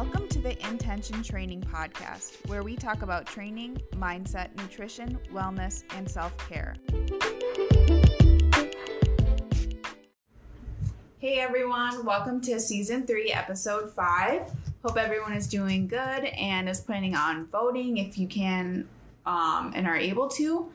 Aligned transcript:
Welcome 0.00 0.28
to 0.28 0.38
the 0.38 0.56
Intention 0.68 1.24
Training 1.24 1.60
Podcast, 1.60 2.48
where 2.48 2.62
we 2.62 2.76
talk 2.76 3.02
about 3.02 3.26
training, 3.26 3.82
mindset, 3.94 4.54
nutrition, 4.56 5.18
wellness, 5.32 5.82
and 5.96 6.08
self 6.08 6.38
care. 6.48 6.76
Hey 11.18 11.40
everyone, 11.40 12.04
welcome 12.04 12.40
to 12.42 12.60
season 12.60 13.08
three, 13.08 13.32
episode 13.32 13.92
five. 13.92 14.42
Hope 14.84 14.96
everyone 14.96 15.32
is 15.32 15.48
doing 15.48 15.88
good 15.88 15.98
and 15.98 16.68
is 16.68 16.80
planning 16.80 17.16
on 17.16 17.46
voting 17.46 17.98
if 17.98 18.16
you 18.16 18.28
can 18.28 18.88
um, 19.26 19.72
and 19.74 19.88
are 19.88 19.96
able 19.96 20.28
to. 20.28 20.70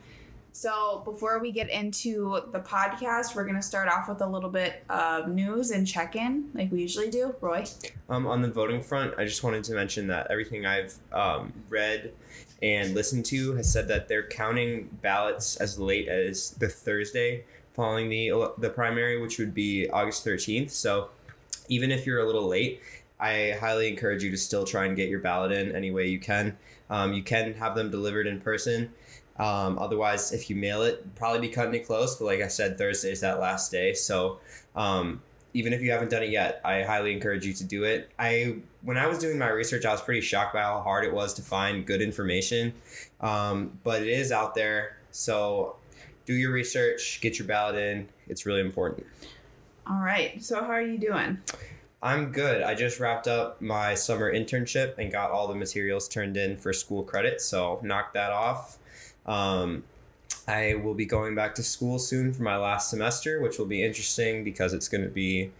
So, 0.56 1.02
before 1.04 1.40
we 1.40 1.50
get 1.50 1.68
into 1.68 2.40
the 2.52 2.60
podcast, 2.60 3.34
we're 3.34 3.42
going 3.42 3.56
to 3.56 3.60
start 3.60 3.88
off 3.88 4.08
with 4.08 4.20
a 4.20 4.26
little 4.26 4.48
bit 4.48 4.84
of 4.88 5.26
news 5.26 5.72
and 5.72 5.84
check 5.84 6.14
in, 6.14 6.48
like 6.54 6.70
we 6.70 6.80
usually 6.80 7.10
do. 7.10 7.34
Roy? 7.40 7.64
Um, 8.08 8.24
on 8.28 8.40
the 8.40 8.48
voting 8.48 8.80
front, 8.80 9.14
I 9.18 9.24
just 9.24 9.42
wanted 9.42 9.64
to 9.64 9.74
mention 9.74 10.06
that 10.06 10.28
everything 10.30 10.64
I've 10.64 10.94
um, 11.12 11.52
read 11.68 12.12
and 12.62 12.94
listened 12.94 13.24
to 13.26 13.56
has 13.56 13.70
said 13.70 13.88
that 13.88 14.06
they're 14.06 14.28
counting 14.28 14.96
ballots 15.02 15.56
as 15.56 15.76
late 15.76 16.06
as 16.06 16.50
the 16.50 16.68
Thursday 16.68 17.42
following 17.72 18.08
the 18.08 18.52
the 18.58 18.70
primary, 18.70 19.20
which 19.20 19.40
would 19.40 19.54
be 19.54 19.90
August 19.90 20.24
13th. 20.24 20.70
So, 20.70 21.08
even 21.68 21.90
if 21.90 22.06
you're 22.06 22.20
a 22.20 22.26
little 22.26 22.46
late, 22.46 22.80
I 23.18 23.56
highly 23.58 23.88
encourage 23.88 24.22
you 24.22 24.30
to 24.30 24.36
still 24.36 24.64
try 24.64 24.84
and 24.84 24.94
get 24.94 25.08
your 25.08 25.18
ballot 25.18 25.50
in 25.50 25.74
any 25.74 25.90
way 25.90 26.06
you 26.06 26.20
can. 26.20 26.56
Um, 26.90 27.12
you 27.12 27.24
can 27.24 27.54
have 27.54 27.74
them 27.74 27.90
delivered 27.90 28.28
in 28.28 28.40
person. 28.40 28.92
Um, 29.36 29.78
otherwise, 29.78 30.32
if 30.32 30.48
you 30.48 30.56
mail 30.56 30.82
it, 30.82 31.14
probably 31.16 31.40
be 31.40 31.48
cutting 31.48 31.74
it 31.74 31.86
close. 31.86 32.16
But 32.16 32.26
like 32.26 32.40
I 32.40 32.48
said, 32.48 32.78
Thursday 32.78 33.10
is 33.10 33.20
that 33.20 33.40
last 33.40 33.70
day. 33.70 33.94
So 33.94 34.38
um, 34.76 35.22
even 35.54 35.72
if 35.72 35.82
you 35.82 35.90
haven't 35.90 36.10
done 36.10 36.22
it 36.22 36.30
yet, 36.30 36.60
I 36.64 36.82
highly 36.82 37.12
encourage 37.12 37.44
you 37.44 37.52
to 37.54 37.64
do 37.64 37.84
it. 37.84 38.10
I 38.18 38.56
when 38.82 38.96
I 38.98 39.06
was 39.06 39.18
doing 39.18 39.38
my 39.38 39.48
research, 39.48 39.84
I 39.84 39.92
was 39.92 40.02
pretty 40.02 40.20
shocked 40.20 40.54
by 40.54 40.62
how 40.62 40.80
hard 40.80 41.04
it 41.04 41.12
was 41.12 41.34
to 41.34 41.42
find 41.42 41.86
good 41.86 42.02
information. 42.02 42.74
Um, 43.20 43.78
but 43.82 44.02
it 44.02 44.08
is 44.08 44.30
out 44.30 44.54
there. 44.54 44.98
So 45.10 45.76
do 46.26 46.34
your 46.34 46.52
research, 46.52 47.20
get 47.20 47.38
your 47.38 47.48
ballot 47.48 47.76
in. 47.76 48.08
It's 48.28 48.46
really 48.46 48.60
important. 48.60 49.06
All 49.86 50.00
right. 50.00 50.42
So 50.42 50.60
how 50.60 50.70
are 50.70 50.82
you 50.82 50.98
doing? 50.98 51.38
I'm 52.02 52.32
good. 52.32 52.62
I 52.62 52.74
just 52.74 53.00
wrapped 53.00 53.28
up 53.28 53.62
my 53.62 53.94
summer 53.94 54.32
internship 54.32 54.98
and 54.98 55.10
got 55.10 55.30
all 55.30 55.48
the 55.48 55.54
materials 55.54 56.08
turned 56.08 56.36
in 56.36 56.56
for 56.56 56.72
school 56.72 57.02
credit. 57.02 57.40
So 57.40 57.80
knocked 57.82 58.14
that 58.14 58.30
off. 58.30 58.78
Um, 59.26 59.84
I 60.46 60.74
will 60.74 60.94
be 60.94 61.06
going 61.06 61.34
back 61.34 61.54
to 61.56 61.62
school 61.62 61.98
soon 61.98 62.32
for 62.32 62.42
my 62.42 62.56
last 62.56 62.90
semester, 62.90 63.40
which 63.40 63.58
will 63.58 63.66
be 63.66 63.82
interesting 63.82 64.44
because 64.44 64.72
it's 64.74 64.88
going 64.88 65.04
to 65.04 65.10
be 65.10 65.50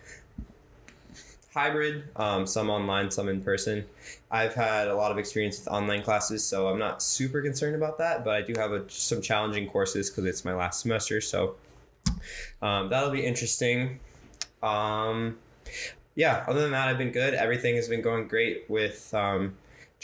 hybrid, 1.55 2.05
um, 2.17 2.47
some 2.47 2.69
online, 2.69 3.11
some 3.11 3.29
in 3.29 3.41
person. 3.41 3.85
I've 4.31 4.55
had 4.55 4.89
a 4.89 4.95
lot 4.95 5.12
of 5.12 5.19
experience 5.19 5.59
with 5.59 5.69
online 5.69 6.03
classes, 6.03 6.45
so 6.45 6.69
I'm 6.69 6.79
not 6.79 7.03
super 7.03 7.41
concerned 7.41 7.77
about 7.77 7.97
that, 7.98 8.25
but 8.25 8.35
I 8.35 8.42
do 8.42 8.55
have 8.57 8.73
a, 8.73 8.89
some 8.91 9.23
challenging 9.23 9.69
courses 9.69 10.11
because 10.11 10.25
it's 10.25 10.45
my 10.45 10.53
last 10.53 10.81
semester, 10.81 11.20
so 11.20 11.55
um, 12.61 12.91
that'll 12.91 13.11
be 13.11 13.25
interesting. 13.25 14.01
Um, 14.62 15.39
yeah, 16.17 16.45
other 16.47 16.61
than 16.61 16.73
that, 16.73 16.89
I've 16.89 16.98
been 16.98 17.12
good. 17.12 17.35
Everything 17.35 17.77
has 17.77 17.89
been 17.89 18.03
going 18.03 18.29
great 18.29 18.69
with 18.69 19.15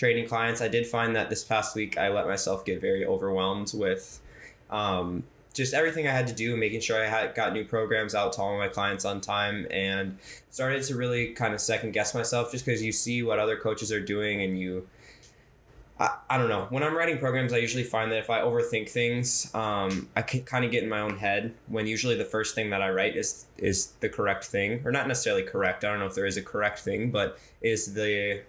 training 0.00 0.26
clients. 0.26 0.62
I 0.62 0.68
did 0.68 0.86
find 0.86 1.14
that 1.14 1.28
this 1.28 1.44
past 1.44 1.76
week 1.76 1.98
I 1.98 2.08
let 2.08 2.26
myself 2.26 2.64
get 2.64 2.80
very 2.80 3.04
overwhelmed 3.04 3.70
with 3.74 4.18
um, 4.70 5.24
just 5.52 5.74
everything 5.74 6.08
I 6.08 6.10
had 6.10 6.26
to 6.28 6.32
do, 6.32 6.56
making 6.56 6.80
sure 6.80 6.98
I 6.98 7.06
had 7.06 7.34
got 7.34 7.52
new 7.52 7.66
programs 7.66 8.14
out 8.14 8.32
to 8.34 8.40
all 8.40 8.56
my 8.56 8.68
clients 8.68 9.04
on 9.04 9.20
time, 9.20 9.66
and 9.70 10.16
started 10.48 10.82
to 10.84 10.96
really 10.96 11.34
kind 11.34 11.52
of 11.52 11.60
second 11.60 11.92
guess 11.92 12.14
myself 12.14 12.50
just 12.50 12.64
because 12.64 12.82
you 12.82 12.92
see 12.92 13.22
what 13.22 13.38
other 13.38 13.58
coaches 13.58 13.92
are 13.92 14.00
doing 14.00 14.40
and 14.40 14.58
you. 14.58 14.88
I, 15.98 16.16
I 16.30 16.38
don't 16.38 16.48
know. 16.48 16.66
When 16.70 16.82
I'm 16.82 16.96
writing 16.96 17.18
programs, 17.18 17.52
I 17.52 17.58
usually 17.58 17.84
find 17.84 18.10
that 18.10 18.20
if 18.20 18.30
I 18.30 18.40
overthink 18.40 18.88
things, 18.88 19.54
um, 19.54 20.08
I 20.16 20.22
can 20.22 20.44
kind 20.44 20.64
of 20.64 20.70
get 20.70 20.82
in 20.82 20.88
my 20.88 21.00
own 21.00 21.18
head. 21.18 21.52
When 21.66 21.86
usually 21.86 22.16
the 22.16 22.24
first 22.24 22.54
thing 22.54 22.70
that 22.70 22.80
I 22.80 22.88
write 22.88 23.16
is 23.16 23.44
is 23.58 23.88
the 24.00 24.08
correct 24.08 24.46
thing, 24.46 24.80
or 24.82 24.92
not 24.92 25.06
necessarily 25.08 25.42
correct. 25.42 25.84
I 25.84 25.90
don't 25.90 25.98
know 25.98 26.06
if 26.06 26.14
there 26.14 26.24
is 26.24 26.38
a 26.38 26.42
correct 26.42 26.78
thing, 26.78 27.10
but 27.10 27.38
is 27.60 27.92
the 27.92 28.40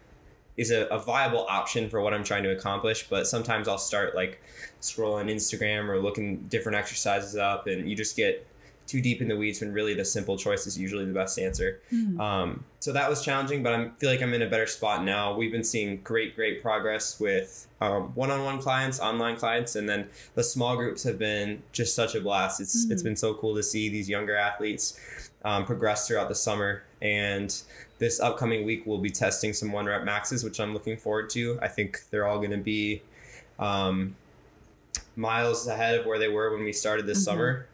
is 0.61 0.71
a, 0.71 0.85
a 0.85 0.99
viable 0.99 1.45
option 1.49 1.89
for 1.89 2.01
what 2.01 2.13
I'm 2.13 2.23
trying 2.23 2.43
to 2.43 2.51
accomplish. 2.51 3.07
But 3.09 3.27
sometimes 3.27 3.67
I'll 3.67 3.77
start 3.77 4.15
like 4.15 4.41
scrolling 4.81 5.29
Instagram 5.29 5.89
or 5.89 5.99
looking 5.99 6.37
different 6.47 6.77
exercises 6.77 7.35
up, 7.35 7.67
and 7.67 7.89
you 7.89 7.95
just 7.95 8.15
get 8.15 8.47
too 8.87 9.01
deep 9.01 9.21
in 9.21 9.27
the 9.29 9.37
weeds 9.37 9.61
when 9.61 9.71
really 9.71 9.93
the 9.93 10.03
simple 10.03 10.37
choice 10.37 10.67
is 10.67 10.77
usually 10.77 11.05
the 11.05 11.13
best 11.13 11.39
answer. 11.39 11.79
Mm-hmm. 11.93 12.19
Um, 12.19 12.65
so 12.79 12.91
that 12.91 13.09
was 13.09 13.23
challenging, 13.23 13.63
but 13.63 13.73
I 13.73 13.89
feel 13.99 14.09
like 14.09 14.21
I'm 14.21 14.33
in 14.33 14.41
a 14.41 14.49
better 14.49 14.67
spot 14.67 15.05
now. 15.05 15.33
We've 15.33 15.51
been 15.51 15.63
seeing 15.63 16.01
great, 16.03 16.35
great 16.35 16.61
progress 16.61 17.19
with 17.19 17.67
um, 17.79 18.11
one-on-one 18.15 18.59
clients, 18.59 18.99
online 18.99 19.37
clients, 19.37 19.75
and 19.77 19.87
then 19.87 20.09
the 20.35 20.43
small 20.43 20.75
groups 20.75 21.03
have 21.03 21.17
been 21.17 21.63
just 21.71 21.95
such 21.95 22.15
a 22.15 22.21
blast. 22.21 22.59
It's 22.59 22.83
mm-hmm. 22.83 22.91
it's 22.91 23.03
been 23.03 23.15
so 23.15 23.33
cool 23.33 23.55
to 23.55 23.63
see 23.63 23.87
these 23.87 24.09
younger 24.09 24.35
athletes 24.35 24.99
um, 25.45 25.65
progress 25.65 26.07
throughout 26.07 26.27
the 26.27 26.35
summer 26.35 26.83
and 27.01 27.61
this 28.01 28.19
upcoming 28.19 28.65
week 28.65 28.81
we'll 28.87 28.97
be 28.97 29.11
testing 29.11 29.53
some 29.53 29.71
one 29.71 29.85
rep 29.85 30.03
maxes, 30.03 30.43
which 30.43 30.59
I'm 30.59 30.73
looking 30.73 30.97
forward 30.97 31.29
to. 31.29 31.59
I 31.61 31.67
think 31.67 32.01
they're 32.09 32.25
all 32.25 32.39
going 32.39 32.49
to 32.49 32.57
be 32.57 33.03
um, 33.59 34.15
miles 35.15 35.67
ahead 35.67 35.99
of 35.99 36.07
where 36.07 36.17
they 36.17 36.27
were 36.27 36.51
when 36.51 36.63
we 36.63 36.73
started 36.73 37.05
this 37.05 37.19
mm-hmm. 37.19 37.25
summer. 37.25 37.67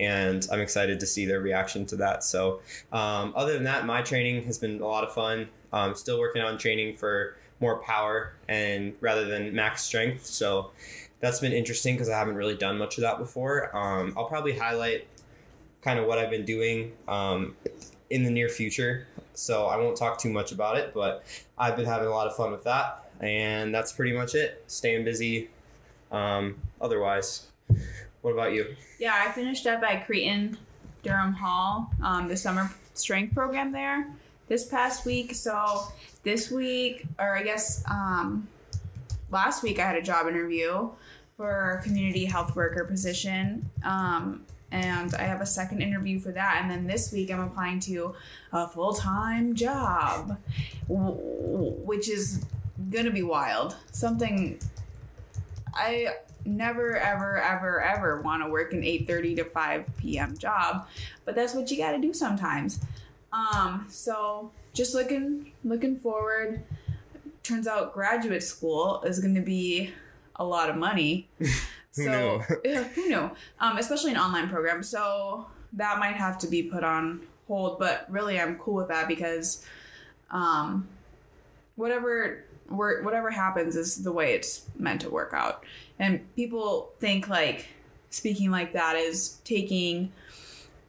And 0.00 0.48
I'm 0.50 0.60
excited 0.60 1.00
to 1.00 1.06
see 1.06 1.26
their 1.26 1.40
reaction 1.40 1.84
to 1.86 1.96
that. 1.96 2.24
So, 2.24 2.62
um, 2.92 3.34
other 3.36 3.52
than 3.52 3.64
that, 3.64 3.84
my 3.84 4.00
training 4.00 4.44
has 4.44 4.56
been 4.56 4.80
a 4.80 4.86
lot 4.86 5.04
of 5.04 5.12
fun. 5.12 5.48
I'm 5.70 5.94
still 5.94 6.18
working 6.18 6.40
on 6.40 6.56
training 6.56 6.96
for 6.96 7.36
more 7.60 7.76
power 7.76 8.32
and 8.48 8.94
rather 9.02 9.26
than 9.26 9.54
max 9.54 9.82
strength. 9.82 10.24
So, 10.24 10.70
that's 11.20 11.40
been 11.40 11.52
interesting 11.52 11.94
because 11.94 12.08
I 12.08 12.18
haven't 12.18 12.36
really 12.36 12.56
done 12.56 12.78
much 12.78 12.96
of 12.96 13.02
that 13.02 13.18
before. 13.18 13.76
Um, 13.76 14.14
I'll 14.16 14.28
probably 14.28 14.56
highlight 14.56 15.06
kind 15.82 15.98
of 15.98 16.06
what 16.06 16.16
I've 16.16 16.30
been 16.30 16.46
doing 16.46 16.92
um, 17.06 17.54
in 18.08 18.24
the 18.24 18.30
near 18.30 18.48
future. 18.48 19.06
So 19.34 19.66
I 19.66 19.76
won't 19.76 19.96
talk 19.96 20.18
too 20.18 20.30
much 20.30 20.52
about 20.52 20.78
it, 20.78 20.92
but 20.94 21.24
I've 21.58 21.76
been 21.76 21.86
having 21.86 22.08
a 22.08 22.10
lot 22.10 22.26
of 22.26 22.36
fun 22.36 22.52
with 22.52 22.64
that. 22.64 23.10
And 23.20 23.74
that's 23.74 23.92
pretty 23.92 24.12
much 24.12 24.34
it. 24.34 24.64
Staying 24.66 25.04
busy. 25.04 25.50
Um, 26.10 26.56
otherwise, 26.80 27.48
what 28.22 28.32
about 28.32 28.52
you? 28.52 28.74
Yeah, 28.98 29.14
I 29.26 29.30
finished 29.32 29.66
up 29.66 29.82
at 29.82 30.06
Cretin 30.06 30.56
Derham 31.02 31.32
Hall, 31.32 31.90
um, 32.02 32.28
the 32.28 32.36
summer 32.36 32.70
strength 32.94 33.34
program 33.34 33.72
there 33.72 34.08
this 34.48 34.64
past 34.64 35.04
week. 35.04 35.34
So 35.34 35.82
this 36.22 36.50
week, 36.50 37.06
or 37.18 37.36
I 37.36 37.42
guess 37.42 37.84
um, 37.90 38.48
last 39.30 39.62
week, 39.62 39.78
I 39.78 39.86
had 39.86 39.96
a 39.96 40.02
job 40.02 40.26
interview 40.26 40.88
for 41.36 41.78
a 41.80 41.82
community 41.82 42.24
health 42.24 42.54
worker 42.54 42.84
position. 42.84 43.68
Um, 43.82 44.44
and 44.74 45.14
I 45.14 45.22
have 45.22 45.40
a 45.40 45.46
second 45.46 45.82
interview 45.82 46.18
for 46.18 46.32
that. 46.32 46.58
And 46.60 46.70
then 46.70 46.86
this 46.88 47.12
week 47.12 47.30
I'm 47.30 47.40
applying 47.40 47.78
to 47.80 48.14
a 48.52 48.66
full 48.66 48.92
time 48.92 49.54
job, 49.54 50.36
which 50.88 52.08
is 52.08 52.44
gonna 52.90 53.12
be 53.12 53.22
wild. 53.22 53.76
Something 53.92 54.58
I 55.72 56.08
never 56.44 56.96
ever 56.96 57.40
ever 57.40 57.80
ever 57.80 58.20
want 58.20 58.42
to 58.42 58.50
work 58.50 58.72
an 58.72 58.82
8:30 58.82 59.36
to 59.36 59.44
5 59.44 59.96
p.m. 59.96 60.36
job, 60.36 60.88
but 61.24 61.36
that's 61.36 61.54
what 61.54 61.70
you 61.70 61.76
got 61.76 61.92
to 61.92 61.98
do 61.98 62.12
sometimes. 62.12 62.80
Um, 63.32 63.86
so 63.88 64.50
just 64.72 64.92
looking 64.92 65.52
looking 65.62 65.96
forward. 65.96 66.64
Turns 67.44 67.68
out 67.68 67.92
graduate 67.92 68.42
school 68.42 69.02
is 69.02 69.20
going 69.20 69.34
to 69.34 69.40
be 69.40 69.92
a 70.36 70.44
lot 70.44 70.68
of 70.68 70.76
money. 70.76 71.28
Who 71.96 72.04
so 72.04 72.10
knew? 72.10 72.38
who 72.94 73.08
knew? 73.08 73.30
Um, 73.60 73.78
especially 73.78 74.12
an 74.12 74.18
online 74.18 74.48
program. 74.48 74.82
So 74.82 75.46
that 75.74 75.98
might 75.98 76.16
have 76.16 76.38
to 76.38 76.46
be 76.46 76.62
put 76.62 76.84
on 76.84 77.20
hold. 77.46 77.78
But 77.78 78.06
really, 78.08 78.40
I'm 78.40 78.56
cool 78.56 78.74
with 78.74 78.88
that 78.88 79.08
because 79.08 79.64
um, 80.30 80.88
whatever 81.76 82.44
whatever 82.68 83.30
happens 83.30 83.76
is 83.76 84.02
the 84.02 84.12
way 84.12 84.32
it's 84.32 84.66
meant 84.78 85.02
to 85.02 85.10
work 85.10 85.32
out. 85.34 85.64
And 85.98 86.20
people 86.34 86.92
think 86.98 87.28
like 87.28 87.68
speaking 88.10 88.50
like 88.50 88.72
that 88.72 88.96
is 88.96 89.38
taking 89.44 90.12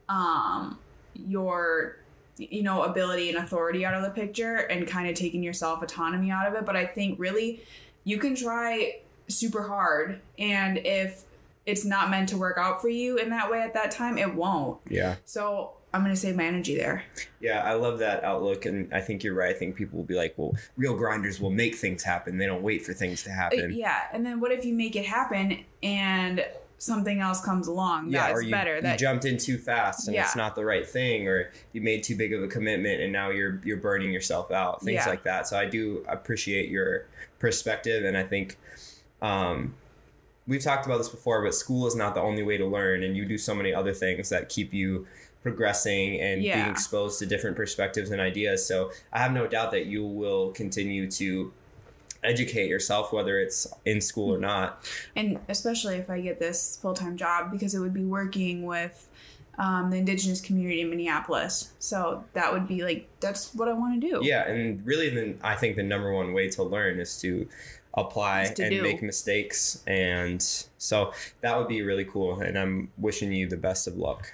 um, 0.07 0.79
your 1.13 1.97
you 2.37 2.63
know 2.63 2.83
ability 2.83 3.29
and 3.29 3.37
authority 3.37 3.85
out 3.85 3.93
of 3.93 4.03
the 4.03 4.09
picture 4.09 4.57
and 4.57 4.87
kind 4.87 5.07
of 5.07 5.15
taking 5.15 5.43
your 5.43 5.53
self 5.53 5.81
autonomy 5.83 6.31
out 6.31 6.47
of 6.47 6.53
it. 6.55 6.65
But 6.65 6.75
I 6.75 6.85
think 6.85 7.19
really 7.19 7.61
you 8.03 8.17
can 8.17 8.35
try 8.35 8.99
super 9.27 9.63
hard 9.67 10.19
and 10.37 10.77
if 10.79 11.23
it's 11.65 11.83
not 11.85 12.09
meant 12.09 12.29
to 12.29 12.37
work 12.37 12.57
out 12.57 12.81
for 12.81 12.89
you 12.89 13.17
in 13.17 13.29
that 13.29 13.49
way 13.49 13.59
at 13.61 13.73
that 13.73 13.91
time 13.91 14.17
it 14.17 14.33
won't 14.35 14.79
yeah 14.89 15.15
so 15.25 15.71
i'm 15.93 16.01
gonna 16.01 16.15
save 16.15 16.35
my 16.35 16.43
energy 16.45 16.75
there 16.75 17.03
yeah 17.39 17.63
i 17.63 17.73
love 17.73 17.99
that 17.99 18.23
outlook 18.23 18.65
and 18.65 18.93
i 18.93 19.01
think 19.01 19.23
you're 19.23 19.33
right 19.33 19.55
i 19.55 19.57
think 19.57 19.75
people 19.75 19.97
will 19.97 20.05
be 20.05 20.13
like 20.15 20.33
well 20.37 20.53
real 20.77 20.95
grinders 20.95 21.39
will 21.39 21.49
make 21.49 21.75
things 21.75 22.03
happen 22.03 22.37
they 22.37 22.45
don't 22.45 22.61
wait 22.61 22.85
for 22.85 22.93
things 22.93 23.23
to 23.23 23.31
uh, 23.31 23.33
happen 23.33 23.73
yeah 23.73 24.01
and 24.13 24.25
then 24.25 24.39
what 24.39 24.51
if 24.51 24.63
you 24.63 24.73
make 24.73 24.95
it 24.95 25.05
happen 25.05 25.63
and 25.81 26.45
something 26.77 27.19
else 27.21 27.43
comes 27.43 27.67
along 27.67 28.09
yeah, 28.11 28.27
that's 28.27 28.39
or 28.39 28.41
you, 28.43 28.51
better. 28.51 28.75
you 28.75 28.81
That 28.81 28.99
jumped 28.99 29.23
in 29.23 29.37
too 29.37 29.57
fast 29.57 30.07
and 30.07 30.13
Yeah. 30.13 30.25
it's 30.25 30.35
not 30.35 30.55
the 30.55 30.65
right 30.65 30.85
thing, 30.85 31.25
or 31.25 31.49
you 31.71 31.79
made 31.81 32.03
too 32.03 32.17
big 32.17 32.33
of 32.33 32.43
a 32.43 32.47
commitment 32.49 32.99
and 33.01 33.13
now 33.13 33.29
you're 33.29 33.61
you're 33.63 33.77
burning 33.77 34.11
yourself 34.11 34.51
out, 34.51 34.81
things 34.83 34.95
Yeah. 34.95 35.09
like 35.09 35.23
that. 35.23 35.47
So 35.47 35.57
I 35.57 35.65
do 35.65 36.05
appreciate 36.09 36.69
your 36.69 37.05
perspective, 37.39 38.03
and 38.03 38.17
I 38.17 38.23
think 38.23 38.57
um, 39.21 39.75
we've 40.47 40.63
talked 40.63 40.85
about 40.85 40.97
this 40.97 41.09
before, 41.09 41.43
but 41.43 41.53
school 41.53 41.87
is 41.87 41.95
not 41.95 42.15
the 42.15 42.21
only 42.21 42.43
way 42.43 42.57
to 42.57 42.65
learn, 42.65 43.03
and 43.03 43.15
you 43.15 43.25
do 43.25 43.37
so 43.37 43.55
many 43.55 43.73
other 43.73 43.93
things 43.93 44.29
that 44.29 44.49
keep 44.49 44.73
you 44.73 45.07
progressing 45.43 46.19
and 46.21 46.41
being 46.41 46.67
exposed 46.67 47.19
to 47.19 47.25
different 47.25 47.55
perspectives 47.55 48.09
and 48.09 48.19
ideas. 48.19 48.65
So 48.65 48.91
I 49.13 49.19
have 49.19 49.31
no 49.31 49.45
doubt 49.45 49.71
that 49.71 49.85
you 49.85 50.03
will 50.03 50.51
continue 50.51 51.09
to 51.11 51.53
educate 52.23 52.67
yourself 52.67 53.13
whether 53.13 53.37
it's 53.37 53.67
in 53.85 54.01
school 54.01 54.33
or 54.33 54.39
not 54.39 54.83
and 55.15 55.37
especially 55.47 55.97
if 55.97 56.09
I 56.09 56.21
get 56.21 56.39
this 56.39 56.75
full 56.81 56.95
time 56.95 57.17
job 57.17 57.51
because 57.51 57.75
it 57.75 57.79
would 57.79 57.93
be 57.93 58.03
working 58.03 58.63
with 58.65 59.07
um, 59.57 59.89
the 59.89 59.97
indigenous 59.97 60.41
community 60.41 60.81
in 60.81 60.89
Minneapolis. 60.89 61.71
So 61.79 62.23
that 62.33 62.51
would 62.51 62.67
be 62.67 62.83
like 62.83 63.07
that's 63.19 63.53
what 63.53 63.67
I 63.67 63.73
want 63.73 64.01
to 64.01 64.09
do. 64.09 64.19
Yeah, 64.21 64.47
and 64.47 64.85
really, 64.85 65.09
then 65.09 65.39
I 65.41 65.55
think 65.55 65.75
the 65.75 65.83
number 65.83 66.11
one 66.11 66.33
way 66.33 66.49
to 66.49 66.63
learn 66.63 66.99
is 66.99 67.19
to 67.21 67.47
apply 67.95 68.43
and 68.43 68.55
do. 68.71 68.81
make 68.83 69.01
mistakes, 69.01 69.83
and 69.87 70.41
so 70.77 71.13
that 71.41 71.57
would 71.57 71.67
be 71.67 71.81
really 71.81 72.05
cool. 72.05 72.39
And 72.41 72.57
I'm 72.57 72.91
wishing 72.97 73.31
you 73.31 73.47
the 73.47 73.57
best 73.57 73.87
of 73.87 73.97
luck. 73.97 74.31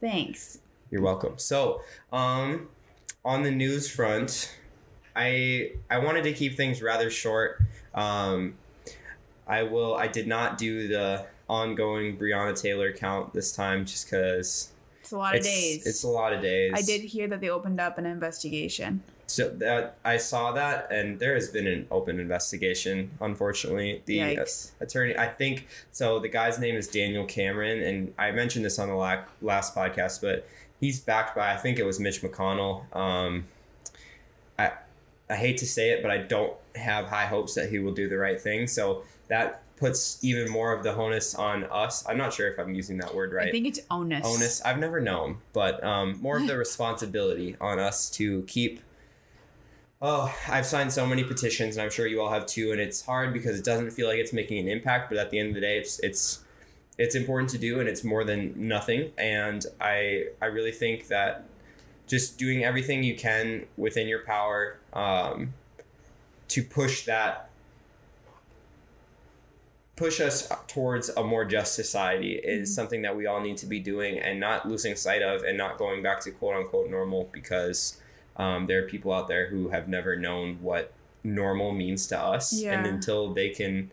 Thanks. 0.00 0.58
You're 0.90 1.02
welcome. 1.02 1.38
So, 1.38 1.80
um, 2.12 2.68
on 3.24 3.42
the 3.42 3.50
news 3.50 3.88
front, 3.90 4.54
I 5.14 5.72
I 5.90 5.98
wanted 5.98 6.24
to 6.24 6.32
keep 6.32 6.56
things 6.56 6.82
rather 6.82 7.10
short. 7.10 7.62
Um, 7.94 8.54
I 9.46 9.62
will. 9.62 9.94
I 9.96 10.06
did 10.08 10.26
not 10.26 10.58
do 10.58 10.88
the 10.88 11.26
ongoing 11.48 12.16
Breonna 12.18 12.60
Taylor 12.60 12.92
count 12.92 13.32
this 13.32 13.52
time, 13.52 13.84
just 13.84 14.06
because 14.06 14.72
It's 15.00 15.12
a 15.12 15.16
lot 15.18 15.34
of 15.34 15.38
it's 15.38 15.46
days. 15.48 15.86
it's 15.86 16.02
a 16.04 16.08
lot 16.08 16.32
of 16.32 16.42
days. 16.42 16.72
I 16.74 16.82
did 16.82 17.02
hear 17.02 17.28
that 17.28 17.40
they 17.40 17.48
opened 17.48 17.80
up 17.80 17.98
an 17.98 18.06
investigation. 18.06 19.02
So 19.28 19.48
that 19.48 19.96
I 20.04 20.18
saw 20.18 20.52
that, 20.52 20.92
and 20.92 21.18
there 21.18 21.34
has 21.34 21.48
been 21.48 21.66
an 21.66 21.86
open 21.90 22.20
investigation. 22.20 23.10
Unfortunately, 23.20 24.02
the 24.06 24.18
Yikes. 24.18 24.70
attorney, 24.80 25.18
I 25.18 25.26
think, 25.26 25.66
so 25.90 26.20
the 26.20 26.28
guy's 26.28 26.60
name 26.60 26.76
is 26.76 26.86
Daniel 26.86 27.24
Cameron, 27.24 27.82
and 27.82 28.14
I 28.18 28.30
mentioned 28.30 28.64
this 28.64 28.78
on 28.78 28.88
the 28.88 28.94
last 29.42 29.74
podcast, 29.74 30.20
but 30.20 30.46
he's 30.80 31.00
backed 31.00 31.34
by 31.34 31.52
I 31.52 31.56
think 31.56 31.78
it 31.78 31.84
was 31.84 31.98
Mitch 31.98 32.22
McConnell. 32.22 32.94
Um, 32.94 33.46
I 34.58 34.72
I 35.28 35.34
hate 35.34 35.58
to 35.58 35.66
say 35.66 35.90
it, 35.90 36.02
but 36.02 36.10
I 36.12 36.18
don't 36.18 36.54
have 36.76 37.06
high 37.06 37.26
hopes 37.26 37.54
that 37.54 37.70
he 37.70 37.80
will 37.80 37.94
do 37.94 38.08
the 38.08 38.18
right 38.18 38.40
thing. 38.40 38.68
So 38.68 39.02
that 39.28 39.62
puts 39.76 40.22
even 40.24 40.50
more 40.50 40.72
of 40.72 40.82
the 40.82 40.94
onus 40.94 41.34
on 41.34 41.64
us. 41.64 42.06
I'm 42.08 42.16
not 42.16 42.32
sure 42.32 42.48
if 42.48 42.58
I'm 42.58 42.74
using 42.74 42.98
that 42.98 43.14
word 43.14 43.32
right 43.32 43.48
I 43.48 43.50
think 43.50 43.66
it's 43.66 43.80
onus. 43.90 44.26
onus 44.26 44.62
i've 44.62 44.78
never 44.78 45.00
known 45.00 45.36
but 45.52 45.82
um, 45.84 46.18
more 46.22 46.38
of 46.38 46.46
the 46.46 46.56
responsibility 46.66 47.56
on 47.60 47.78
us 47.78 48.08
to 48.12 48.42
keep 48.44 48.80
oh 50.02 50.34
i've 50.48 50.66
signed 50.66 50.92
so 50.92 51.06
many 51.06 51.24
petitions 51.24 51.76
and 51.76 51.82
i'm 51.84 51.90
sure 51.90 52.06
you 52.06 52.20
all 52.20 52.30
have 52.30 52.44
too 52.46 52.70
and 52.72 52.80
it's 52.80 53.02
hard 53.06 53.32
because 53.32 53.58
it 53.58 53.64
doesn't 53.64 53.90
feel 53.90 54.06
like 54.06 54.18
it's 54.18 54.32
making 54.32 54.58
an 54.58 54.68
impact 54.68 55.08
but 55.08 55.18
at 55.18 55.30
the 55.30 55.38
end 55.38 55.48
of 55.48 55.54
the 55.54 55.60
day 55.60 55.78
it's 55.78 55.98
it's 56.00 56.44
it's 56.98 57.14
important 57.14 57.48
to 57.50 57.58
do 57.58 57.80
and 57.80 57.88
it's 57.88 58.04
more 58.04 58.24
than 58.24 58.52
nothing 58.56 59.10
and 59.16 59.66
i 59.80 60.24
i 60.42 60.46
really 60.46 60.72
think 60.72 61.08
that 61.08 61.44
just 62.06 62.38
doing 62.38 62.62
everything 62.62 63.02
you 63.02 63.16
can 63.16 63.66
within 63.76 64.06
your 64.06 64.20
power 64.20 64.78
um, 64.92 65.52
to 66.46 66.62
push 66.62 67.04
that 67.04 67.50
push 69.96 70.20
us 70.20 70.48
towards 70.68 71.08
a 71.08 71.24
more 71.24 71.44
just 71.44 71.74
society 71.74 72.34
is 72.34 72.70
Mhm. 72.70 72.74
something 72.74 73.02
that 73.02 73.16
we 73.16 73.26
all 73.26 73.40
need 73.40 73.56
to 73.56 73.66
be 73.66 73.80
doing 73.80 74.18
and 74.18 74.38
not 74.38 74.68
losing 74.68 74.94
sight 74.94 75.22
of 75.22 75.42
and 75.42 75.56
not 75.56 75.78
going 75.78 76.02
back 76.02 76.20
to 76.20 76.30
quote 76.30 76.54
unquote 76.54 76.90
normal 76.90 77.28
because 77.32 77.96
um, 78.36 78.66
there 78.66 78.84
are 78.84 78.88
people 78.88 79.12
out 79.12 79.28
there 79.28 79.48
who 79.48 79.68
have 79.70 79.88
never 79.88 80.16
known 80.16 80.58
what 80.60 80.92
normal 81.24 81.72
means 81.72 82.06
to 82.06 82.18
us 82.18 82.52
and 82.62 82.86
until 82.86 83.32
they 83.34 83.48
can 83.50 83.90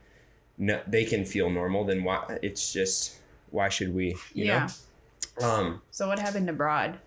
no, 0.58 0.80
they 0.86 1.04
can 1.06 1.26
feel 1.26 1.50
normal 1.50 1.84
then 1.84 2.04
why 2.04 2.38
it's 2.44 2.72
just 2.72 3.18
why 3.50 3.70
should 3.70 3.94
we 3.96 4.10
you 4.34 4.46
yeah. 4.46 4.68
know 5.40 5.48
um 5.48 5.82
So 5.92 6.08
what 6.08 6.20
happened 6.20 6.50
abroad? 6.50 7.00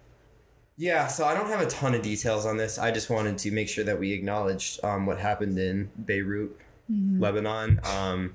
yeah, 0.78 1.06
so 1.06 1.24
I 1.24 1.32
don't 1.34 1.46
have 1.48 1.60
a 1.62 1.66
ton 1.70 1.94
of 1.94 2.02
details 2.02 2.44
on 2.44 2.56
this. 2.58 2.78
I 2.78 2.90
just 2.90 3.08
wanted 3.08 3.38
to 3.38 3.50
make 3.50 3.66
sure 3.68 3.84
that 3.84 3.98
we 3.98 4.12
acknowledged 4.12 4.84
um, 4.84 5.06
what 5.06 5.18
happened 5.18 5.58
in 5.58 5.90
Beirut, 5.96 6.54
Mhm. 6.92 7.18
Lebanon. 7.20 7.80
Um, 7.84 8.32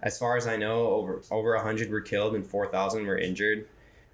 as 0.00 0.16
far 0.18 0.36
as 0.36 0.46
I 0.46 0.56
know, 0.56 0.86
over 0.88 1.20
over 1.30 1.58
hundred 1.58 1.90
were 1.90 2.00
killed 2.00 2.34
and 2.34 2.46
four 2.46 2.66
thousand 2.68 3.06
were 3.06 3.18
injured. 3.18 3.66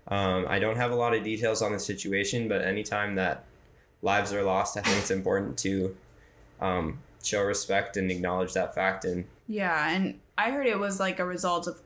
Um, 0.08 0.46
I 0.48 0.58
don't 0.58 0.76
have 0.76 0.90
a 0.90 0.94
lot 0.94 1.12
of 1.14 1.22
details 1.22 1.60
on 1.60 1.72
the 1.72 1.78
situation, 1.78 2.48
but 2.48 2.62
anytime 2.62 3.16
that 3.16 3.44
lives 4.06 4.32
are 4.32 4.42
lost, 4.42 4.78
I 4.78 4.80
think 4.80 4.96
it's 4.98 5.10
important 5.10 5.58
to 5.58 5.94
um, 6.60 7.00
show 7.22 7.42
respect 7.42 7.96
and 7.96 8.10
acknowledge 8.10 8.54
that 8.54 8.74
fact. 8.74 9.04
And 9.04 9.26
Yeah, 9.48 9.90
and 9.90 10.20
I 10.38 10.52
heard 10.52 10.66
it 10.66 10.78
was 10.78 10.98
like 10.98 11.18
a 11.18 11.26
result 11.26 11.66
of 11.66 11.82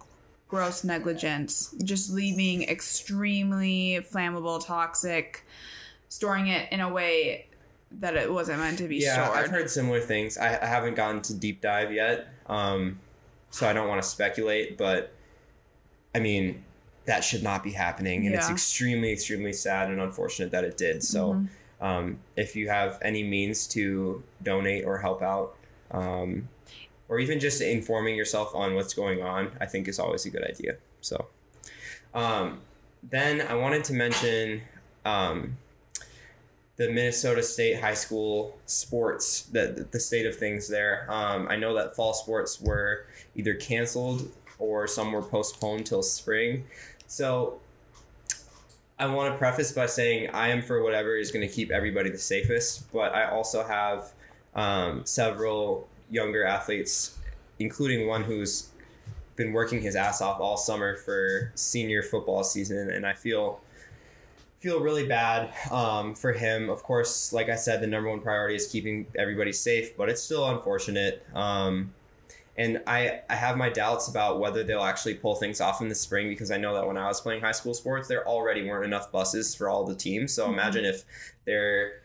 gross 0.47 0.85
negligence, 0.85 1.75
just 1.83 2.13
leaving 2.13 2.63
extremely 2.63 4.05
flammable, 4.13 4.65
toxic, 4.65 5.47
storing 6.09 6.49
it 6.49 6.71
in 6.71 6.81
a 6.81 6.93
way 6.93 7.47
that 7.91 8.15
it 8.17 8.31
wasn't 8.31 8.59
meant 8.61 8.79
to 8.79 8.87
be 8.87 8.97
yeah, 8.97 9.25
stored. 9.25 9.39
I've 9.39 9.51
heard 9.51 9.71
similar 9.71 10.01
things. 10.01 10.37
I, 10.37 10.61
I 10.61 10.67
haven't 10.67 10.95
gotten 10.95 11.23
to 11.23 11.35
deep 11.35 11.61
dive 11.63 11.93
yet, 11.93 12.29
um, 12.47 13.01
so 13.51 13.67
I 13.67 13.73
don't 13.73 13.89
want 13.89 14.03
to 14.03 14.09
speculate. 14.09 14.77
But 14.77 15.13
I 16.15 16.21
mean, 16.21 16.65
that 17.07 17.25
should 17.25 17.43
not 17.43 17.65
be 17.65 17.73
happening, 17.73 18.27
and 18.27 18.35
it's 18.35 18.51
extremely, 18.51 19.11
extremely 19.11 19.53
sad 19.55 19.89
and 19.89 20.01
unfortunate 20.01 20.51
that 20.51 20.65
it 20.65 20.77
did. 20.77 21.03
So, 21.03 21.35
Mhm. 21.35 21.49
Um, 21.81 22.19
if 22.37 22.57
you 22.57 22.69
have 22.69 22.99
any 23.03 23.23
means 23.23 23.67
to 23.69 24.23
donate 24.43 24.85
or 24.85 24.99
help 24.99 25.23
out, 25.23 25.57
um, 25.91 26.49
or 27.09 27.19
even 27.19 27.41
just 27.41 27.61
informing 27.61 28.17
yourself 28.17 28.55
on 28.55 28.75
what's 28.75 28.95
going 28.95 29.23
on, 29.23 29.51
I 29.61 29.67
think 29.67 29.89
is 29.89 29.99
always 29.99 30.27
a 30.27 30.31
good 30.31 30.45
idea. 30.45 30.77
So, 31.01 31.27
um, 32.15 32.61
then 33.03 33.41
I 33.43 33.55
wanted 33.55 33.85
to 33.85 33.93
mention. 33.95 34.63
Um, 35.05 35.57
the 36.81 36.91
Minnesota 36.91 37.43
State 37.43 37.79
High 37.79 37.93
School 37.93 38.59
sports, 38.65 39.43
the 39.43 39.87
the 39.91 40.01
state 40.01 40.25
of 40.25 40.35
things 40.35 40.67
there. 40.67 41.07
Um, 41.11 41.47
I 41.51 41.57
know 41.57 41.75
that 41.75 41.95
fall 41.95 42.15
sports 42.15 42.59
were 42.59 43.05
either 43.35 43.53
canceled 43.53 44.33
or 44.59 44.87
some 44.87 45.13
were 45.13 45.21
postponed 45.21 45.85
till 45.85 46.03
spring. 46.03 46.65
So 47.07 47.61
I 49.01 49.07
want 49.07 49.33
to 49.33 49.39
preface 49.39 49.73
by 49.73 49.87
saying 49.87 50.29
I 50.35 50.49
am 50.49 50.61
for 50.61 50.83
whatever 50.83 51.17
is 51.17 51.31
going 51.31 51.47
to 51.49 51.53
keep 51.53 51.71
everybody 51.71 52.11
the 52.11 52.19
safest, 52.19 52.93
but 52.93 53.15
I 53.15 53.31
also 53.31 53.65
have 53.65 54.13
um, 54.55 55.07
several 55.07 55.89
younger 56.11 56.45
athletes, 56.45 57.19
including 57.59 58.07
one 58.07 58.23
who's 58.23 58.69
been 59.37 59.55
working 59.55 59.81
his 59.81 59.97
ass 59.97 60.21
off 60.21 60.39
all 60.39 60.59
summer 60.59 60.99
for 60.99 61.51
senior 61.55 62.03
football 62.03 62.45
season, 62.45 62.91
and 62.91 63.07
I 63.07 63.15
feel 63.15 63.61
feel 64.59 64.81
really 64.81 65.07
bad 65.07 65.51
um, 65.71 66.15
for 66.15 66.35
him. 66.35 66.69
Of 66.69 66.83
course, 66.83 67.33
like 67.33 67.49
I 67.49 67.57
said, 67.57 67.81
the 67.81 67.87
number 67.87 68.11
one 68.11 68.21
priority 68.21 68.55
is 68.55 68.67
keeping 68.67 69.07
everybody 69.19 69.55
safe, 69.55 69.97
but 69.97 70.11
it's 70.11 70.21
still 70.21 70.47
unfortunate. 70.47 71.27
Um, 71.35 71.95
and 72.61 72.83
I, 72.87 73.23
I 73.31 73.35
have 73.37 73.57
my 73.57 73.71
doubts 73.71 74.09
about 74.09 74.39
whether 74.39 74.63
they'll 74.63 74.83
actually 74.83 75.15
pull 75.15 75.35
things 75.37 75.63
off 75.63 75.81
in 75.81 75.89
the 75.89 75.95
spring 75.95 76.29
because 76.29 76.51
I 76.51 76.59
know 76.59 76.75
that 76.75 76.87
when 76.87 76.99
I 76.99 77.07
was 77.07 77.19
playing 77.23 77.41
high 77.41 77.53
school 77.53 77.73
sports, 77.73 78.07
there 78.07 78.27
already 78.29 78.69
weren't 78.69 78.85
enough 78.85 79.11
buses 79.11 79.55
for 79.55 79.71
all 79.71 79.85
the 79.87 79.95
teams. 79.95 80.35
So 80.35 80.47
Mhm. 80.47 80.53
imagine 80.53 80.85
if 80.85 81.05
they're, 81.47 82.03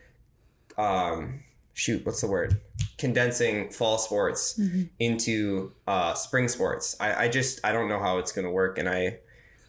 um, 0.78 1.42
shoot, 1.74 2.06
what's 2.06 2.22
the 2.22 2.28
word? 2.28 2.62
Condensing 2.98 3.70
fall 3.70 3.98
sports 3.98 4.58
Mhm. 4.58 4.90
into 5.00 5.74
uh, 5.88 6.14
spring 6.14 6.48
sports. 6.48 6.96
I, 7.02 7.26
I 7.26 7.28
just 7.28 7.60
I 7.66 7.74
don't 7.74 7.90
know 7.90 8.00
how 8.00 8.18
it's 8.20 8.32
going 8.32 8.46
to 8.46 8.52
work, 8.52 8.78
and 8.78 8.88
I 8.88 9.20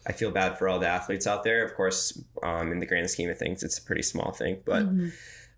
I 0.09 0.13
feel 0.13 0.31
bad 0.31 0.57
for 0.57 0.69
all 0.69 0.79
the 0.79 0.87
athletes 0.87 1.27
out 1.27 1.43
there. 1.43 1.65
Of 1.65 1.75
course, 1.75 2.17
um, 2.41 2.71
in 2.71 2.79
the 2.79 2.85
grand 2.85 3.09
scheme 3.09 3.29
of 3.29 3.37
things, 3.37 3.61
it's 3.61 3.77
a 3.77 3.81
pretty 3.81 4.03
small 4.03 4.31
thing. 4.31 4.61
But 4.63 4.83
Mhm. 4.85 5.11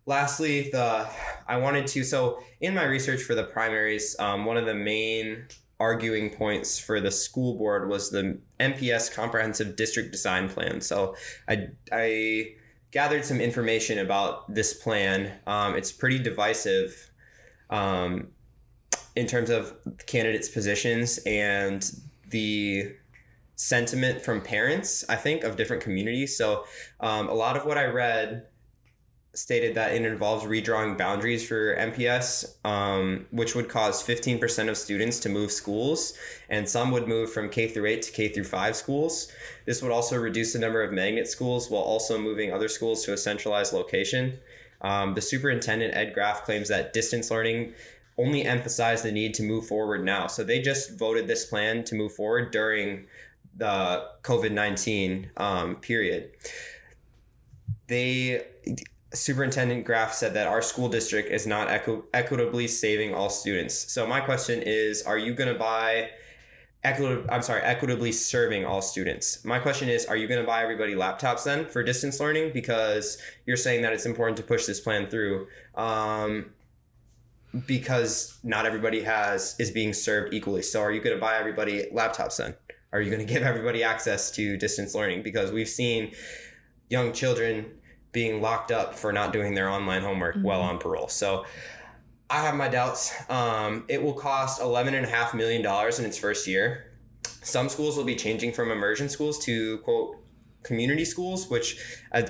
Lastly, 0.09 0.71
the 0.71 1.07
I 1.47 1.57
wanted 1.57 1.87
to 1.87 2.03
so 2.03 2.39
in 2.59 2.73
my 2.73 2.83
research 2.83 3.21
for 3.21 3.35
the 3.35 3.43
primaries, 3.43 4.15
um, 4.19 4.43
one 4.43 4.57
of 4.57 4.65
the 4.65 4.73
main 4.73 5.45
arguing 5.79 6.31
points 6.31 6.77
for 6.77 6.99
the 6.99 7.11
school 7.11 7.57
board 7.57 7.87
was 7.87 8.09
the 8.09 8.37
MPS 8.59 9.13
Comprehensive 9.13 9.77
District 9.77 10.11
Design 10.11 10.49
Plan. 10.49 10.81
So 10.81 11.15
I 11.47 11.67
I 11.91 12.55
gathered 12.91 13.23
some 13.23 13.39
information 13.39 13.99
about 13.99 14.53
this 14.53 14.73
plan. 14.73 15.31
Um, 15.45 15.75
it's 15.75 15.91
pretty 15.91 16.19
divisive. 16.19 17.11
Um, 17.69 18.29
in 19.15 19.27
terms 19.27 19.49
of 19.49 19.75
candidates' 20.07 20.49
positions 20.49 21.19
and 21.25 21.91
the 22.29 22.95
sentiment 23.55 24.21
from 24.21 24.41
parents, 24.41 25.03
I 25.07 25.17
think, 25.17 25.43
of 25.43 25.55
different 25.55 25.83
communities. 25.83 26.37
So, 26.37 26.63
um, 26.99 27.27
a 27.27 27.33
lot 27.33 27.57
of 27.57 27.65
what 27.65 27.77
I 27.77 27.85
read 27.85 28.47
stated 29.33 29.75
that 29.75 29.93
it 29.93 30.01
involves 30.03 30.43
redrawing 30.43 30.97
boundaries 30.97 31.47
for 31.47 31.75
MPS, 31.75 32.55
um, 32.65 33.27
which 33.31 33.55
would 33.55 33.69
cause 33.69 34.03
15% 34.03 34.69
of 34.69 34.77
students 34.77 35.19
to 35.19 35.29
move 35.29 35.51
schools, 35.51 36.13
and 36.49 36.67
some 36.67 36.91
would 36.91 37.07
move 37.07 37.31
from 37.31 37.49
K 37.49 37.67
through 37.67 37.85
8 37.85 38.01
to 38.01 38.11
K 38.11 38.29
through 38.29 38.45
5 38.45 38.75
schools. 38.75 39.31
This 39.65 39.81
would 39.81 39.91
also 39.91 40.17
reduce 40.19 40.53
the 40.53 40.59
number 40.59 40.81
of 40.81 40.91
magnet 40.91 41.27
schools 41.27 41.69
while 41.69 41.83
also 41.83 42.17
moving 42.17 42.51
other 42.51 42.67
schools 42.67 43.05
to 43.05 43.13
a 43.13 43.17
centralized 43.17 43.71
location. 43.71 44.39
Um, 44.81 45.13
the 45.13 45.21
superintendent, 45.21 45.95
Ed 45.95 46.13
Graff, 46.13 46.43
claims 46.43 46.69
that 46.69 46.93
distance 46.93 47.29
learning 47.29 47.73
only 48.17 48.43
emphasized 48.43 49.05
the 49.05 49.11
need 49.11 49.33
to 49.35 49.43
move 49.43 49.67
forward 49.67 50.03
now. 50.03 50.27
So 50.27 50.43
they 50.43 50.61
just 50.61 50.97
voted 50.97 51.27
this 51.27 51.45
plan 51.45 51.83
to 51.85 51.95
move 51.95 52.13
forward 52.13 52.51
during 52.51 53.05
the 53.55 54.07
COVID 54.23 54.51
19 54.51 55.31
um, 55.37 55.75
period. 55.77 56.31
They 57.87 58.45
Superintendent 59.13 59.85
Graff 59.85 60.13
said 60.13 60.35
that 60.35 60.47
our 60.47 60.61
school 60.61 60.87
district 60.87 61.29
is 61.29 61.47
not 61.47 61.69
equi- 61.69 62.01
equitably 62.13 62.67
saving 62.67 63.13
all 63.13 63.29
students. 63.29 63.91
So 63.91 64.05
my 64.05 64.21
question 64.21 64.61
is, 64.61 65.01
are 65.01 65.17
you 65.17 65.33
going 65.33 65.51
to 65.51 65.57
buy 65.57 66.09
equitable 66.83 67.25
I'm 67.29 67.41
sorry, 67.41 67.61
equitably 67.61 68.11
serving 68.11 68.65
all 68.65 68.81
students? 68.81 69.43
My 69.43 69.59
question 69.59 69.89
is, 69.89 70.05
are 70.05 70.15
you 70.15 70.27
going 70.27 70.41
to 70.41 70.45
buy 70.45 70.61
everybody 70.61 70.93
laptops 70.93 71.43
then 71.43 71.65
for 71.65 71.83
distance 71.83 72.19
learning 72.19 72.51
because 72.53 73.17
you're 73.45 73.57
saying 73.57 73.81
that 73.81 73.93
it's 73.93 74.05
important 74.05 74.37
to 74.37 74.43
push 74.43 74.65
this 74.65 74.79
plan 74.79 75.09
through? 75.09 75.47
Um, 75.75 76.51
because 77.65 78.37
not 78.43 78.67
everybody 78.67 79.01
has 79.01 79.55
is 79.59 79.71
being 79.71 79.91
served 79.91 80.33
equally. 80.35 80.61
So 80.61 80.81
are 80.81 80.91
you 80.91 81.01
going 81.01 81.15
to 81.15 81.19
buy 81.19 81.37
everybody 81.37 81.87
laptops 81.91 82.37
then? 82.37 82.55
Are 82.91 83.01
you 83.01 83.09
going 83.09 83.25
to 83.25 83.33
give 83.33 83.43
everybody 83.43 83.83
access 83.83 84.29
to 84.31 84.55
distance 84.57 84.93
learning 84.93 85.23
because 85.23 85.51
we've 85.51 85.69
seen 85.69 86.11
young 86.89 87.11
children 87.11 87.71
being 88.11 88.41
locked 88.41 88.71
up 88.71 88.95
for 88.95 89.13
not 89.13 89.33
doing 89.33 89.53
their 89.53 89.69
online 89.69 90.01
homework 90.01 90.35
mm-hmm. 90.35 90.45
while 90.45 90.61
on 90.61 90.77
parole. 90.79 91.07
So 91.07 91.45
I 92.29 92.41
have 92.41 92.55
my 92.55 92.67
doubts. 92.67 93.13
Um, 93.29 93.85
it 93.87 94.01
will 94.01 94.13
cost 94.13 94.61
$11.5 94.61 95.33
million 95.33 95.65
in 95.65 96.05
its 96.05 96.17
first 96.17 96.47
year. 96.47 96.91
Some 97.41 97.69
schools 97.69 97.97
will 97.97 98.03
be 98.03 98.15
changing 98.15 98.53
from 98.53 98.71
immersion 98.71 99.09
schools 99.09 99.39
to 99.45 99.79
quote 99.79 100.17
community 100.63 101.05
schools, 101.05 101.49
which, 101.49 101.79
uh, 102.11 102.23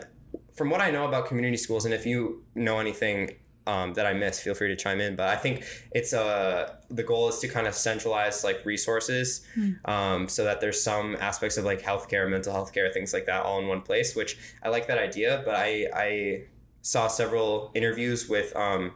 from 0.56 0.70
what 0.70 0.82
I 0.82 0.92
know 0.92 1.08
about 1.08 1.26
community 1.26 1.58
schools, 1.58 1.86
and 1.86 1.94
if 1.94 2.06
you 2.06 2.44
know 2.56 2.80
anything 2.80 3.32
um, 3.70 3.94
that 3.94 4.08
I 4.08 4.14
missed, 4.14 4.42
feel 4.42 4.56
free 4.56 4.70
to 4.70 4.76
chime 4.76 5.00
in. 5.00 5.16
But 5.16 5.30
I 5.30 5.36
think 5.36 5.64
it's 5.92 6.12
uh, 6.12 6.74
the 6.90 7.04
goal 7.04 7.30
is 7.30 7.38
to 7.40 7.48
kind 7.48 7.68
of 7.68 7.76
centralize 7.76 8.44
like 8.44 8.66
resources 8.66 9.46
mm. 9.56 9.78
um, 9.88 10.28
so 10.28 10.44
that 10.44 10.60
there's 10.60 10.82
some 10.82 11.16
aspects 11.20 11.58
of 11.58 11.66
like 11.66 11.82
healthcare, 11.82 12.28
mental 12.28 12.52
health 12.52 12.74
care, 12.74 12.90
things 12.92 13.14
like 13.14 13.26
that 13.28 13.44
all 13.44 13.60
in 13.60 13.68
one 13.68 13.82
place, 13.82 14.16
which 14.16 14.38
I 14.64 14.70
like 14.70 14.88
that 14.88 14.98
idea. 14.98 15.44
But 15.46 15.56
I, 15.56 15.88
I 15.94 16.44
saw 16.82 17.08
several 17.08 17.72
interviews 17.76 18.28
with 18.28 18.56
um, 18.56 18.94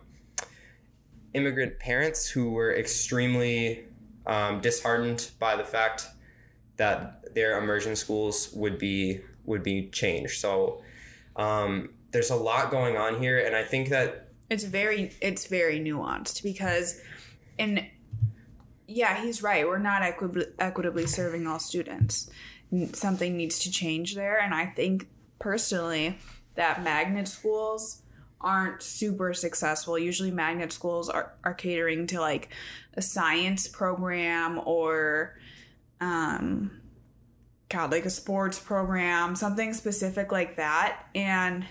immigrant 1.35 1.77
parents 1.79 2.27
who 2.27 2.49
were 2.49 2.75
extremely 2.75 3.85
um, 4.25 4.59
disheartened 4.59 5.29
by 5.39 5.55
the 5.55 5.65
fact 5.65 6.07
that 6.77 7.35
their 7.35 7.59
immersion 7.59 7.95
schools 7.95 8.51
would 8.53 8.79
be 8.79 9.21
would 9.45 9.61
be 9.61 9.89
changed. 9.89 10.39
So 10.39 10.81
um, 11.35 11.89
there's 12.11 12.31
a 12.31 12.35
lot 12.35 12.71
going 12.71 12.97
on 12.97 13.19
here, 13.19 13.37
and 13.45 13.55
I 13.55 13.63
think 13.63 13.89
that 13.89 14.22
it's 14.49 14.63
very 14.63 15.11
it's 15.21 15.47
very 15.47 15.79
nuanced 15.79 16.43
because 16.43 16.99
and 17.57 17.85
yeah 18.87 19.21
he's 19.21 19.41
right. 19.41 19.65
We're 19.65 19.79
not 19.79 20.01
equitably, 20.01 20.45
equitably 20.59 21.07
serving 21.07 21.47
all 21.47 21.59
students. 21.59 22.29
Something 22.93 23.37
needs 23.37 23.59
to 23.59 23.71
change 23.71 24.15
there. 24.15 24.39
And 24.39 24.53
i 24.53 24.65
think 24.65 25.07
personally 25.39 26.17
that 26.55 26.83
magnet 26.83 27.27
schools 27.27 28.03
aren't 28.39 28.83
super 28.83 29.33
successful. 29.33 29.97
Usually 29.97 30.31
magnet 30.31 30.73
schools 30.73 31.09
are, 31.09 31.33
are 31.43 31.53
catering 31.53 32.07
to 32.07 32.19
like 32.19 32.49
a 32.95 33.01
science 33.01 33.67
program 33.67 34.59
or 34.65 35.37
um 36.01 36.71
god 37.69 37.91
like 37.91 38.05
a 38.05 38.09
sports 38.09 38.59
program 38.59 39.35
something 39.35 39.73
specific 39.73 40.31
like 40.31 40.57
that. 40.57 41.05
And 41.15 41.65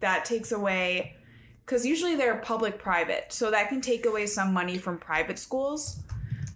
that 0.00 0.24
takes 0.24 0.52
away 0.52 1.16
because 1.64 1.86
usually 1.86 2.14
they're 2.14 2.36
public 2.36 2.78
private 2.78 3.32
so 3.32 3.50
that 3.50 3.68
can 3.68 3.80
take 3.80 4.06
away 4.06 4.26
some 4.26 4.52
money 4.52 4.78
from 4.78 4.98
private 4.98 5.38
schools. 5.38 6.00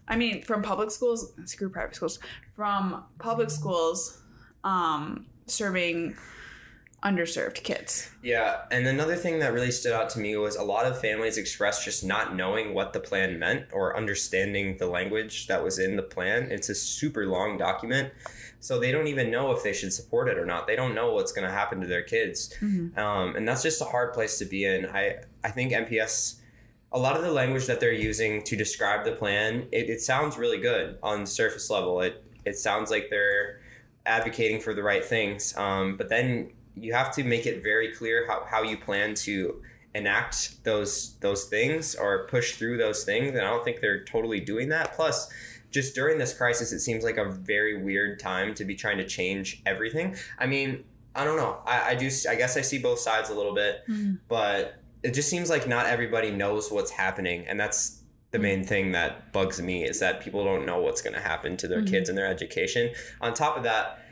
I 0.06 0.16
mean 0.16 0.42
from 0.42 0.62
public 0.62 0.90
schools 0.90 1.32
screw 1.44 1.68
private 1.68 1.94
schools 1.94 2.18
from 2.54 3.04
public 3.18 3.50
schools 3.50 4.22
um, 4.64 5.26
serving 5.46 6.16
underserved 7.02 7.62
kids. 7.62 8.10
Yeah 8.22 8.62
and 8.70 8.86
another 8.86 9.14
thing 9.14 9.38
that 9.38 9.52
really 9.52 9.70
stood 9.70 9.92
out 9.92 10.10
to 10.10 10.18
me 10.18 10.36
was 10.36 10.56
a 10.56 10.62
lot 10.62 10.84
of 10.84 11.00
families 11.00 11.38
expressed 11.38 11.84
just 11.84 12.04
not 12.04 12.34
knowing 12.34 12.74
what 12.74 12.92
the 12.92 13.00
plan 13.00 13.38
meant 13.38 13.66
or 13.72 13.96
understanding 13.96 14.76
the 14.78 14.86
language 14.86 15.46
that 15.46 15.62
was 15.62 15.78
in 15.78 15.96
the 15.96 16.02
plan. 16.02 16.48
It's 16.50 16.68
a 16.68 16.74
super 16.74 17.26
long 17.26 17.56
document 17.56 18.12
so 18.60 18.78
they 18.78 18.90
don't 18.90 19.06
even 19.06 19.30
know 19.30 19.52
if 19.52 19.62
they 19.62 19.72
should 19.72 19.92
support 19.92 20.28
it 20.28 20.38
or 20.38 20.44
not. 20.44 20.66
They 20.66 20.76
don't 20.76 20.94
know 20.94 21.12
what's 21.12 21.32
going 21.32 21.46
to 21.46 21.52
happen 21.52 21.80
to 21.80 21.86
their 21.86 22.02
kids, 22.02 22.54
mm-hmm. 22.60 22.98
um, 22.98 23.36
and 23.36 23.46
that's 23.46 23.62
just 23.62 23.80
a 23.80 23.84
hard 23.84 24.12
place 24.12 24.38
to 24.38 24.44
be 24.44 24.64
in. 24.64 24.86
I 24.86 25.16
I 25.44 25.50
think 25.50 25.72
MPS. 25.72 26.36
A 26.90 26.98
lot 26.98 27.16
of 27.16 27.22
the 27.22 27.30
language 27.30 27.66
that 27.66 27.80
they're 27.80 27.92
using 27.92 28.42
to 28.44 28.56
describe 28.56 29.04
the 29.04 29.12
plan, 29.12 29.68
it, 29.72 29.90
it 29.90 30.00
sounds 30.00 30.38
really 30.38 30.56
good 30.56 30.98
on 31.02 31.26
surface 31.26 31.68
level. 31.68 32.00
It 32.00 32.24
it 32.46 32.56
sounds 32.56 32.90
like 32.90 33.10
they're 33.10 33.60
advocating 34.06 34.58
for 34.58 34.72
the 34.72 34.82
right 34.82 35.04
things, 35.04 35.54
um, 35.58 35.98
but 35.98 36.08
then 36.08 36.50
you 36.74 36.94
have 36.94 37.14
to 37.14 37.24
make 37.24 37.46
it 37.46 37.62
very 37.62 37.92
clear 37.92 38.26
how, 38.26 38.44
how 38.48 38.62
you 38.62 38.76
plan 38.76 39.14
to 39.14 39.60
enact 39.94 40.62
those 40.64 41.16
those 41.20 41.44
things 41.46 41.94
or 41.94 42.26
push 42.26 42.54
through 42.54 42.76
those 42.76 43.04
things 43.04 43.30
and 43.30 43.40
i 43.40 43.50
don't 43.50 43.64
think 43.64 43.80
they're 43.80 44.04
totally 44.04 44.38
doing 44.38 44.68
that 44.68 44.94
plus 44.94 45.30
just 45.70 45.94
during 45.94 46.18
this 46.18 46.34
crisis, 46.34 46.72
it 46.72 46.80
seems 46.80 47.04
like 47.04 47.16
a 47.16 47.30
very 47.30 47.82
weird 47.82 48.18
time 48.18 48.54
to 48.54 48.64
be 48.64 48.74
trying 48.74 48.98
to 48.98 49.06
change 49.06 49.62
everything. 49.66 50.16
I 50.38 50.46
mean, 50.46 50.84
I 51.14 51.24
don't 51.24 51.36
know. 51.36 51.58
I, 51.66 51.90
I 51.90 51.94
do. 51.94 52.10
I 52.28 52.34
guess 52.34 52.56
I 52.56 52.60
see 52.60 52.78
both 52.78 52.98
sides 52.98 53.30
a 53.30 53.34
little 53.34 53.54
bit, 53.54 53.82
mm-hmm. 53.88 54.14
but 54.28 54.80
it 55.02 55.14
just 55.14 55.28
seems 55.28 55.50
like 55.50 55.68
not 55.68 55.86
everybody 55.86 56.30
knows 56.30 56.70
what's 56.70 56.90
happening, 56.90 57.46
and 57.46 57.58
that's 57.58 58.02
the 58.30 58.38
main 58.38 58.62
thing 58.62 58.92
that 58.92 59.32
bugs 59.32 59.60
me 59.60 59.84
is 59.84 60.00
that 60.00 60.20
people 60.20 60.44
don't 60.44 60.66
know 60.66 60.80
what's 60.80 61.00
going 61.00 61.14
to 61.14 61.20
happen 61.20 61.56
to 61.56 61.68
their 61.68 61.78
mm-hmm. 61.78 61.92
kids 61.92 62.08
and 62.08 62.18
their 62.18 62.26
education. 62.26 62.90
On 63.20 63.32
top 63.32 63.56
of 63.56 63.62
that, 63.62 64.04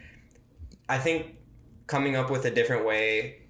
I 0.88 0.98
think 0.98 1.36
coming 1.86 2.16
up 2.16 2.30
with 2.30 2.44
a 2.46 2.50
different 2.50 2.86
way 2.86 3.42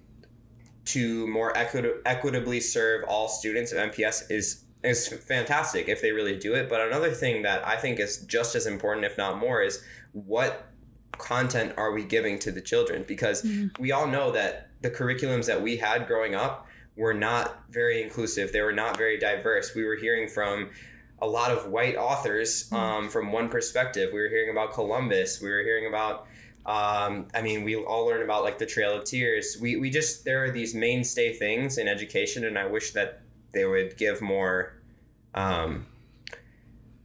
to 0.85 1.27
more 1.27 1.53
equit- 1.53 2.01
equitably 2.05 2.59
serve 2.59 3.05
all 3.07 3.27
students 3.27 3.71
of 3.71 3.77
MPS 3.91 4.29
is 4.29 4.63
is 4.83 5.07
fantastic 5.07 5.89
if 5.89 6.01
they 6.01 6.11
really 6.11 6.37
do 6.37 6.53
it. 6.53 6.69
But 6.69 6.81
another 6.81 7.11
thing 7.11 7.41
that 7.43 7.67
I 7.67 7.75
think 7.75 7.99
is 7.99 8.17
just 8.25 8.55
as 8.55 8.65
important, 8.65 9.05
if 9.05 9.17
not 9.17 9.37
more, 9.37 9.61
is 9.61 9.83
what 10.13 10.69
content 11.13 11.73
are 11.77 11.91
we 11.91 12.03
giving 12.03 12.39
to 12.39 12.51
the 12.51 12.61
children? 12.61 13.03
Because 13.07 13.41
mm-hmm. 13.41 13.81
we 13.81 13.91
all 13.91 14.07
know 14.07 14.31
that 14.31 14.69
the 14.81 14.89
curriculums 14.89 15.47
that 15.47 15.61
we 15.61 15.77
had 15.77 16.07
growing 16.07 16.35
up 16.35 16.67
were 16.95 17.13
not 17.13 17.63
very 17.69 18.01
inclusive. 18.01 18.51
They 18.51 18.61
were 18.61 18.73
not 18.73 18.97
very 18.97 19.17
diverse. 19.17 19.75
We 19.75 19.83
were 19.83 19.95
hearing 19.95 20.27
from 20.27 20.69
a 21.19 21.27
lot 21.27 21.51
of 21.51 21.67
white 21.67 21.95
authors 21.95 22.69
mm-hmm. 22.69 22.75
um, 22.75 23.09
from 23.09 23.31
one 23.31 23.49
perspective. 23.49 24.11
We 24.13 24.19
were 24.19 24.29
hearing 24.29 24.51
about 24.51 24.73
Columbus. 24.73 25.41
We 25.41 25.49
were 25.49 25.63
hearing 25.63 25.87
about 25.87 26.27
um, 26.67 27.29
I 27.33 27.41
mean, 27.41 27.63
we 27.63 27.77
all 27.77 28.05
learn 28.05 28.21
about 28.21 28.43
like 28.43 28.57
the 28.57 28.65
Trail 28.65 28.93
of 28.93 29.05
Tears. 29.05 29.57
We, 29.59 29.77
we 29.77 29.89
just, 29.89 30.25
there 30.25 30.43
are 30.43 30.51
these 30.51 30.75
mainstay 30.75 31.31
things 31.31 31.77
in 31.77 31.87
education, 31.87 32.43
and 32.43 32.59
I 32.59 32.65
wish 32.65 32.91
that 32.91 33.21
they 33.53 33.65
would 33.65 33.97
give 33.97 34.21
more 34.21 34.73
um, 35.33 35.85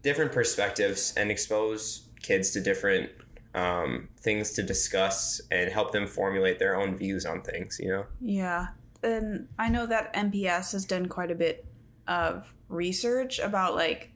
different 0.03 0.33
perspectives 0.33 1.15
and 1.17 1.31
expose 1.31 2.09
kids 2.23 2.51
to 2.51 2.61
different 2.61 3.11
um, 3.55 4.09
things 4.19 4.53
to 4.53 4.63
discuss 4.63 5.41
and 5.51 5.71
help 5.71 5.93
them 5.93 6.07
formulate 6.07 6.59
their 6.59 6.77
own 6.77 6.97
views 6.97 7.27
on 7.27 7.43
things, 7.43 7.79
you 7.83 7.89
know? 7.89 8.07
Yeah. 8.21 8.69
And 9.03 9.49
I 9.59 9.69
know 9.69 9.87
that 9.87 10.15
MPS 10.15 10.73
has 10.73 10.85
done 10.85 11.07
quite 11.07 11.31
a 11.31 11.35
bit 11.35 11.65
of 12.09 12.53
research 12.69 13.39
about 13.39 13.75
like 13.75 14.13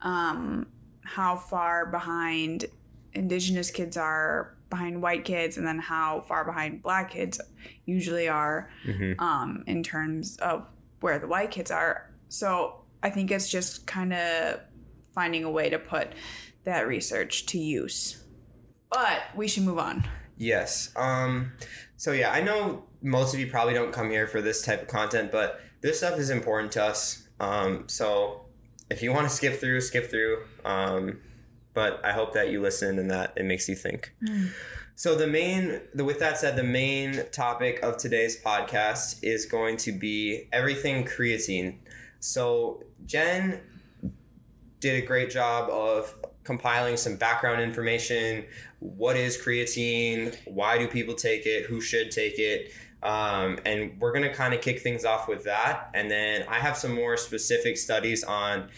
um, 0.00 0.66
how 1.02 1.36
far 1.36 1.86
behind 1.86 2.66
indigenous 3.12 3.70
kids 3.70 3.96
are 3.96 4.54
behind 4.70 5.00
white 5.00 5.24
kids 5.24 5.56
and 5.56 5.66
then 5.66 5.78
how 5.78 6.20
far 6.22 6.44
behind 6.44 6.82
black 6.82 7.10
kids 7.10 7.40
usually 7.84 8.28
are 8.28 8.70
mm-hmm. 8.84 9.20
um, 9.22 9.62
in 9.66 9.82
terms 9.82 10.36
of 10.38 10.66
where 11.04 11.18
the 11.18 11.28
white 11.28 11.50
kids 11.50 11.70
are. 11.70 12.10
So 12.30 12.80
I 13.02 13.10
think 13.10 13.30
it's 13.30 13.50
just 13.50 13.86
kind 13.86 14.14
of 14.14 14.60
finding 15.14 15.44
a 15.44 15.50
way 15.50 15.68
to 15.68 15.78
put 15.78 16.14
that 16.64 16.88
research 16.88 17.44
to 17.48 17.58
use. 17.58 18.24
But 18.90 19.20
we 19.36 19.46
should 19.46 19.64
move 19.64 19.78
on. 19.78 20.08
Yes. 20.38 20.92
Um, 20.96 21.52
so 21.98 22.12
yeah, 22.12 22.30
I 22.30 22.40
know 22.40 22.84
most 23.02 23.34
of 23.34 23.38
you 23.38 23.48
probably 23.50 23.74
don't 23.74 23.92
come 23.92 24.08
here 24.08 24.26
for 24.26 24.40
this 24.40 24.62
type 24.62 24.80
of 24.80 24.88
content, 24.88 25.30
but 25.30 25.60
this 25.82 25.98
stuff 25.98 26.18
is 26.18 26.30
important 26.30 26.72
to 26.72 26.84
us. 26.84 27.28
Um, 27.38 27.84
so 27.86 28.46
if 28.88 29.02
you 29.02 29.12
want 29.12 29.28
to 29.28 29.34
skip 29.34 29.60
through, 29.60 29.82
skip 29.82 30.08
through. 30.08 30.38
Um, 30.64 31.20
but 31.74 32.02
I 32.02 32.12
hope 32.12 32.32
that 32.32 32.48
you 32.48 32.62
listen 32.62 32.98
and 32.98 33.10
that 33.10 33.34
it 33.36 33.44
makes 33.44 33.68
you 33.68 33.74
think. 33.74 34.14
Mm. 34.26 34.52
So 34.96 35.16
the 35.16 35.26
main, 35.26 35.80
the, 35.92 36.04
with 36.04 36.20
that 36.20 36.38
said, 36.38 36.56
the 36.56 36.62
main 36.64 37.24
topic 37.32 37.80
of 37.82 37.96
today's 37.96 38.40
podcast 38.40 39.18
is 39.22 39.44
going 39.44 39.76
to 39.78 39.92
be 39.92 40.48
everything 40.52 41.04
creatine. 41.04 41.78
So 42.20 42.82
Jen 43.04 43.60
did 44.80 45.02
a 45.02 45.06
great 45.06 45.30
job 45.30 45.68
of 45.70 46.14
compiling 46.44 46.96
some 46.96 47.16
background 47.16 47.60
information. 47.60 48.44
What 48.78 49.16
is 49.16 49.36
creatine? 49.36 50.36
Why 50.46 50.78
do 50.78 50.86
people 50.86 51.14
take 51.14 51.44
it? 51.44 51.66
Who 51.66 51.80
should 51.80 52.10
take 52.12 52.38
it? 52.38 52.70
Um, 53.02 53.58
and 53.66 53.98
we're 53.98 54.12
going 54.12 54.24
to 54.24 54.32
kind 54.32 54.54
of 54.54 54.60
kick 54.60 54.80
things 54.80 55.04
off 55.04 55.26
with 55.28 55.44
that. 55.44 55.90
And 55.92 56.10
then 56.10 56.44
I 56.48 56.58
have 56.60 56.76
some 56.76 56.94
more 56.94 57.16
specific 57.16 57.76
studies 57.76 58.22
on 58.24 58.68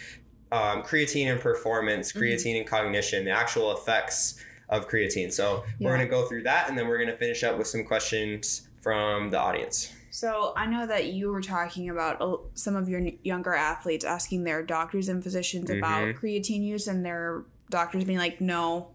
um, 0.51 0.83
creatine 0.83 1.31
and 1.31 1.41
performance, 1.41 2.13
Mm-hmm. 2.13 2.23
creatine 2.23 2.59
and 2.59 2.67
cognition, 2.67 3.25
the 3.25 3.33
actual 3.33 3.77
effects 3.77 4.43
of 4.69 4.89
creatine. 4.89 5.33
So 5.33 5.65
we're 5.81 5.95
going 5.97 6.07
to 6.07 6.11
go 6.11 6.27
through 6.27 6.43
that 6.45 6.69
and 6.69 6.77
then 6.77 6.89
we're 6.89 6.99
going 6.99 7.11
to 7.11 7.17
finish 7.17 7.45
up 7.45 7.57
with 7.59 7.67
some 7.67 7.85
questions 7.85 8.69
from 8.83 9.31
the 9.31 9.39
audience. 9.39 9.93
So 10.11 10.55
I 10.57 10.67
know 10.67 10.87
that 10.87 11.07
you 11.13 11.31
were 11.31 11.43
talking 11.43 11.91
about 11.91 12.43
some 12.55 12.75
of 12.75 12.89
your 12.89 13.03
younger 13.23 13.55
athletes 13.55 14.05
asking 14.05 14.45
their 14.45 14.63
doctors 14.63 15.09
and 15.09 15.23
physicians 15.23 15.69
about 15.71 16.05
Mhm. 16.07 16.19
creatine 16.19 16.63
use, 16.65 16.89
and 16.89 17.05
their 17.05 17.45
doctors 17.69 18.05
being 18.05 18.19
like, 18.19 18.41
"No, 18.41 18.93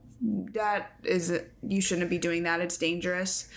that 0.54 0.94
is 1.04 1.40
you 1.62 1.80
shouldn't 1.82 2.10
be 2.10 2.18
doing 2.18 2.44
that. 2.44 2.60
It's 2.60 2.78
dangerous." 2.78 3.48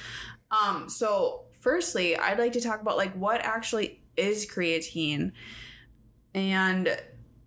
Um, 0.51 0.91
so 0.91 1.45
firstly, 1.59 2.17
I'd 2.17 2.39
like 2.39 2.53
to 2.53 2.61
talk 2.61 2.83
about 2.83 2.99
like 2.99 3.15
what 3.15 3.41
actually 3.43 4.03
is 4.17 4.45
creatine, 4.47 5.33
and 6.35 6.97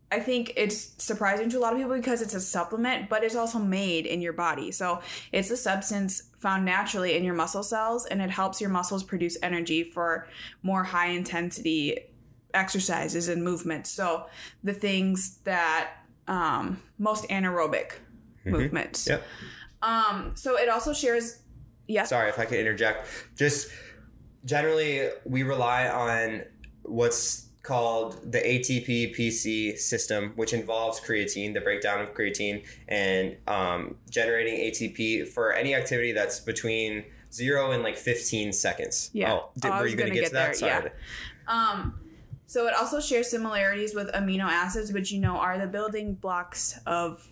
I 0.09 0.19
think 0.21 0.53
it's 0.55 0.93
surprising 1.03 1.49
to 1.49 1.57
a 1.57 1.59
lot 1.59 1.73
of 1.73 1.79
people 1.79 1.95
because 1.95 2.21
it's 2.21 2.33
a 2.33 2.39
supplement, 2.39 3.09
but 3.09 3.23
it's 3.23 3.35
also 3.35 3.59
made 3.59 4.05
in 4.05 4.21
your 4.21 4.31
body. 4.31 4.71
So 4.71 5.01
it's 5.33 5.51
a 5.51 5.57
substance 5.57 6.29
found 6.37 6.63
naturally 6.63 7.17
in 7.17 7.23
your 7.25 7.33
muscle 7.33 7.63
cells 7.63 8.05
and 8.05 8.21
it 8.21 8.29
helps 8.29 8.61
your 8.61 8.69
muscles 8.69 9.03
produce 9.03 9.37
energy 9.43 9.83
for 9.83 10.27
more 10.63 10.83
high 10.83 11.07
intensity 11.07 11.99
exercises 12.53 13.27
and 13.27 13.43
movements. 13.43 13.89
So 13.89 14.27
the 14.63 14.73
things 14.73 15.39
that 15.43 15.91
um, 16.27 16.81
most 16.97 17.27
anaerobic 17.29 17.93
movements. 18.45 19.07
Yep. 19.07 19.23
Um, 19.81 20.31
so 20.35 20.57
it 20.57 20.69
also 20.69 20.93
shares, 20.93 21.39
yes. 21.87 22.09
Sorry 22.09 22.29
if 22.29 22.39
I 22.39 22.45
could 22.45 22.59
interject. 22.59 23.07
Just 23.35 23.69
generally, 24.45 25.09
we 25.25 25.43
rely 25.43 25.89
on 25.89 26.43
what's 26.83 27.46
called 27.67 28.31
the 28.31 28.39
ATP 28.39 29.13
PC 29.13 29.77
system, 29.77 30.31
which 30.38 30.53
involves 30.53 31.01
creatine, 31.01 31.53
the 31.53 31.59
breakdown 31.59 32.00
of 32.00 32.13
creatine, 32.13 32.63
and 32.88 33.36
um, 33.45 33.95
generating 34.09 34.53
ATP 34.71 35.27
for 35.27 35.51
any 35.51 35.75
activity 35.75 36.13
that's 36.13 36.39
between 36.39 37.03
zero 37.33 37.71
and 37.71 37.83
like 37.83 37.97
15 37.97 38.53
seconds. 38.53 39.09
Yeah. 39.12 39.33
Oh, 39.33 39.50
did, 39.59 39.69
Oh, 39.71 39.79
were 39.79 39.88
you 39.88 39.97
going 39.97 40.13
to 40.13 40.15
get 40.15 40.27
to 40.27 40.33
that? 40.33 40.45
there, 40.45 40.53
Sorry. 40.53 40.91
yeah. 41.50 41.53
Um, 41.53 42.00
so 42.45 42.67
it 42.67 42.74
also 42.74 43.01
shares 43.01 43.29
similarities 43.29 43.93
with 43.93 44.07
amino 44.13 44.45
acids, 44.45 44.93
which 44.93 45.12
you 45.12 45.19
know 45.19 45.36
are 45.36 45.57
the 45.57 45.67
building 45.67 46.13
blocks 46.13 46.79
of 46.86 47.27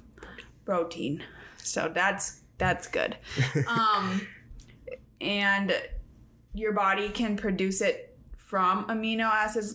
protein. 0.65 1.24
So 1.63 1.89
that's 1.94 2.42
that's 2.58 2.88
good. 2.88 3.15
um, 3.68 4.27
and 5.22 5.74
your 6.54 6.74
body 6.74 7.08
can 7.08 7.38
produce 7.38 7.80
it 7.80 8.14
from 8.46 8.86
amino 8.86 9.25
acids, 9.25 9.74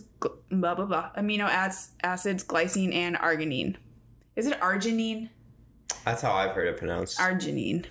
blah 0.49 0.73
blah 0.73 0.85
blah, 0.85 1.11
amino 1.17 1.47
ac- 1.47 1.91
acids, 2.03 2.43
glycine 2.43 2.95
and 2.95 3.17
arginine. 3.17 3.75
Is 4.35 4.47
it 4.47 4.59
arginine? 4.61 5.29
That's 6.05 6.21
how 6.21 6.31
I've 6.31 6.51
heard 6.51 6.69
it 6.69 6.77
pronounced. 6.77 7.19
arginine. 7.19 7.85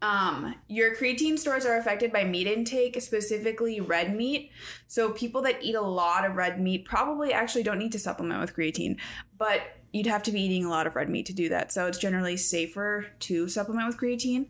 Um, 0.00 0.54
your 0.68 0.94
creatine 0.94 1.36
stores 1.36 1.66
are 1.66 1.76
affected 1.76 2.12
by 2.12 2.22
meat 2.22 2.46
intake, 2.46 3.00
specifically 3.02 3.80
red 3.80 4.16
meat. 4.16 4.52
So 4.86 5.10
people 5.10 5.42
that 5.42 5.60
eat 5.60 5.74
a 5.74 5.80
lot 5.80 6.24
of 6.24 6.36
red 6.36 6.60
meat 6.60 6.84
probably 6.84 7.32
actually 7.32 7.64
don't 7.64 7.78
need 7.78 7.90
to 7.92 7.98
supplement 7.98 8.40
with 8.40 8.54
creatine, 8.54 9.00
but 9.36 9.62
you'd 9.92 10.06
have 10.06 10.22
to 10.22 10.32
be 10.32 10.40
eating 10.40 10.64
a 10.64 10.70
lot 10.70 10.86
of 10.86 10.94
red 10.94 11.08
meat 11.08 11.26
to 11.26 11.32
do 11.32 11.48
that. 11.48 11.72
So 11.72 11.86
it's 11.86 11.98
generally 11.98 12.36
safer 12.36 13.08
to 13.20 13.48
supplement 13.48 13.88
with 13.88 13.98
creatine. 13.98 14.46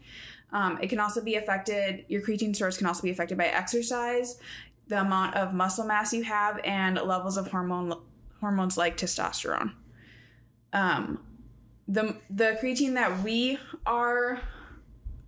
Um, 0.52 0.78
it 0.82 0.88
can 0.88 1.00
also 1.00 1.22
be 1.22 1.36
affected. 1.36 2.04
Your 2.08 2.20
creatine 2.20 2.54
stores 2.54 2.76
can 2.76 2.86
also 2.86 3.02
be 3.02 3.10
affected 3.10 3.38
by 3.38 3.46
exercise, 3.46 4.38
the 4.88 5.00
amount 5.00 5.36
of 5.36 5.54
muscle 5.54 5.84
mass 5.84 6.12
you 6.12 6.24
have, 6.24 6.60
and 6.64 6.96
levels 6.96 7.36
of 7.36 7.48
hormone 7.48 7.94
hormones 8.40 8.76
like 8.76 8.96
testosterone. 8.96 9.72
Um, 10.72 11.20
the 11.88 12.16
the 12.30 12.58
creatine 12.60 12.94
that 12.94 13.22
we 13.22 13.58
are 13.86 14.40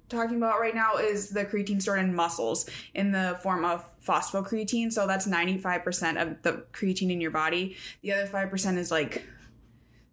talking 0.09 0.37
about 0.37 0.61
right 0.61 0.75
now 0.75 0.97
is 0.97 1.31
the 1.31 1.45
creatine 1.45 1.81
stored 1.81 1.99
in 2.01 2.15
muscles 2.15 2.69
in 2.95 3.13
the 3.13 3.39
form 3.43 3.65
of 3.65 3.85
phosphocreatine. 4.05 4.93
So 4.93 5.07
that's 5.07 5.27
95% 5.27 6.21
of 6.21 6.43
the 6.43 6.65
creatine 6.73 7.11
in 7.11 7.21
your 7.21 7.31
body. 7.31 7.77
The 8.03 8.13
other 8.13 8.27
5% 8.27 8.79
is 8.79 8.91
like 8.91 9.27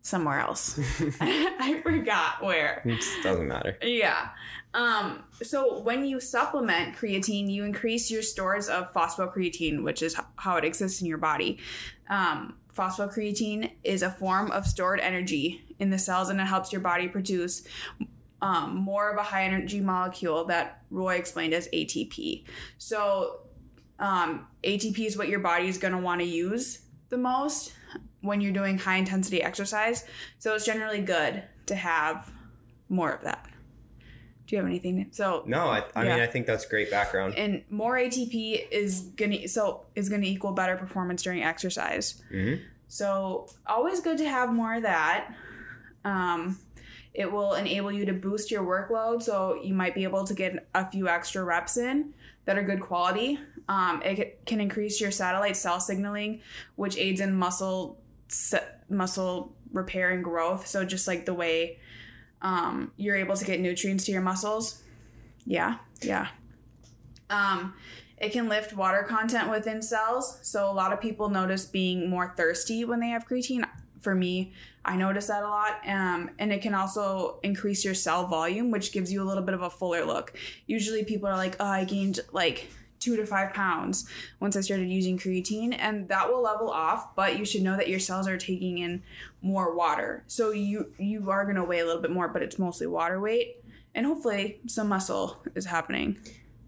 somewhere 0.01 0.39
else. 0.39 0.79
I 1.21 1.81
forgot 1.83 2.43
where. 2.43 2.81
It 2.85 3.03
doesn't 3.23 3.47
matter. 3.47 3.77
Yeah. 3.81 4.29
Um, 4.73 5.23
so 5.41 5.79
when 5.79 6.05
you 6.05 6.19
supplement 6.19 6.95
creatine, 6.95 7.51
you 7.51 7.63
increase 7.63 8.09
your 8.09 8.21
stores 8.21 8.69
of 8.69 8.93
phosphocreatine, 8.93 9.83
which 9.83 10.01
is 10.01 10.15
how 10.37 10.57
it 10.57 10.65
exists 10.65 11.01
in 11.01 11.07
your 11.07 11.17
body. 11.17 11.59
Um, 12.09 12.55
phosphocreatine 12.75 13.71
is 13.83 14.01
a 14.01 14.09
form 14.09 14.49
of 14.51 14.65
stored 14.65 14.99
energy 14.99 15.61
in 15.79 15.89
the 15.89 15.97
cells 15.97 16.29
and 16.29 16.39
it 16.39 16.45
helps 16.45 16.71
your 16.71 16.81
body 16.81 17.07
produce 17.07 17.67
um, 18.41 18.75
more 18.75 19.11
of 19.11 19.17
a 19.17 19.23
high 19.23 19.43
energy 19.43 19.81
molecule 19.81 20.45
that 20.45 20.83
Roy 20.89 21.15
explained 21.15 21.53
as 21.53 21.67
ATP. 21.69 22.45
So 22.77 23.41
um, 23.99 24.47
ATP 24.63 24.99
is 24.99 25.17
what 25.17 25.27
your 25.27 25.39
body 25.39 25.67
is 25.67 25.77
going 25.77 25.93
to 25.93 25.99
want 25.99 26.21
to 26.21 26.27
use 26.27 26.81
the 27.09 27.17
most 27.17 27.73
when 28.21 28.41
you're 28.41 28.53
doing 28.53 28.77
high 28.77 28.97
intensity 28.97 29.43
exercise. 29.43 30.05
So 30.39 30.55
it's 30.55 30.65
generally 30.65 31.01
good 31.01 31.43
to 31.67 31.75
have 31.75 32.31
more 32.89 33.11
of 33.11 33.21
that. 33.21 33.50
Do 34.51 34.57
you 34.57 34.61
have 34.63 34.69
anything? 34.69 35.07
So 35.11 35.43
No, 35.45 35.69
I, 35.69 35.85
I 35.95 36.03
mean, 36.03 36.11
I 36.11 36.27
think 36.27 36.45
that's 36.45 36.65
great 36.65 36.91
background. 36.91 37.35
and 37.37 37.63
more 37.69 37.95
ATP 37.95 38.67
is 38.69 38.99
gonna 39.15 39.47
so 39.47 39.85
is 39.95 40.09
gonna 40.09 40.25
equal 40.25 40.51
better 40.51 40.75
performance 40.75 41.23
during 41.23 41.41
exercise. 41.41 42.21
hmm 42.29 42.55
So 42.89 43.47
always 43.65 44.01
good 44.01 44.17
to 44.17 44.27
have 44.27 44.51
more 44.51 44.73
of 44.75 44.81
that. 44.83 45.33
Um, 46.03 46.59
it 47.13 47.31
will 47.31 47.53
enable 47.53 47.93
you 47.93 48.03
to 48.05 48.11
boost 48.13 48.51
your 48.51 48.63
workload, 48.63 49.23
so 49.23 49.57
you 49.63 49.73
might 49.73 49.95
be 49.95 50.03
able 50.03 50.25
to 50.25 50.33
get 50.33 50.67
a 50.75 50.85
few 50.89 51.07
extra 51.07 51.45
reps 51.45 51.77
in 51.77 52.13
that 52.43 52.57
are 52.57 52.63
good 52.63 52.81
quality. 52.81 53.39
Um, 53.69 54.01
it 54.03 54.45
can 54.45 54.59
increase 54.59 54.99
your 54.99 55.11
satellite 55.11 55.55
cell 55.55 55.79
signaling, 55.79 56.41
which 56.75 56.97
aids 56.97 57.21
in 57.21 57.33
muscle 57.33 58.01
se- 58.27 58.67
muscle 58.89 59.55
repair 59.71 60.09
and 60.11 60.21
growth. 60.25 60.67
So 60.67 60.83
just 60.83 61.07
like 61.07 61.25
the 61.25 61.33
way 61.33 61.79
um, 62.41 62.91
you're 62.97 63.15
able 63.15 63.35
to 63.35 63.45
get 63.45 63.59
nutrients 63.59 64.05
to 64.05 64.11
your 64.11 64.21
muscles. 64.21 64.81
Yeah, 65.45 65.77
yeah. 66.01 66.27
Um, 67.29 67.73
it 68.17 68.31
can 68.31 68.47
lift 68.49 68.73
water 68.73 69.03
content 69.03 69.49
within 69.49 69.81
cells. 69.81 70.39
So 70.43 70.69
a 70.69 70.73
lot 70.73 70.93
of 70.93 71.01
people 71.01 71.29
notice 71.29 71.65
being 71.65 72.09
more 72.09 72.33
thirsty 72.37 72.85
when 72.85 72.99
they 72.99 73.09
have 73.09 73.27
creatine. 73.27 73.65
For 73.99 74.15
me, 74.15 74.53
I 74.83 74.95
notice 74.95 75.27
that 75.27 75.43
a 75.43 75.47
lot. 75.47 75.79
Um, 75.87 76.31
and 76.39 76.51
it 76.51 76.61
can 76.61 76.73
also 76.73 77.39
increase 77.43 77.85
your 77.85 77.93
cell 77.93 78.27
volume, 78.27 78.71
which 78.71 78.91
gives 78.91 79.11
you 79.11 79.21
a 79.21 79.25
little 79.25 79.43
bit 79.43 79.53
of 79.53 79.61
a 79.61 79.69
fuller 79.69 80.05
look. 80.05 80.33
Usually 80.67 81.03
people 81.03 81.29
are 81.29 81.37
like, 81.37 81.55
oh, 81.59 81.65
I 81.65 81.83
gained 81.83 82.19
like 82.31 82.67
two 83.01 83.17
to 83.17 83.25
five 83.25 83.53
pounds 83.53 84.07
once 84.39 84.55
I 84.55 84.61
started 84.61 84.87
using 84.89 85.19
creatine, 85.19 85.75
and 85.77 86.07
that 86.07 86.29
will 86.29 86.41
level 86.41 86.69
off. 86.69 87.13
But 87.15 87.37
you 87.37 87.43
should 87.43 87.63
know 87.63 87.75
that 87.75 87.89
your 87.89 87.99
cells 87.99 88.27
are 88.29 88.37
taking 88.37 88.77
in 88.77 89.03
more 89.41 89.75
water, 89.75 90.23
so 90.27 90.51
you 90.51 90.93
you 90.97 91.29
are 91.29 91.45
gonna 91.45 91.65
weigh 91.65 91.79
a 91.79 91.85
little 91.85 92.01
bit 92.01 92.11
more, 92.11 92.29
but 92.29 92.41
it's 92.41 92.57
mostly 92.57 92.87
water 92.87 93.19
weight, 93.19 93.57
and 93.93 94.05
hopefully 94.05 94.61
some 94.67 94.87
muscle 94.87 95.43
is 95.55 95.65
happening. 95.65 96.17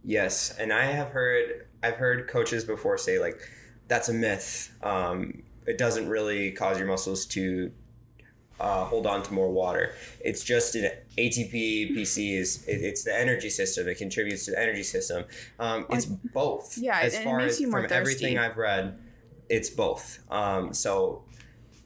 Yes, 0.03 0.53
and 0.59 0.73
I 0.73 0.85
have 0.85 1.09
heard 1.09 1.67
I've 1.81 1.95
heard 1.95 2.27
coaches 2.27 2.65
before 2.65 2.97
say 2.97 3.19
like 3.19 3.39
that's 3.87 4.09
a 4.09 4.13
myth. 4.13 4.75
Um, 4.81 5.43
it 5.65 5.77
doesn't 5.77 6.09
really 6.09 6.51
cause 6.51 6.77
your 6.77 6.87
muscles 6.87 7.25
to 7.27 7.71
uh, 8.59 8.85
hold 8.85 9.05
on 9.07 9.23
to 9.23 9.33
more 9.33 9.51
water. 9.51 9.93
It's 10.21 10.43
just 10.43 10.75
an 10.75 10.89
ATP 11.17 11.91
PC 11.95 12.37
is 12.37 12.65
it, 12.67 12.81
it's 12.81 13.03
the 13.03 13.17
energy 13.17 13.49
system. 13.49 13.87
It 13.87 13.97
contributes 13.97 14.45
to 14.45 14.51
the 14.51 14.59
energy 14.61 14.83
system. 14.83 15.25
Um, 15.59 15.85
it's 15.89 16.05
both. 16.05 16.77
Yeah, 16.77 16.99
as 17.01 17.17
far 17.19 17.37
makes 17.39 17.53
as 17.53 17.61
you 17.61 17.69
more 17.69 17.81
from 17.83 17.91
everything 17.91 18.37
I've 18.37 18.57
read, 18.57 18.97
it's 19.49 19.69
both. 19.69 20.19
Um, 20.31 20.73
so 20.73 21.23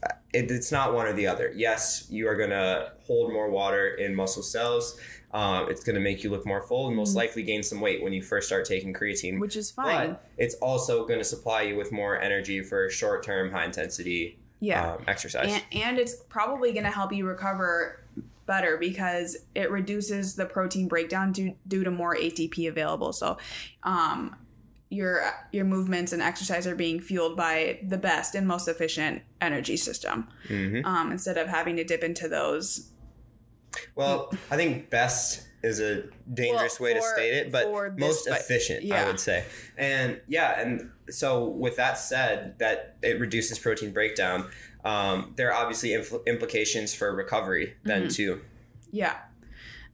uh, 0.03 0.13
it, 0.33 0.51
it's 0.51 0.71
not 0.71 0.93
one 0.93 1.07
or 1.07 1.13
the 1.13 1.27
other. 1.27 1.51
Yes, 1.55 2.07
you 2.09 2.27
are 2.27 2.35
gonna 2.35 2.91
hold 3.05 3.31
more 3.33 3.49
water 3.49 3.89
in 3.95 4.13
muscle 4.13 4.43
cells. 4.43 4.99
Um, 5.33 5.69
it's 5.69 5.83
gonna 5.83 5.99
make 5.99 6.23
you 6.23 6.29
look 6.29 6.45
more 6.45 6.61
full 6.61 6.87
and 6.87 6.95
most 6.95 7.13
Mm. 7.13 7.17
likely 7.17 7.43
gain 7.43 7.63
some 7.63 7.81
weight 7.81 8.01
when 8.03 8.13
you 8.13 8.21
first 8.21 8.47
start 8.47 8.65
taking 8.65 8.93
creatine. 8.93 9.39
which 9.39 9.55
is 9.55 9.71
fine. 9.71 10.11
But 10.11 10.23
it's 10.37 10.55
also 10.55 11.05
going 11.05 11.19
to 11.19 11.25
supply 11.25 11.63
you 11.63 11.75
with 11.75 11.91
more 11.91 12.19
energy 12.19 12.61
for 12.61 12.89
short 12.89 13.23
term, 13.23 13.51
high 13.51 13.65
intensity 13.65 14.37
yeah. 14.59 14.93
um, 14.93 15.03
exercise. 15.07 15.51
and, 15.51 15.63
and 15.71 15.99
it's 15.99 16.15
probably 16.15 16.71
going 16.73 16.85
to 16.85 16.91
help 16.91 17.13
you 17.13 17.25
recover 17.25 18.03
better 18.45 18.77
because 18.77 19.37
it 19.53 19.69
reduces 19.69 20.35
the 20.35 20.45
protein 20.45 20.87
breakdown 20.87 21.31
due, 21.31 21.55
due 21.67 21.83
to 21.83 21.91
more 21.91 22.15
ATP 22.15 22.67
available. 22.67 23.13
So, 23.13 23.37
um, 23.83 24.35
your 24.89 25.33
your 25.51 25.65
movements 25.65 26.13
and 26.13 26.21
exercise 26.21 26.65
are 26.65 26.75
being 26.75 27.01
fueled 27.01 27.35
by 27.35 27.79
the 27.85 27.97
best 27.97 28.35
and 28.35 28.47
most 28.47 28.69
efficient 28.69 29.21
energy 29.41 29.75
system 29.75 30.29
hmm 30.47 30.79
um, 30.85 31.11
instead 31.11 31.37
of 31.37 31.47
having 31.47 31.75
to 31.75 31.83
dip 31.83 32.03
into 32.03 32.29
those. 32.29 32.91
Well, 33.95 34.33
I 34.49 34.55
think 34.55 34.89
best 34.89 35.46
is 35.63 35.79
a 35.79 36.03
dangerous 36.31 36.79
Well, 36.79 36.89
way 36.93 36.99
to 36.99 37.01
state 37.01 37.33
it, 37.33 37.51
but 37.51 37.97
most 37.97 38.27
efficient, 38.27 38.91
I 38.91 39.05
would 39.07 39.19
say. 39.19 39.45
And 39.77 40.21
yeah, 40.27 40.59
and 40.61 40.91
so 41.09 41.45
with 41.45 41.75
that 41.77 41.97
said, 41.97 42.59
that 42.59 42.95
it 43.01 43.19
reduces 43.19 43.57
protein 43.59 43.91
breakdown. 43.91 44.49
Um, 44.85 45.33
there 45.35 45.51
are 45.51 45.61
obviously 45.61 45.89
impl- 45.89 46.25
implications 46.25 46.93
for 46.93 47.13
recovery 47.13 47.75
then 47.83 48.03
Mhm. 48.05 48.15
too. 48.15 48.41
Yeah. 48.91 49.15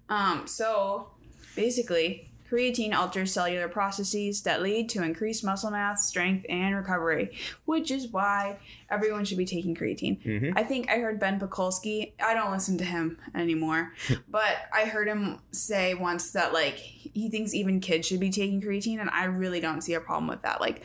Um, 0.10 0.46
so 0.48 1.12
basically, 1.56 2.30
creatine 2.54 2.94
alters 2.94 3.34
cellular 3.34 3.68
processes 3.68 4.44
that 4.44 4.62
lead 4.62 4.88
to 4.90 5.02
increased 5.02 5.44
muscle 5.44 5.72
mass, 5.72 6.08
strength, 6.08 6.46
and 6.50 6.76
recovery, 6.76 7.36
which 7.66 7.90
is 7.90 8.10
why 8.10 8.60
everyone 8.90 9.26
should 9.26 9.38
be 9.40 9.46
taking 9.46 9.76
creatine. 9.76 10.22
hmm 10.22 10.56
I 10.56 10.64
think 10.64 10.90
I 10.90 11.00
heard 11.00 11.20
Ben 11.20 11.40
Pakulski. 11.40 12.14
I 12.24 12.34
don't 12.34 12.52
listen 12.52 12.78
to 12.78 12.84
him 12.84 13.18
anymore, 13.34 13.94
but 14.30 14.58
I 14.72 14.82
heard 14.86 15.08
him 15.08 15.40
say 15.52 15.96
once 15.96 16.32
that 16.32 16.54
like 16.54 16.76
he 16.76 17.30
thinks 17.30 17.54
even 17.54 17.80
kids 17.80 18.08
should 18.08 18.20
be 18.20 18.30
taking 18.30 18.62
creatine, 18.62 19.00
and 19.00 19.10
I 19.10 19.26
really 19.26 19.60
don't 19.60 19.82
see 19.82 19.96
a 19.96 20.00
problem 20.00 20.28
with 20.28 20.44
that. 20.44 20.62
Like 20.62 20.84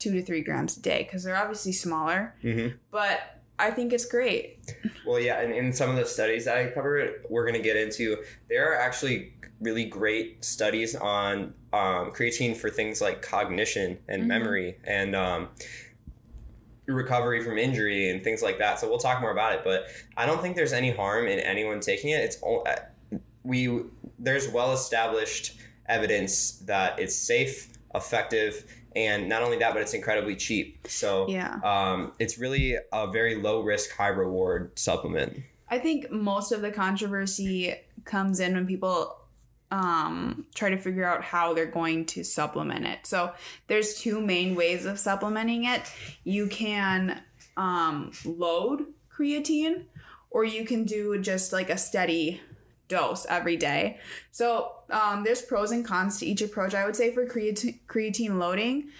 two 0.00 0.12
to 0.12 0.22
three 0.22 0.42
grams 0.42 0.76
a 0.76 0.80
day 0.80 1.04
because 1.04 1.22
they're 1.22 1.36
obviously 1.36 1.72
smaller, 1.72 2.34
hmm 2.42 2.68
but 2.90 3.40
I 3.56 3.70
think 3.70 3.92
it's 3.92 4.04
great. 4.04 4.58
Well, 5.06 5.20
yeah, 5.20 5.40
and 5.40 5.52
in 5.52 5.72
some 5.72 5.88
of 5.88 5.96
the 5.96 6.04
studies 6.06 6.44
that 6.46 6.56
I 6.56 6.70
cover, 6.70 7.22
we're 7.30 7.44
going 7.44 7.54
to 7.54 7.62
get 7.62 7.76
into, 7.76 8.20
there 8.48 8.72
are 8.72 8.76
actually 8.76 9.32
really 9.64 9.84
great 9.84 10.44
studies 10.44 10.94
on 10.94 11.54
um, 11.72 12.12
creatine 12.12 12.56
for 12.56 12.70
things 12.70 13.00
like 13.00 13.22
cognition 13.22 13.98
and 14.08 14.22
Mhm. 14.22 14.26
memory 14.26 14.78
and 14.84 15.16
um, 15.16 15.48
recovery 16.86 17.42
from 17.42 17.56
injury 17.58 18.10
and 18.10 18.22
things 18.22 18.42
like 18.42 18.58
that. 18.58 18.78
So 18.78 18.88
we'll 18.88 18.98
talk 18.98 19.20
more 19.20 19.30
about 19.32 19.54
it, 19.54 19.62
but 19.64 19.86
I 20.16 20.26
don't 20.26 20.40
think 20.42 20.54
there's 20.54 20.72
any 20.74 20.90
harm 20.90 21.26
in 21.26 21.38
anyone 21.38 21.80
taking 21.80 22.10
it. 22.10 22.20
It's 22.20 22.36
all, 22.42 22.64
uh, 22.68 23.18
we 23.42 23.80
there's 24.18 24.48
well 24.48 24.72
established 24.72 25.58
evidence 25.86 26.52
that 26.66 26.98
it's 26.98 27.14
safe, 27.14 27.70
effective, 27.94 28.64
and 28.96 29.28
not 29.28 29.42
only 29.42 29.58
that, 29.58 29.72
but 29.72 29.82
it's 29.82 29.94
incredibly 29.94 30.36
cheap. 30.36 30.86
So 30.88 31.28
Yeah. 31.28 31.58
um, 31.64 32.12
it's 32.18 32.38
really 32.38 32.76
a 32.92 33.10
very 33.10 33.36
low 33.36 33.62
risk, 33.62 33.90
high 33.96 34.08
reward 34.08 34.78
supplement. 34.78 35.42
I 35.68 35.78
think 35.78 36.10
most 36.10 36.52
of 36.52 36.60
the 36.62 36.70
controversy 36.70 37.74
comes 38.04 38.40
in 38.40 38.54
when 38.54 38.66
people 38.66 39.16
um, 39.74 40.46
try 40.54 40.70
to 40.70 40.76
figure 40.76 41.04
out 41.04 41.24
how 41.24 41.52
they're 41.52 41.66
going 41.66 42.06
to 42.06 42.22
supplement 42.22 42.86
it. 42.86 43.00
So 43.02 43.32
there's 43.66 43.94
two 43.94 44.20
main 44.20 44.54
ways 44.54 44.84
of 44.84 45.00
supplementing 45.00 45.64
it. 45.64 45.82
You 46.22 46.46
can 46.46 47.20
um, 47.56 48.12
load 48.24 48.86
creatine, 49.12 49.86
or 50.30 50.44
you 50.44 50.64
can 50.64 50.84
do 50.84 51.20
just 51.20 51.52
like 51.52 51.70
a 51.70 51.76
steady 51.76 52.40
dose 52.86 53.26
every 53.28 53.56
day. 53.56 53.98
So 54.30 54.70
um, 54.90 55.24
there's 55.24 55.42
pros 55.42 55.72
and 55.72 55.84
cons 55.84 56.18
to 56.18 56.26
each 56.26 56.40
approach. 56.40 56.72
I 56.74 56.86
would 56.86 56.94
say 56.94 57.12
for 57.12 57.26
creatine, 57.26 57.80
creatine 57.88 58.38
loading, 58.38 58.90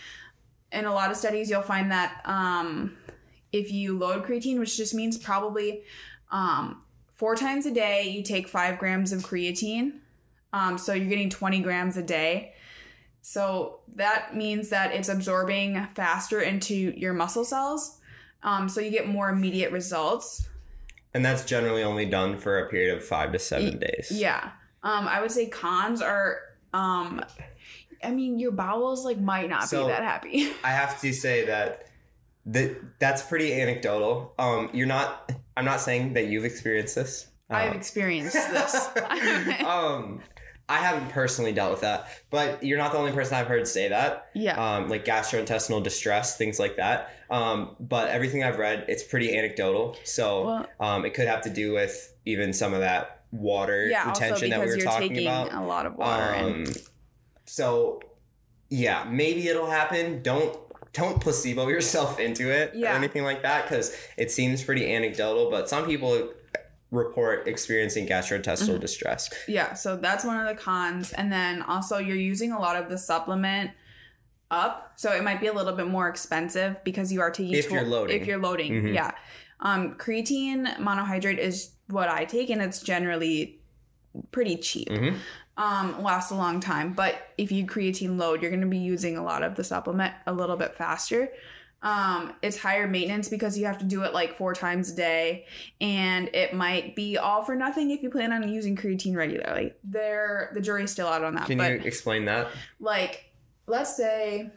in 0.72 0.87
a 0.87 0.92
lot 0.92 1.12
of 1.12 1.16
studies, 1.16 1.48
you'll 1.48 1.62
find 1.62 1.92
that 1.92 2.20
um, 2.24 2.96
if 3.52 3.70
you 3.70 3.96
load 3.96 4.24
creatine, 4.24 4.58
which 4.58 4.76
just 4.76 4.92
means 4.92 5.16
probably 5.18 5.84
um, 6.32 6.82
four 7.12 7.37
times 7.37 7.64
a 7.64 7.70
day, 7.72 8.08
you 8.08 8.24
take 8.24 8.48
five 8.48 8.80
grams 8.80 9.12
of 9.12 9.20
creatine. 9.20 10.00
Um, 10.54 10.78
so 10.78 10.92
you're 10.94 11.08
getting 11.08 11.30
20 11.30 11.60
grams 11.60 11.96
a 11.96 12.02
day. 12.02 12.54
So 13.22 13.80
that 13.96 14.36
means 14.36 14.68
that 14.68 14.92
it's 14.94 15.08
absorbing 15.08 15.84
faster 15.94 16.40
into 16.40 16.74
your 16.74 17.12
muscle 17.12 17.44
cells. 17.44 17.98
Um, 18.44 18.68
so 18.68 18.80
you 18.80 18.90
get 18.90 19.08
more 19.08 19.30
immediate 19.30 19.72
results. 19.72 20.48
And 21.12 21.24
that's 21.24 21.44
generally 21.44 21.82
only 21.82 22.06
done 22.06 22.38
for 22.38 22.58
a 22.60 22.68
period 22.68 22.96
of 22.96 23.04
five 23.04 23.32
to 23.32 23.38
seven 23.38 23.78
days. 23.78 24.08
Yeah. 24.12 24.50
Um, 24.84 25.08
I 25.08 25.20
would 25.20 25.32
say 25.32 25.46
cons 25.46 26.00
are, 26.02 26.38
um, 26.72 27.24
I 28.02 28.10
mean, 28.10 28.38
your 28.38 28.52
bowels 28.52 29.04
like 29.04 29.18
might 29.18 29.48
not 29.48 29.68
So- 29.68 29.86
be 29.86 29.92
that 29.92 30.02
happy. 30.02 30.52
I 30.64 30.70
have 30.70 31.00
to 31.00 31.12
say 31.12 31.46
that 31.46 31.86
that 32.46 32.76
that's 33.00 33.22
pretty 33.22 33.58
anecdotal. 33.58 34.34
Um, 34.38 34.68
you're 34.74 34.86
not. 34.86 35.32
I'm 35.56 35.64
not 35.64 35.80
saying 35.80 36.12
that 36.12 36.26
you've 36.26 36.44
experienced 36.44 36.94
this. 36.94 37.26
I've 37.48 37.70
Um, 37.70 37.76
experienced 37.78 38.34
this. 38.52 38.74
um, 39.64 40.20
I 40.68 40.79
haven't 40.79 41.11
personally 41.11 41.53
dealt 41.53 41.72
with 41.72 41.83
that, 41.83 42.09
but 42.31 42.62
you're 42.64 42.79
not 42.79 42.92
the 42.92 42.98
only 42.98 43.12
person 43.12 43.35
I've 43.37 43.46
heard 43.46 43.68
say 43.68 43.88
that. 43.88 44.31
yeah. 44.35 44.57
Um, 44.77 44.88
like 44.88 45.05
gastrointestinal 45.05 45.83
distress, 45.83 46.37
things 46.38 46.59
like 46.59 46.77
that. 46.77 47.11
Um, 47.31 47.77
but 47.81 48.09
everything 48.09 48.42
I've 48.44 48.59
read, 48.59 48.87
it's 48.88 49.03
pretty 49.03 49.37
anecdotal. 49.37 49.96
So 50.05 50.44
Well- 50.46 50.66
um, 50.81 51.05
it 51.05 51.12
could 51.14 51.27
have 51.29 51.42
to 51.42 51.50
do 51.50 51.72
with 51.74 52.14
even 52.24 52.53
some 52.55 52.72
of 52.72 52.81
that 52.81 53.22
water 53.31 53.88
yeah. 53.88 54.09
Retention 54.09 54.50
that 54.50 54.61
we 54.61 54.66
were 54.66 54.77
you're 54.77 54.85
talking 54.87 55.09
taking 55.11 55.27
about. 55.27 55.53
a 55.53 55.61
lot 55.61 55.85
of 55.87 55.96
water. 55.96 56.22
and, 56.22 56.68
Um, 56.68 56.74
so 57.44 58.00
yeah, 58.70 59.05
maybe 59.11 59.48
it'll 59.48 59.70
happen. 59.70 60.22
Don't 60.22 60.59
don't 60.92 61.20
placebo 61.20 61.66
yourself 61.68 62.20
into 62.20 62.50
it 62.53 62.70
Yeah. 62.74 62.92
or 62.92 62.96
anything 62.96 63.24
like 63.24 63.42
that 63.42 63.64
because 63.68 63.96
it 64.16 64.31
seems 64.31 64.62
pretty 64.62 64.94
anecdotal. 64.94 65.50
But 65.50 65.68
some 65.68 65.85
people 65.87 66.31
report 66.94 67.46
experiencing 67.48 68.07
gastrointestinal 68.07 68.76
Mhm. 68.76 68.80
distress. 68.80 69.30
Yeah, 69.48 69.74
so 69.74 69.96
that's 69.96 70.24
one 70.24 70.38
of 70.40 70.46
the 70.46 70.61
cons. 70.61 71.12
And 71.12 71.33
then 71.33 71.62
also 71.62 71.98
you're 71.98 72.16
using 72.16 72.52
a 72.52 72.59
lot 72.59 72.76
of 72.76 72.88
the 72.88 72.96
supplement 72.98 73.72
up. 74.50 74.92
So 74.96 75.11
it 75.12 75.24
might 75.24 75.40
be 75.40 75.48
a 75.48 75.52
little 75.52 75.72
bit 75.72 75.87
more 75.88 76.09
expensive 76.09 76.83
because 76.85 77.12
you 77.12 77.20
are 77.20 77.30
taking 77.30 77.54
If 77.54 77.70
you're 77.70 77.83
loading. 77.83 78.20
If 78.20 78.26
you're 78.26 78.38
loading, 78.38 78.72
Mhm. 78.83 78.94
yeah. 78.94 79.11
Um, 79.61 79.94
creatine 79.96 80.76
monohydrate 80.76 81.38
is 81.38 81.70
what 81.88 82.09
I 82.09 82.24
take 82.24 82.50
and 82.50 82.62
it's 82.62 82.80
generally 82.80 83.61
pretty 84.30 84.57
cheap. 84.57 84.88
Mhm. 84.88 85.16
Um, 85.57 86.02
lasts 86.02 86.30
a 86.30 86.35
long 86.35 86.61
time. 86.61 86.92
But 86.92 87.16
if 87.38 87.50
you 87.50 87.66
creatine 87.66 88.18
load, 88.18 88.42
you're 88.42 88.50
gonna 88.50 88.66
be 88.66 88.78
using 88.78 89.16
a 89.16 89.24
lot 89.24 89.42
of 89.42 89.54
the 89.57 89.64
supplement 89.64 90.14
a 90.26 90.33
little 90.33 90.57
bit 90.57 90.74
faster. 90.74 91.30
Um, 91.85 92.33
it's 92.42 92.57
higher 92.57 92.88
maintenance 92.88 93.29
because 93.29 93.57
you 93.57 93.66
have 93.66 93.79
to 93.79 93.85
do 93.85 94.03
it 94.03 94.12
like 94.12 94.37
four 94.37 94.55
times 94.55 94.90
a 94.90 94.97
day, 94.97 95.44
and 95.81 96.29
it 96.35 96.55
might 96.55 96.97
be 96.97 97.18
all 97.18 97.44
for 97.44 97.55
nothing 97.55 97.90
if 97.90 98.03
you 98.03 98.11
plan 98.11 98.33
on 98.33 98.49
using 98.49 98.75
creatine 98.75 99.14
regularly. 99.14 99.75
There, 99.85 100.51
the 100.55 100.61
jury's 100.61 100.90
still 100.90 101.07
out 101.07 101.23
on 101.23 101.35
that. 101.35 101.47
Can 101.47 101.59
but 101.59 101.70
you 101.70 101.77
explain 101.85 102.25
that? 102.25 102.49
like, 102.81 103.31
let's 103.66 103.97
say 103.97 104.51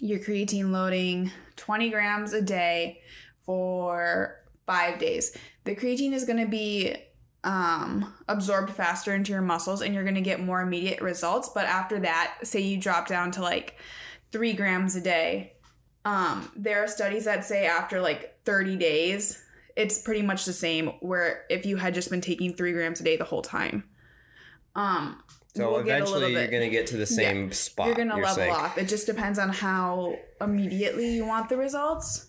you're 0.00 0.18
creatine 0.18 0.72
loading 0.72 1.30
20 1.56 1.90
grams 1.90 2.32
a 2.32 2.42
day 2.42 3.00
for 3.44 4.40
five 4.66 4.98
days. 4.98 5.36
The 5.64 5.76
creatine 5.76 6.12
is 6.12 6.24
going 6.24 6.38
to 6.38 6.50
be 6.50 6.96
um, 7.44 8.12
absorbed 8.28 8.72
faster 8.72 9.14
into 9.14 9.32
your 9.32 9.42
muscles 9.42 9.82
and 9.82 9.94
you're 9.94 10.04
going 10.04 10.14
to 10.14 10.20
get 10.20 10.40
more 10.40 10.60
immediate 10.60 11.00
results. 11.00 11.48
But 11.48 11.66
after 11.66 12.00
that, 12.00 12.38
say 12.42 12.60
you 12.60 12.78
drop 12.78 13.06
down 13.06 13.30
to 13.32 13.42
like 13.42 13.76
three 14.32 14.52
grams 14.52 14.96
a 14.96 15.00
day, 15.00 15.54
um, 16.04 16.50
there 16.56 16.82
are 16.82 16.88
studies 16.88 17.24
that 17.26 17.44
say 17.44 17.66
after 17.66 18.00
like 18.00 18.38
30 18.44 18.76
days, 18.76 19.42
it's 19.76 19.98
pretty 20.00 20.22
much 20.22 20.44
the 20.44 20.52
same 20.52 20.88
where 21.00 21.44
if 21.50 21.66
you 21.66 21.76
had 21.76 21.94
just 21.94 22.10
been 22.10 22.20
taking 22.20 22.54
three 22.54 22.72
grams 22.72 23.00
a 23.00 23.04
day 23.04 23.16
the 23.16 23.24
whole 23.24 23.42
time. 23.42 23.84
Um, 24.74 25.22
So 25.54 25.72
we'll 25.72 25.80
eventually 25.80 26.32
you're 26.32 26.48
going 26.48 26.62
to 26.62 26.70
get 26.70 26.86
to 26.88 26.96
the 26.96 27.06
same 27.06 27.52
spot. 27.52 27.88
you're 27.88 27.96
gonna 27.96 28.16
level 28.16 28.34
saying. 28.34 28.52
off. 28.52 28.78
It 28.78 28.88
just 28.88 29.06
depends 29.06 29.38
on 29.38 29.50
how 29.50 30.16
immediately 30.40 31.14
you 31.14 31.26
want 31.26 31.48
the 31.48 31.56
results. 31.56 32.28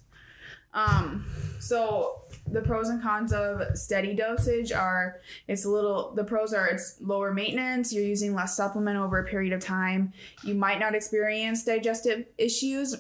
Um, 0.74 1.26
so 1.60 2.24
the 2.48 2.62
pros 2.62 2.90
and 2.90 3.02
cons 3.02 3.34
of 3.34 3.78
steady 3.78 4.16
dosage 4.16 4.72
are 4.72 5.20
it's 5.48 5.66
a 5.66 5.70
little 5.70 6.14
the 6.16 6.24
pros 6.24 6.54
are 6.54 6.66
it's 6.68 6.98
lower 7.02 7.34
maintenance, 7.34 7.94
you're 7.94 8.06
using 8.06 8.34
less 8.34 8.56
supplement 8.56 8.98
over 8.98 9.20
a 9.20 9.26
period 9.26 9.54
of 9.54 9.60
time. 9.60 10.14
You 10.44 10.56
might 10.56 10.80
not 10.80 10.96
experience 10.96 11.64
digestive 11.64 12.26
issues 12.38 12.96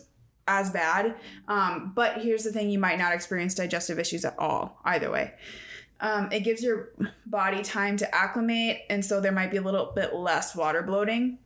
as 0.47 0.69
bad. 0.69 1.15
Um, 1.47 1.93
but 1.95 2.21
here's 2.21 2.43
the 2.43 2.51
thing 2.51 2.69
you 2.69 2.79
might 2.79 2.97
not 2.97 3.13
experience 3.13 3.55
digestive 3.55 3.99
issues 3.99 4.25
at 4.25 4.37
all, 4.39 4.79
either 4.85 5.11
way. 5.11 5.33
Um, 5.99 6.31
it 6.31 6.39
gives 6.39 6.63
your 6.63 6.89
body 7.27 7.61
time 7.61 7.95
to 7.97 8.15
acclimate, 8.15 8.81
and 8.89 9.05
so 9.05 9.21
there 9.21 9.31
might 9.31 9.51
be 9.51 9.57
a 9.57 9.61
little 9.61 9.91
bit 9.95 10.15
less 10.15 10.55
water 10.55 10.81
bloating 10.81 11.37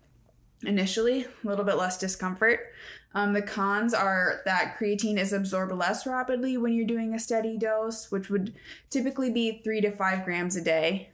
initially, 0.65 1.25
a 1.25 1.47
little 1.47 1.65
bit 1.65 1.75
less 1.75 1.97
discomfort. 1.97 2.71
Um, 3.13 3.34
the 3.34 3.41
cons 3.41 3.93
are 3.93 4.41
that 4.45 4.77
creatine 4.77 5.17
is 5.17 5.31
absorbed 5.31 5.73
less 5.73 6.05
rapidly 6.05 6.58
when 6.58 6.73
you're 6.73 6.86
doing 6.86 7.13
a 7.13 7.19
steady 7.19 7.58
dose, 7.58 8.12
which 8.12 8.29
would 8.29 8.53
typically 8.89 9.29
be 9.29 9.62
three 9.63 9.81
to 9.81 9.91
five 9.91 10.25
grams 10.25 10.55
a 10.55 10.62
day, 10.62 11.10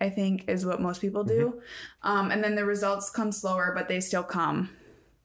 I 0.00 0.10
think 0.10 0.48
is 0.48 0.66
what 0.66 0.80
most 0.80 1.00
people 1.00 1.24
do. 1.24 1.60
Um, 2.02 2.30
and 2.30 2.42
then 2.42 2.54
the 2.54 2.64
results 2.64 3.10
come 3.10 3.32
slower, 3.32 3.72
but 3.74 3.88
they 3.88 4.00
still 4.00 4.22
come 4.22 4.70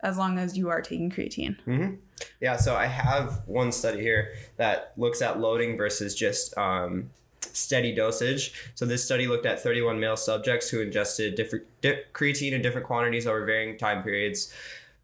as 0.05 0.17
long 0.17 0.37
as 0.37 0.55
you 0.55 0.69
are 0.69 0.81
taking 0.81 1.09
creatine. 1.09 1.59
hmm 1.61 1.95
Yeah, 2.39 2.57
so 2.57 2.75
I 2.75 2.85
have 2.85 3.41
one 3.47 3.71
study 3.71 4.01
here 4.01 4.35
that 4.57 4.93
looks 4.97 5.21
at 5.21 5.39
loading 5.39 5.77
versus 5.77 6.15
just 6.15 6.55
um, 6.57 7.09
steady 7.41 7.93
dosage. 7.93 8.53
So 8.75 8.85
this 8.85 9.03
study 9.03 9.27
looked 9.27 9.47
at 9.47 9.61
31 9.61 9.99
male 9.99 10.15
subjects 10.15 10.69
who 10.69 10.81
ingested 10.81 11.35
different 11.35 11.65
di- 11.81 12.03
creatine 12.13 12.51
in 12.53 12.61
different 12.61 12.85
quantities 12.85 13.25
over 13.25 13.43
varying 13.45 13.77
time 13.77 14.03
periods. 14.03 14.53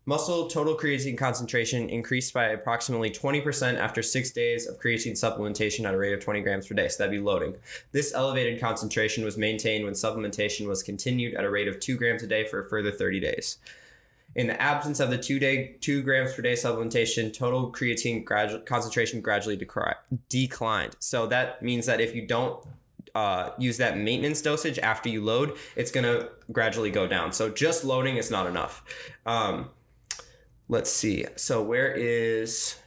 Muscle 0.05 0.47
total 0.47 0.75
creatine 0.75 1.17
concentration 1.17 1.87
increased 1.89 2.33
by 2.33 2.47
approximately 2.49 3.09
20% 3.09 3.77
after 3.77 4.01
six 4.01 4.31
days 4.31 4.67
of 4.67 4.79
creatine 4.79 5.11
supplementation 5.13 5.85
at 5.85 5.93
a 5.93 5.97
rate 5.97 6.13
of 6.13 6.19
20 6.19 6.41
grams 6.41 6.67
per 6.67 6.73
day. 6.73 6.87
So 6.87 6.97
that'd 7.03 7.11
be 7.11 7.19
loading. 7.19 7.55
This 7.91 8.13
elevated 8.13 8.59
concentration 8.59 9.23
was 9.23 9.37
maintained 9.37 9.85
when 9.85 9.93
supplementation 9.93 10.67
was 10.67 10.81
continued 10.81 11.35
at 11.35 11.43
a 11.43 11.49
rate 11.49 11.67
of 11.67 11.79
two 11.79 11.97
grams 11.97 12.23
a 12.23 12.27
day 12.27 12.45
for 12.45 12.61
a 12.61 12.69
further 12.69 12.91
30 12.91 13.19
days. 13.19 13.57
In 14.35 14.47
the 14.47 14.61
absence 14.61 14.99
of 14.99 15.09
the 15.09 15.17
two 15.17 15.39
day 15.39 15.75
two 15.81 16.01
grams 16.01 16.33
per 16.33 16.41
day 16.41 16.53
supplementation, 16.53 17.33
total 17.33 17.71
creatine 17.71 18.23
gradu- 18.23 18.65
concentration 18.65 19.21
gradually 19.21 19.57
decri- 19.57 19.95
declined. 20.29 20.95
So 20.99 21.27
that 21.27 21.61
means 21.61 21.85
that 21.85 21.99
if 21.99 22.15
you 22.15 22.25
don't 22.25 22.65
uh, 23.13 23.49
use 23.57 23.77
that 23.77 23.97
maintenance 23.97 24.41
dosage 24.41 24.79
after 24.79 25.09
you 25.09 25.23
load, 25.23 25.57
it's 25.75 25.91
gonna 25.91 26.29
gradually 26.51 26.91
go 26.91 27.07
down. 27.07 27.33
So 27.33 27.49
just 27.49 27.83
loading 27.83 28.17
is 28.17 28.31
not 28.31 28.47
enough. 28.47 28.83
Um, 29.25 29.69
let's 30.69 30.89
see. 30.89 31.25
So 31.35 31.61
where 31.61 31.91
is 31.91 32.77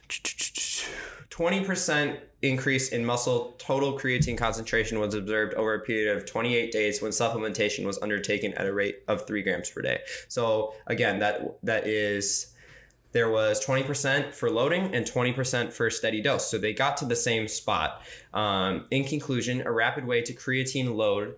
20% 1.35 2.17
increase 2.41 2.89
in 2.89 3.03
muscle 3.03 3.55
total 3.57 3.97
creatine 3.97 4.37
concentration 4.37 4.99
was 4.99 5.13
observed 5.13 5.53
over 5.55 5.73
a 5.73 5.79
period 5.79 6.15
of 6.15 6.25
28 6.25 6.71
days 6.71 7.01
when 7.01 7.11
supplementation 7.11 7.85
was 7.85 7.99
undertaken 8.01 8.53
at 8.53 8.67
a 8.67 8.73
rate 8.73 8.99
of 9.07 9.27
3 9.27 9.41
grams 9.41 9.69
per 9.69 9.81
day. 9.81 9.99
So 10.29 10.73
again, 10.87 11.19
that 11.19 11.57
that 11.63 11.87
is 11.87 12.53
there 13.11 13.29
was 13.29 13.65
20% 13.65 14.33
for 14.33 14.49
loading 14.49 14.93
and 14.93 15.05
20% 15.05 15.71
for 15.71 15.89
steady 15.89 16.21
dose. 16.21 16.51
So 16.51 16.57
they 16.57 16.73
got 16.73 16.97
to 16.97 17.05
the 17.05 17.15
same 17.15 17.47
spot. 17.47 18.01
Um, 18.33 18.87
in 18.91 19.05
conclusion, 19.05 19.61
a 19.61 19.71
rapid 19.71 20.05
way 20.05 20.21
to 20.21 20.33
creatine 20.33 20.93
load 20.95 21.35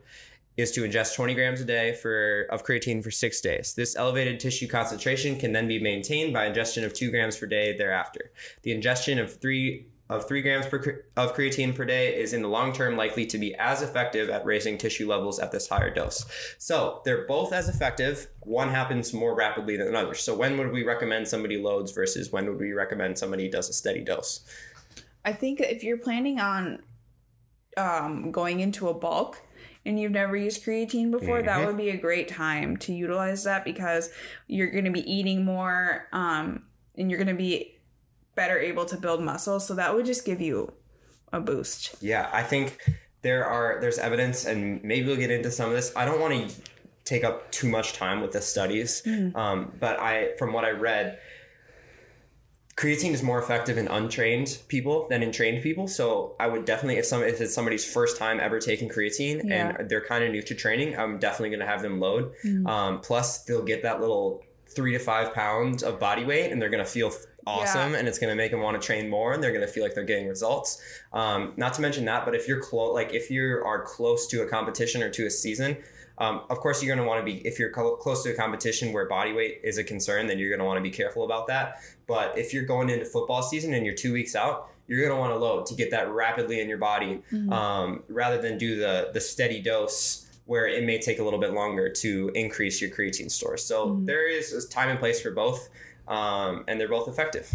is 0.58 0.72
to 0.72 0.82
ingest 0.82 1.16
20 1.16 1.36
grams 1.36 1.62
a 1.62 1.66
day 1.66 1.94
for 1.94 2.48
of 2.50 2.66
creatine 2.66 3.04
for 3.04 3.12
six 3.12 3.40
days. 3.40 3.74
This 3.76 3.96
elevated 3.96 4.40
tissue 4.40 4.68
concentration 4.68 5.40
can 5.40 5.54
then 5.54 5.68
be 5.68 5.80
maintained 5.80 6.34
by 6.34 6.48
ingestion 6.48 6.84
of 6.84 6.94
two 6.94 7.12
grams 7.12 7.38
per 7.38 7.46
day 7.46 7.78
thereafter. 7.78 8.32
The 8.64 8.72
ingestion 8.72 9.20
of 9.20 9.40
three 9.40 9.88
of 10.10 10.26
three 10.28 10.42
grams 10.42 10.66
per, 10.66 11.04
of 11.18 11.36
creatine 11.36 11.76
per 11.76 11.84
day 11.84 12.16
is 12.16 12.34
in 12.34 12.42
the 12.42 12.48
long 12.48 12.72
term 12.72 12.96
likely 12.96 13.26
to 13.26 13.38
be 13.38 13.54
as 13.56 13.82
effective 13.82 14.30
at 14.30 14.46
raising 14.46 14.78
tissue 14.78 15.08
levels 15.08 15.38
at 15.38 15.52
this 15.52 15.68
higher 15.68 15.94
dose. 15.94 16.26
So 16.58 17.02
they're 17.04 17.28
both 17.28 17.52
as 17.52 17.68
effective. 17.68 18.28
One 18.42 18.70
happens 18.70 19.14
more 19.14 19.36
rapidly 19.36 19.76
than 19.76 19.88
another. 19.88 20.14
So 20.14 20.34
when 20.34 20.58
would 20.58 20.72
we 20.72 20.84
recommend 20.84 21.28
somebody 21.28 21.58
loads 21.58 21.92
versus 21.92 22.32
when 22.32 22.48
would 22.48 22.60
we 22.60 22.72
recommend 22.72 23.18
somebody 23.18 23.50
does 23.50 23.70
a 23.70 23.74
steady 23.74 24.02
dose? 24.02 24.46
I 25.26 25.34
think 25.34 25.60
if 25.60 25.84
you're 25.84 25.98
planning 25.98 26.40
on 26.40 26.84
um, 27.76 28.32
going 28.32 28.62
into 28.62 28.88
a 28.88 28.94
bulk 28.94 29.42
and 29.88 30.00
you've 30.00 30.12
never 30.12 30.36
used 30.36 30.64
creatine 30.64 31.10
before, 31.10 31.42
that 31.42 31.60
Mhm. 31.60 31.66
would 31.66 31.78
be 31.78 31.90
a 31.90 31.98
great 31.98 32.28
time 32.28 32.78
to 32.78 32.94
utilize 32.94 33.44
that 33.46 33.64
because 33.64 34.12
you're 34.48 34.70
going 34.70 34.86
to 34.86 34.92
be 34.92 35.10
eating 35.12 35.46
more 35.46 36.08
um, 36.12 36.64
and 36.98 37.10
you're 37.10 37.18
going 37.18 37.28
to 37.28 37.34
be 37.34 37.80
better 38.36 38.60
able 38.60 38.86
to 38.86 38.98
build 38.98 39.22
muscle. 39.22 39.60
So 39.60 39.74
that 39.76 39.96
would 39.96 40.06
just 40.06 40.26
give 40.26 40.42
you 40.42 40.74
a 41.34 41.40
boost. 41.40 41.96
Yeah, 42.02 42.30
I 42.32 42.44
think 42.44 42.78
there 43.22 43.46
are 43.46 43.80
there's 43.82 43.98
evidence, 43.98 44.46
and 44.46 44.84
maybe 44.84 45.08
we'll 45.08 45.18
get 45.18 45.32
into 45.32 45.50
some 45.52 45.70
of 45.70 45.76
this. 45.76 45.92
I 45.96 46.06
don't 46.06 46.20
want 46.20 46.50
to 46.50 46.56
take 47.04 47.24
up 47.24 47.50
too 47.52 47.68
much 47.70 47.94
time 47.94 48.22
with 48.22 48.32
the 48.34 48.42
studies, 48.42 49.02
um, 49.36 49.74
but 49.80 50.00
I 50.00 50.36
from 50.38 50.54
what 50.54 50.66
I 50.66 50.72
read, 50.72 51.18
creatine 52.78 53.12
is 53.12 53.24
more 53.24 53.40
effective 53.42 53.78
in 53.78 53.88
untrained 53.88 54.60
people 54.68 55.08
than 55.10 55.24
in 55.24 55.32
trained 55.32 55.64
people. 55.64 55.88
So 55.88 56.36
I 56.40 56.46
would 56.48 56.64
definitely, 56.64 56.98
if 57.00 57.06
some 57.06 57.24
if 57.24 57.42
it's 57.42 57.54
somebody's 57.54 57.84
first 57.84 58.18
time 58.18 58.40
ever 58.40 58.60
taking 58.60 58.88
creatine 58.88 59.42
Yeah. 59.44 59.76
and 59.80 59.90
they're 59.90 60.06
kind 60.06 60.24
of 60.24 60.32
new 60.32 60.44
to 60.44 60.54
training, 60.56 60.98
I'm 60.98 61.18
definitely 61.18 61.50
going 61.50 61.62
to 61.62 61.66
have 61.66 61.82
them 61.82 62.00
load. 62.00 62.34
Um, 62.68 63.02
plus, 63.02 63.44
they'll 63.46 63.64
get 63.66 63.82
that 63.84 64.00
little 64.00 64.44
three 64.68 64.94
to 64.94 65.00
five 65.00 65.34
pounds 65.34 65.82
of 65.82 66.00
body 66.00 66.24
weight, 66.24 66.52
and 66.52 66.62
they're 66.62 66.70
going 66.70 66.84
to 66.84 66.90
feel 66.90 67.12
awesome, 67.48 67.96
and 67.96 68.08
it's 68.08 68.20
going 68.20 68.30
to 68.30 68.36
make 68.36 68.52
them 68.52 68.62
want 68.62 68.80
to 68.80 68.86
train 68.86 69.10
more, 69.10 69.34
and 69.34 69.42
they're 69.42 69.54
going 69.54 69.66
to 69.66 69.72
feel 69.72 69.82
like 69.82 69.96
they're 69.96 70.04
getting 70.04 70.28
results. 70.28 70.80
Um, 71.14 71.54
not 71.58 71.74
to 71.76 71.82
mention 71.82 72.06
that, 72.06 72.26
but 72.26 72.36
if 72.36 72.48
you're 72.48 72.62
close, 72.62 72.94
like 72.94 73.12
if 73.14 73.32
you 73.32 73.44
are 73.66 73.82
close 73.84 74.28
to 74.28 74.44
a 74.44 74.48
competition 74.48 75.02
or 75.02 75.10
to 75.10 75.26
a 75.26 75.32
season. 75.32 75.78
Um, 76.20 76.42
of 76.50 76.60
course, 76.60 76.82
you're 76.82 76.96
going 76.96 77.04
to 77.06 77.08
want 77.08 77.26
to 77.26 77.32
be, 77.32 77.46
if 77.48 77.60
you're 77.60 77.72
co- 77.72 77.96
close 77.96 78.24
to 78.24 78.32
a 78.32 78.34
competition 78.36 78.92
where 78.92 79.06
body 79.08 79.34
weight 79.34 79.62
is 79.64 79.78
a 79.78 79.84
concern, 79.84 80.28
then 80.28 80.40
you're 80.40 80.50
going 80.50 80.60
to 80.60 80.66
want 80.66 80.78
to 80.78 80.82
be 80.82 80.90
careful 80.90 81.24
about 81.24 81.48
that. 81.48 81.82
But 82.08 82.38
if 82.38 82.54
you're 82.54 82.66
going 82.66 82.90
into 82.90 83.06
football 83.06 83.44
season 83.44 83.74
and 83.74 83.86
you're 83.86 83.96
two 83.96 84.14
weeks 84.14 84.36
out, 84.36 84.70
you're 84.88 85.00
going 85.02 85.12
to 85.14 85.20
want 85.20 85.34
to 85.34 85.38
load 85.38 85.66
to 85.68 85.76
get 85.76 85.92
that 85.92 86.10
rapidly 86.10 86.60
in 86.62 86.70
your 86.70 86.78
body 86.78 87.22
um, 87.52 88.04
rather 88.08 88.42
than 88.42 88.58
do 88.58 88.78
the, 88.78 89.12
the 89.14 89.20
steady 89.20 89.62
dose 89.62 90.24
where 90.46 90.66
it 90.66 90.86
may 90.86 90.98
take 90.98 91.20
a 91.20 91.24
little 91.24 91.40
bit 91.40 91.52
longer 91.54 91.90
to 91.92 92.32
increase 92.34 92.80
your 92.82 92.90
creatine 92.90 93.30
stores. 93.30 93.64
So 93.66 93.90
Mhm. 93.90 94.06
there 94.06 94.30
is 94.30 94.54
a 94.54 94.68
time 94.70 94.88
and 94.88 94.98
place 94.98 95.20
for 95.22 95.32
both, 95.32 95.68
um, 96.08 96.64
and 96.70 96.80
they're 96.80 96.88
both 96.88 97.10
effective. 97.10 97.52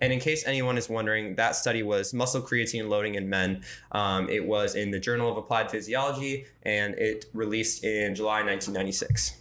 And 0.00 0.12
in 0.12 0.20
case 0.20 0.46
anyone 0.46 0.76
is 0.76 0.88
wondering, 0.88 1.34
that 1.36 1.56
study 1.56 1.82
was 1.82 2.12
muscle 2.12 2.42
creatine 2.42 2.88
loading 2.88 3.14
in 3.14 3.28
men. 3.28 3.62
Um, 3.92 4.28
it 4.28 4.44
was 4.44 4.74
in 4.74 4.90
the 4.90 4.98
Journal 4.98 5.30
of 5.30 5.36
Applied 5.36 5.70
Physiology 5.70 6.46
and 6.62 6.94
it 6.94 7.26
released 7.32 7.84
in 7.84 8.14
July 8.14 8.42
1996. 8.42 9.38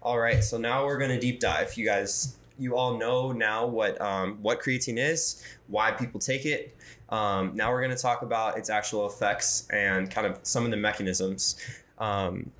All 0.00 0.18
right, 0.18 0.42
so 0.42 0.56
now 0.56 0.86
we're 0.86 0.98
going 0.98 1.10
to 1.10 1.20
deep 1.20 1.40
dive. 1.40 1.76
You 1.76 1.84
guys, 1.84 2.38
you 2.58 2.76
all 2.76 2.96
know 2.96 3.32
now 3.32 3.66
what 3.66 4.00
um, 4.00 4.38
what 4.40 4.60
creatine 4.60 4.98
is, 4.98 5.42
why 5.66 5.90
people 5.90 6.20
take 6.20 6.46
it. 6.46 6.76
Um, 7.08 7.52
now 7.54 7.70
we're 7.70 7.82
going 7.82 7.94
to 7.94 8.02
talk 8.02 8.22
about 8.22 8.58
its 8.58 8.70
actual 8.70 9.06
effects 9.06 9.66
and 9.70 10.10
kind 10.10 10.26
of 10.26 10.38
some 10.42 10.64
of 10.64 10.70
the 10.70 10.76
mechanisms. 10.76 11.56
Um, 11.98 12.50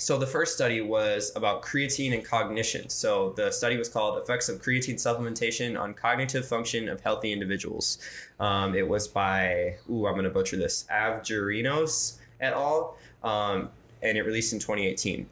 so 0.00 0.16
the 0.16 0.26
first 0.26 0.54
study 0.54 0.80
was 0.80 1.30
about 1.36 1.62
creatine 1.62 2.14
and 2.14 2.24
cognition. 2.24 2.88
So 2.88 3.34
the 3.36 3.50
study 3.50 3.76
was 3.76 3.88
called 3.88 4.18
"Effects 4.18 4.48
of 4.48 4.60
Creatine 4.62 4.94
Supplementation 4.94 5.78
on 5.78 5.92
Cognitive 5.92 6.48
Function 6.48 6.88
of 6.88 7.00
Healthy 7.02 7.32
Individuals." 7.32 7.98
Um, 8.40 8.74
it 8.74 8.88
was 8.88 9.06
by 9.06 9.76
ooh, 9.90 10.06
I'm 10.06 10.14
going 10.14 10.24
to 10.24 10.30
butcher 10.30 10.56
this, 10.56 10.86
Avgerinos 10.90 12.16
et 12.40 12.54
al. 12.54 12.96
Um, 13.22 13.68
and 14.02 14.16
it 14.16 14.22
released 14.22 14.54
in 14.54 14.58
2018. 14.58 15.28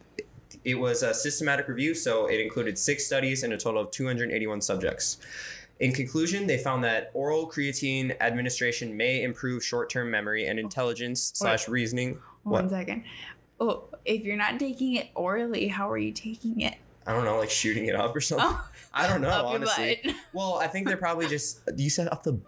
It 0.65 0.75
was 0.75 1.03
a 1.03 1.15
systematic 1.15 1.69
review, 1.69 1.95
so 1.95 2.27
it 2.27 2.39
included 2.39 2.77
six 2.77 3.07
studies 3.07 3.45
and 3.45 3.55
a 3.55 3.57
total 3.57 3.81
of 3.81 3.91
281 3.91 4.61
subjects. 4.61 5.17
In 5.81 5.93
conclusion, 5.93 6.47
they 6.47 6.59
found 6.59 6.85
that 6.85 7.11
oral 7.15 7.49
creatine 7.49 8.15
administration 8.21 8.95
may 8.95 9.23
improve 9.23 9.65
short-term 9.65 10.11
memory 10.11 10.47
and 10.47 10.59
intelligence 10.59 11.31
slash 11.35 11.69
reasoning. 11.69 12.19
One 12.43 12.65
What? 12.65 12.71
second. 12.71 13.05
Oh, 13.61 13.85
if 14.05 14.23
you're 14.23 14.37
not 14.37 14.59
taking 14.59 14.95
it 14.95 15.09
orally, 15.15 15.69
how 15.69 15.91
are 15.91 15.99
you 15.99 16.13
taking 16.13 16.61
it? 16.61 16.75
I 17.07 17.13
don't 17.13 17.25
know, 17.25 17.39
like 17.39 17.51
shooting 17.51 17.87
it 17.87 17.95
up 17.95 18.15
or 18.15 18.21
something. 18.21 18.47
Oh, 18.49 18.69
I 18.93 19.09
don't 19.09 19.21
know, 19.23 19.47
honestly. 19.47 20.15
Well, 20.33 20.59
I 20.59 20.67
think 20.67 20.87
they're 20.87 20.97
probably 20.97 21.27
just. 21.27 21.61
You 21.77 21.91
said 21.91 22.09
up 22.09 22.23
the. 22.23 22.39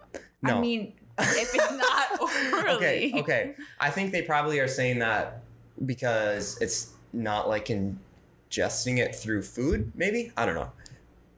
No. 0.43 0.55
I 0.55 0.61
mean, 0.61 0.93
if 1.19 1.53
it's 1.53 1.71
not 1.71 2.21
orally. 2.53 2.75
okay, 2.75 3.13
okay. 3.19 3.55
I 3.79 3.89
think 3.89 4.11
they 4.11 4.21
probably 4.21 4.59
are 4.59 4.67
saying 4.67 4.99
that 4.99 5.41
because 5.85 6.59
it's 6.61 6.93
not 7.13 7.49
like 7.49 7.67
ingesting 7.67 8.99
it 8.99 9.15
through 9.15 9.41
food. 9.41 9.91
Maybe 9.95 10.31
I 10.37 10.45
don't 10.45 10.55
know. 10.55 10.71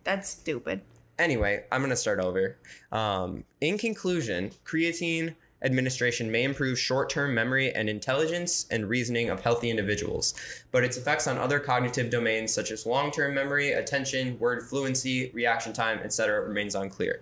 That's 0.03 0.29
stupid. 0.29 0.81
Anyway, 1.17 1.63
I'm 1.71 1.81
gonna 1.81 1.95
start 1.95 2.19
over. 2.19 2.57
Um, 2.91 3.43
in 3.61 3.77
conclusion, 3.77 4.51
creatine 4.65 5.35
administration 5.63 6.31
may 6.31 6.43
improve 6.43 6.77
short-term 6.77 7.33
memory 7.33 7.73
and 7.73 7.89
intelligence 7.89 8.65
and 8.71 8.89
reasoning 8.89 9.29
of 9.29 9.41
healthy 9.41 9.69
individuals, 9.69 10.33
but 10.71 10.83
its 10.83 10.97
effects 10.97 11.27
on 11.27 11.37
other 11.37 11.59
cognitive 11.59 12.09
domains 12.09 12.53
such 12.53 12.71
as 12.71 12.85
long-term 12.85 13.33
memory, 13.33 13.73
attention, 13.73 14.37
word 14.39 14.63
fluency, 14.63 15.31
reaction 15.33 15.73
time, 15.73 15.99
etc., 16.03 16.41
remains 16.41 16.75
unclear. 16.75 17.21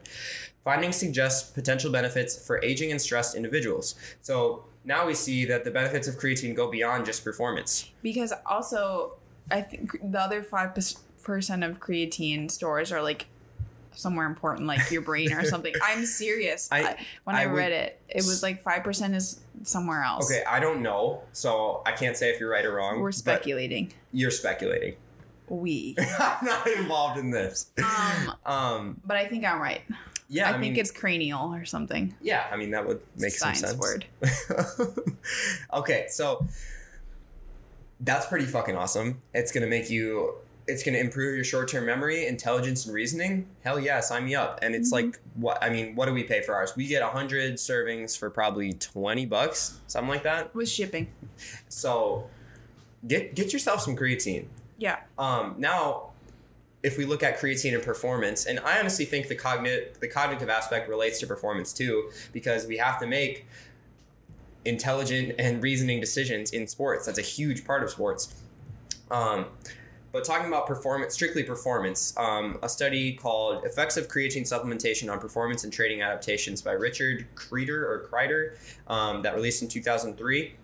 Findings 0.64 0.96
suggest 0.96 1.56
potential 1.56 1.92
benefits 1.92 2.46
for 2.46 2.64
aging 2.64 2.92
and 2.92 3.02
stressed 3.02 3.36
individuals. 3.36 3.96
So 4.22 4.66
now 4.86 5.08
we 5.08 5.16
see 5.16 5.46
that 5.46 5.64
the 5.64 5.72
benefits 5.72 6.08
of 6.08 6.16
creatine 6.16 6.56
go 6.56 6.70
beyond 6.70 7.06
just 7.06 7.24
performance. 7.24 7.90
Because 8.04 8.34
also, 8.46 9.14
I 9.50 9.62
think 9.62 9.98
the 10.04 10.20
other 10.20 10.44
five 10.44 10.78
percent 11.24 11.64
of 11.64 11.80
creatine 11.80 12.50
stores 12.50 12.92
are 12.92 13.02
like 13.02 13.28
somewhere 13.94 14.26
important, 14.26 14.68
like 14.68 14.90
your 14.92 15.02
brain 15.02 15.34
or 15.34 15.44
something. 15.54 15.74
I'm 15.84 16.06
serious. 16.06 16.70
I- 16.72 16.82
I, 16.82 17.06
when 17.26 17.36
I, 17.36 17.44
I 17.44 17.46
would- 17.48 17.58
read 17.58 17.72
it, 17.72 18.02
it 18.10 18.18
was 18.26 18.42
like 18.44 18.62
five 18.64 18.84
percent 18.84 19.16
is 19.16 19.40
somewhere 19.64 20.04
else. 20.04 20.32
Okay, 20.32 20.44
I 20.46 20.60
don't 20.60 20.82
know, 20.82 21.22
so 21.34 21.82
I 21.86 21.92
can't 21.92 22.16
say 22.18 22.30
if 22.30 22.40
you're 22.40 22.50
right 22.50 22.66
or 22.66 22.74
wrong. 22.76 23.00
we're 23.00 23.12
speculating. 23.12 23.92
You're 24.12 24.32
speculating. 24.32 24.96
We. 25.50 25.96
I'm 26.20 26.46
not 26.46 26.66
involved 26.68 27.20
in 27.20 27.30
this. 27.30 27.72
Um, 27.78 28.34
Um, 28.46 29.02
but 29.06 29.18
I 29.18 29.26
think 29.28 29.44
I'm 29.46 29.62
right. 29.62 29.82
yeah, 30.30 30.48
I, 30.50 30.54
I, 30.54 30.58
mean, 30.58 30.62
think 30.62 30.78
it's 30.78 30.92
cranial 30.92 31.54
or 31.54 31.66
something. 31.66 32.16
yeah, 32.22 32.46
I 32.50 32.56
mean 32.56 32.72
that 32.72 32.88
would 32.88 33.02
make 33.18 33.34
some 33.34 33.54
sense. 33.54 33.76
word. 33.78 34.06
okay, 35.74 36.06
so 36.10 36.46
that's 38.00 38.26
pretty 38.28 38.46
fucking 38.46 38.76
awesome. 38.76 39.22
It's 39.34 39.52
gonna 39.52 39.68
make 39.68 39.90
you 39.90 40.36
it's 40.72 40.84
going 40.84 40.94
to 40.94 41.00
improve 41.00 41.36
your 41.36 41.44
short-term 41.44 41.86
memory, 41.86 42.26
intelligence, 42.28 42.86
and 42.86 42.96
reasoning. 42.96 43.46
Hell 43.64 43.80
yeah, 43.80 44.00
sign 44.00 44.26
me 44.26 44.36
up. 44.36 44.60
And 44.62 44.74
it's 44.74 44.90
Mhm. 44.90 44.94
like 44.94 45.20
what 45.36 45.58
I 45.62 45.70
mean, 45.70 45.96
what 45.96 46.06
do 46.08 46.14
we 46.14 46.24
pay 46.24 46.42
for 46.42 46.56
ours? 46.56 46.76
We 46.76 46.88
get 46.88 47.04
hundred 47.04 47.56
servings 47.56 48.18
for 48.18 48.30
probably 48.30 48.74
twenty 48.74 49.26
bucks, 49.26 49.74
something 49.88 50.10
like 50.10 50.24
that. 50.24 50.56
With 50.56 50.70
shipping. 50.70 51.08
So 51.70 52.30
get 53.08 53.36
get 53.36 53.54
yourself 53.54 53.82
some 53.82 53.96
creatine. 53.96 54.46
Yeah. 54.78 54.98
Um, 55.18 55.56
now, 55.58 56.12
if 56.84 56.98
we 56.98 57.06
look 57.06 57.22
at 57.22 57.40
creatine 57.40 57.76
and 57.76 57.84
performance, 57.84 58.46
and 58.46 58.60
I 58.62 58.80
honestly 58.80 59.06
think 59.06 59.28
the 59.28 59.36
cognitive 59.36 60.00
the 60.00 60.08
cognitive 60.08 60.50
aspect 60.50 60.90
relates 60.90 61.20
to 61.20 61.28
performance 61.28 61.74
too, 61.74 62.12
because 62.34 62.66
we 62.66 62.78
have 62.78 63.00
to 63.02 63.08
make 63.08 63.46
intelligent 64.66 65.34
and 65.40 65.62
reasoning 65.64 66.00
decisions 66.00 66.52
in 66.52 66.68
sports. 66.68 67.06
That's 67.06 67.20
a 67.20 67.24
huge 67.24 67.66
part 67.66 67.84
of 67.84 67.90
sports. 67.90 68.34
Um, 69.10 69.46
but 70.12 70.24
talking 70.24 70.48
about 70.48 70.68
performance, 70.68 71.14
strictly 71.14 71.44
performance, 71.44 72.16
um, 72.18 72.60
a 72.64 72.70
study 72.70 73.14
called 73.14 73.64
"Effects 73.64 73.98
of 73.98 74.08
Creatine 74.08 74.44
Supplementation 74.44 75.12
on 75.12 75.20
Performance 75.20 75.64
and 75.64 75.72
Training 75.72 76.02
Adaptations" 76.02 76.62
by 76.62 76.72
Richard 76.72 77.28
Kreider 77.36 77.70
or 77.70 78.08
Kreider, 78.12 78.56
um, 78.88 79.22
that 79.22 79.36
released 79.36 79.62
in 79.62 79.68
2003 79.68 80.56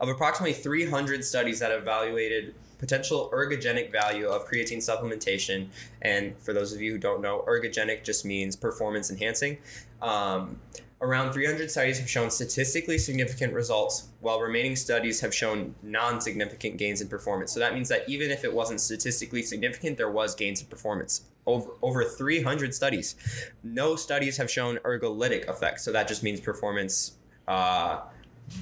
of 0.00 0.08
approximately 0.08 0.52
300 0.52 1.24
studies 1.24 1.60
that 1.60 1.70
evaluated 1.70 2.54
potential 2.78 3.30
ergogenic 3.32 3.90
value 3.90 4.26
of 4.28 4.46
creatine 4.46 4.78
supplementation. 4.78 5.68
And 6.02 6.36
for 6.38 6.52
those 6.52 6.72
of 6.72 6.80
you 6.82 6.92
who 6.92 6.98
don't 6.98 7.22
know, 7.22 7.44
ergogenic 7.48 8.04
just 8.04 8.24
means 8.24 8.56
performance 8.56 9.10
enhancing. 9.10 9.58
Um, 10.02 10.60
around 11.04 11.32
300 11.32 11.70
studies 11.70 11.98
have 11.98 12.08
shown 12.08 12.30
statistically 12.30 12.96
significant 12.96 13.52
results, 13.52 14.08
while 14.20 14.40
remaining 14.40 14.74
studies 14.74 15.20
have 15.20 15.34
shown 15.34 15.74
non 15.82 16.20
significant 16.20 16.78
gains 16.78 17.00
in 17.00 17.08
performance. 17.08 17.52
So 17.52 17.60
that 17.60 17.74
means 17.74 17.88
that 17.90 18.08
even 18.08 18.30
if 18.30 18.42
it 18.42 18.52
wasn't 18.52 18.80
statistically 18.80 19.42
significant, 19.42 19.98
there 19.98 20.10
was 20.10 20.34
gains 20.34 20.62
in 20.62 20.66
performance. 20.66 21.22
Over, 21.46 21.72
over 21.82 22.04
300 22.04 22.74
studies. 22.74 23.16
No 23.62 23.96
studies 23.96 24.38
have 24.38 24.50
shown 24.50 24.78
ergolytic 24.78 25.48
effects. 25.48 25.84
So 25.84 25.92
that 25.92 26.08
just 26.08 26.22
means 26.22 26.40
performance 26.40 27.18
uh, 27.46 28.00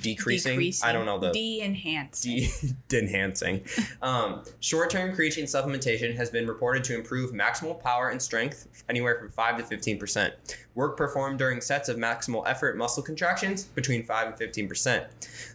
decreasing. 0.01 0.73
I 0.83 0.93
don't 0.93 1.07
know 1.07 1.19
the 1.19 1.33
De-enhance. 1.33 2.23
de- 2.23 2.49
enhancing. 2.93 3.63
Um, 4.01 4.43
short-term 4.61 5.15
creatine 5.17 5.45
supplementation 5.45 6.15
has 6.17 6.31
been 6.31 6.47
reported 6.47 6.85
to 6.85 6.95
improve 6.95 7.33
maximal 7.33 7.81
power 7.81 8.09
and 8.11 8.21
strength 8.21 8.69
anywhere 8.89 9.19
from 9.19 9.31
5 9.31 9.69
to 9.69 9.77
15%. 9.77 10.33
Work 10.75 10.97
performed 10.97 11.39
during 11.39 11.61
sets 11.61 11.89
of 11.89 11.97
maximal 11.97 12.43
effort 12.47 12.77
muscle 12.77 13.03
contractions 13.03 13.65
between 13.65 14.05
5 14.05 14.29
and 14.29 14.37
15%. 14.37 15.07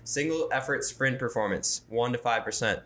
Single 0.04 0.50
effort 0.52 0.84
sprint 0.84 1.20
performance 1.20 1.82
1 1.90 2.12
to 2.14 2.18
5%. 2.18 2.82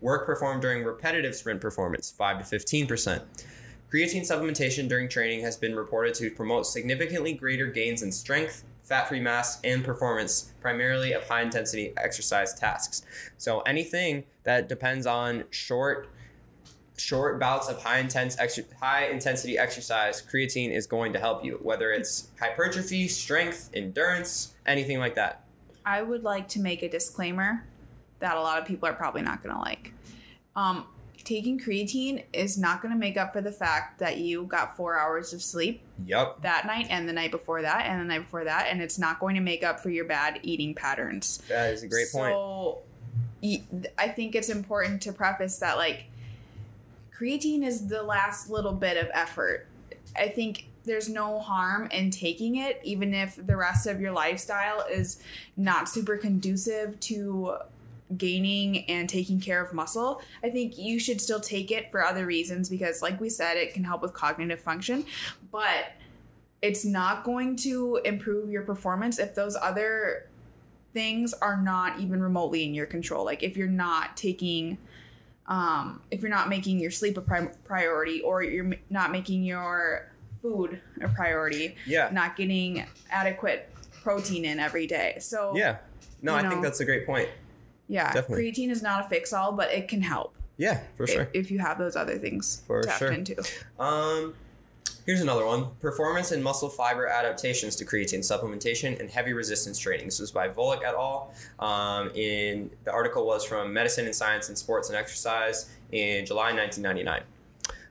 Work 0.00 0.26
performed 0.26 0.62
during 0.62 0.84
repetitive 0.84 1.34
sprint 1.34 1.60
performance 1.60 2.10
5 2.10 2.48
to 2.48 2.56
15%. 2.56 3.22
Creatine 3.92 4.22
supplementation 4.28 4.88
during 4.88 5.08
training 5.08 5.40
has 5.42 5.56
been 5.56 5.74
reported 5.74 6.12
to 6.14 6.30
promote 6.30 6.66
significantly 6.66 7.32
greater 7.32 7.66
gains 7.66 8.02
in 8.02 8.10
strength, 8.10 8.64
fat 8.86 9.08
free 9.08 9.20
mass, 9.20 9.60
and 9.64 9.84
performance, 9.84 10.52
primarily 10.60 11.12
of 11.12 11.26
high 11.28 11.42
intensity 11.42 11.92
exercise 11.96 12.54
tasks. 12.54 13.02
So 13.36 13.60
anything 13.60 14.24
that 14.44 14.68
depends 14.68 15.06
on 15.06 15.44
short 15.50 16.08
short 16.98 17.38
bouts 17.38 17.68
of 17.68 17.82
high 17.82 17.98
intense 17.98 18.36
exer- 18.36 18.72
high 18.80 19.08
intensity 19.08 19.58
exercise, 19.58 20.22
creatine 20.22 20.72
is 20.74 20.86
going 20.86 21.12
to 21.12 21.18
help 21.18 21.44
you, 21.44 21.58
whether 21.62 21.92
it's 21.92 22.28
hypertrophy, 22.40 23.06
strength, 23.06 23.70
endurance, 23.74 24.54
anything 24.64 24.98
like 24.98 25.14
that. 25.14 25.44
I 25.84 26.00
would 26.02 26.22
like 26.22 26.48
to 26.50 26.60
make 26.60 26.82
a 26.82 26.88
disclaimer 26.88 27.66
that 28.20 28.36
a 28.36 28.40
lot 28.40 28.58
of 28.58 28.66
people 28.66 28.88
are 28.88 28.94
probably 28.94 29.20
not 29.20 29.42
going 29.42 29.54
to 29.54 29.60
like. 29.60 29.92
Um, 30.54 30.86
taking 31.26 31.58
creatine 31.58 32.22
is 32.32 32.56
not 32.56 32.80
going 32.80 32.94
to 32.94 32.98
make 32.98 33.16
up 33.16 33.32
for 33.32 33.40
the 33.40 33.50
fact 33.50 33.98
that 33.98 34.18
you 34.18 34.44
got 34.44 34.76
four 34.76 34.96
hours 34.96 35.32
of 35.32 35.42
sleep 35.42 35.82
Yup. 36.06 36.40
that 36.42 36.66
night 36.66 36.86
and 36.88 37.08
the 37.08 37.12
night 37.12 37.32
before 37.32 37.62
that 37.62 37.84
and 37.84 38.00
the 38.00 38.04
night 38.04 38.20
before 38.20 38.44
that, 38.44 38.68
and 38.70 38.80
it's 38.80 38.98
not 38.98 39.18
going 39.18 39.34
to 39.34 39.40
make 39.40 39.64
up 39.64 39.80
for 39.80 39.90
your 39.90 40.04
bad 40.04 40.38
eating 40.42 40.72
patterns. 40.72 41.38
That 41.48 41.72
is 41.72 41.82
a 41.82 41.88
great 41.88 42.12
point. 42.12 42.32
So, 42.32 42.78
I 43.98 44.08
think 44.08 44.34
it's 44.34 44.48
important 44.48 45.02
to 45.02 45.12
preface 45.12 45.58
that 45.58 45.76
like 45.76 46.06
creatine 47.12 47.64
is 47.64 47.88
the 47.88 48.02
last 48.02 48.48
little 48.48 48.72
bit 48.72 48.96
of 48.96 49.10
effort. 49.12 49.66
I 50.16 50.28
think 50.28 50.68
there's 50.84 51.08
no 51.08 51.40
harm 51.40 51.88
in 51.90 52.10
taking 52.10 52.56
it, 52.56 52.80
even 52.84 53.12
if 53.12 53.34
the 53.44 53.56
rest 53.56 53.88
of 53.88 54.00
your 54.00 54.12
lifestyle 54.12 54.86
is 54.88 55.20
not 55.56 55.88
super 55.88 56.16
conducive 56.16 56.98
to 57.00 57.56
gaining 58.16 58.84
and 58.90 59.08
taking 59.08 59.40
care 59.40 59.62
of 59.64 59.72
muscle. 59.72 60.20
I 60.42 60.50
think 60.50 60.78
you 60.78 60.98
should 60.98 61.20
still 61.20 61.40
take 61.40 61.70
it 61.70 61.90
for 61.90 62.04
other 62.04 62.26
reasons 62.26 62.68
because, 62.68 63.02
like 63.02 63.20
we 63.20 63.28
said, 63.28 63.56
it 63.56 63.74
can 63.74 63.84
help 63.84 64.02
with 64.02 64.12
cognitive 64.12 64.60
function, 64.60 65.04
but 65.50 65.92
it's 66.62 66.84
not 66.84 67.24
going 67.24 67.56
to 67.56 68.00
improve 68.04 68.50
your 68.50 68.62
performance 68.62 69.18
if 69.18 69.34
those 69.34 69.56
other 69.60 70.28
things 70.92 71.34
are 71.34 71.60
not 71.60 72.00
even 72.00 72.22
remotely 72.22 72.64
in 72.64 72.72
your 72.74 72.86
control. 72.86 73.24
Like 73.24 73.42
if 73.42 73.56
you're 73.56 73.68
not 73.68 74.16
taking, 74.16 74.78
um, 75.46 76.00
if 76.10 76.22
you're 76.22 76.30
not 76.30 76.48
making 76.48 76.78
your 76.80 76.90
sleep 76.90 77.18
a 77.18 77.20
pri- 77.20 77.50
priority, 77.64 78.22
or 78.22 78.42
you're 78.42 78.64
m- 78.64 78.74
not 78.88 79.12
making 79.12 79.42
your 79.42 80.10
food 80.40 80.80
a 81.02 81.08
priority, 81.08 81.76
Yeah. 81.86 82.08
not 82.12 82.36
getting 82.36 82.86
adequate 83.10 83.68
protein 84.02 84.44
in 84.44 84.58
every 84.58 84.86
day. 84.86 85.16
So 85.20 85.52
Yeah. 85.54 85.76
No, 86.22 86.34
I 86.34 86.48
think 86.48 86.62
that's 86.62 86.80
a 86.80 86.84
great 86.84 87.04
point. 87.04 87.28
Yeah, 87.88 88.12
Definitely. 88.12 88.50
creatine 88.52 88.70
is 88.70 88.82
not 88.82 89.04
a 89.04 89.08
fix 89.08 89.32
all, 89.32 89.52
but 89.52 89.70
it 89.72 89.88
can 89.88 90.00
help 90.02 90.34
Yeah, 90.56 90.80
for 90.96 91.04
if, 91.04 91.10
sure. 91.10 91.28
if 91.32 91.50
you 91.50 91.58
have 91.58 91.78
those 91.78 91.96
other 91.96 92.18
things 92.18 92.62
For 92.66 92.82
tapped 92.82 92.98
sure. 92.98 93.12
into. 93.12 93.36
Um, 93.78 94.34
here's 95.04 95.20
another 95.20 95.46
one: 95.46 95.66
performance 95.80 96.32
and 96.32 96.42
muscle 96.42 96.68
fiber 96.68 97.06
adaptations 97.06 97.76
to 97.76 97.84
creatine 97.84 98.20
supplementation 98.20 98.98
and 98.98 99.08
heavy 99.08 99.32
resistance 99.32 99.78
training. 99.78 100.06
This 100.06 100.18
was 100.20 100.30
by 100.32 100.48
Volek 100.48 100.82
et 100.84 100.94
al. 100.94 101.32
Um, 101.60 102.10
in 102.14 102.70
the 102.84 102.92
article 102.92 103.26
was 103.26 103.44
from 103.44 103.72
Medicine 103.72 104.06
and 104.06 104.14
Science 104.14 104.48
and 104.48 104.56
Sports 104.58 104.88
and 104.88 104.96
Exercise 104.96 105.70
in 105.92 106.26
July 106.26 106.52
1999. 106.52 107.22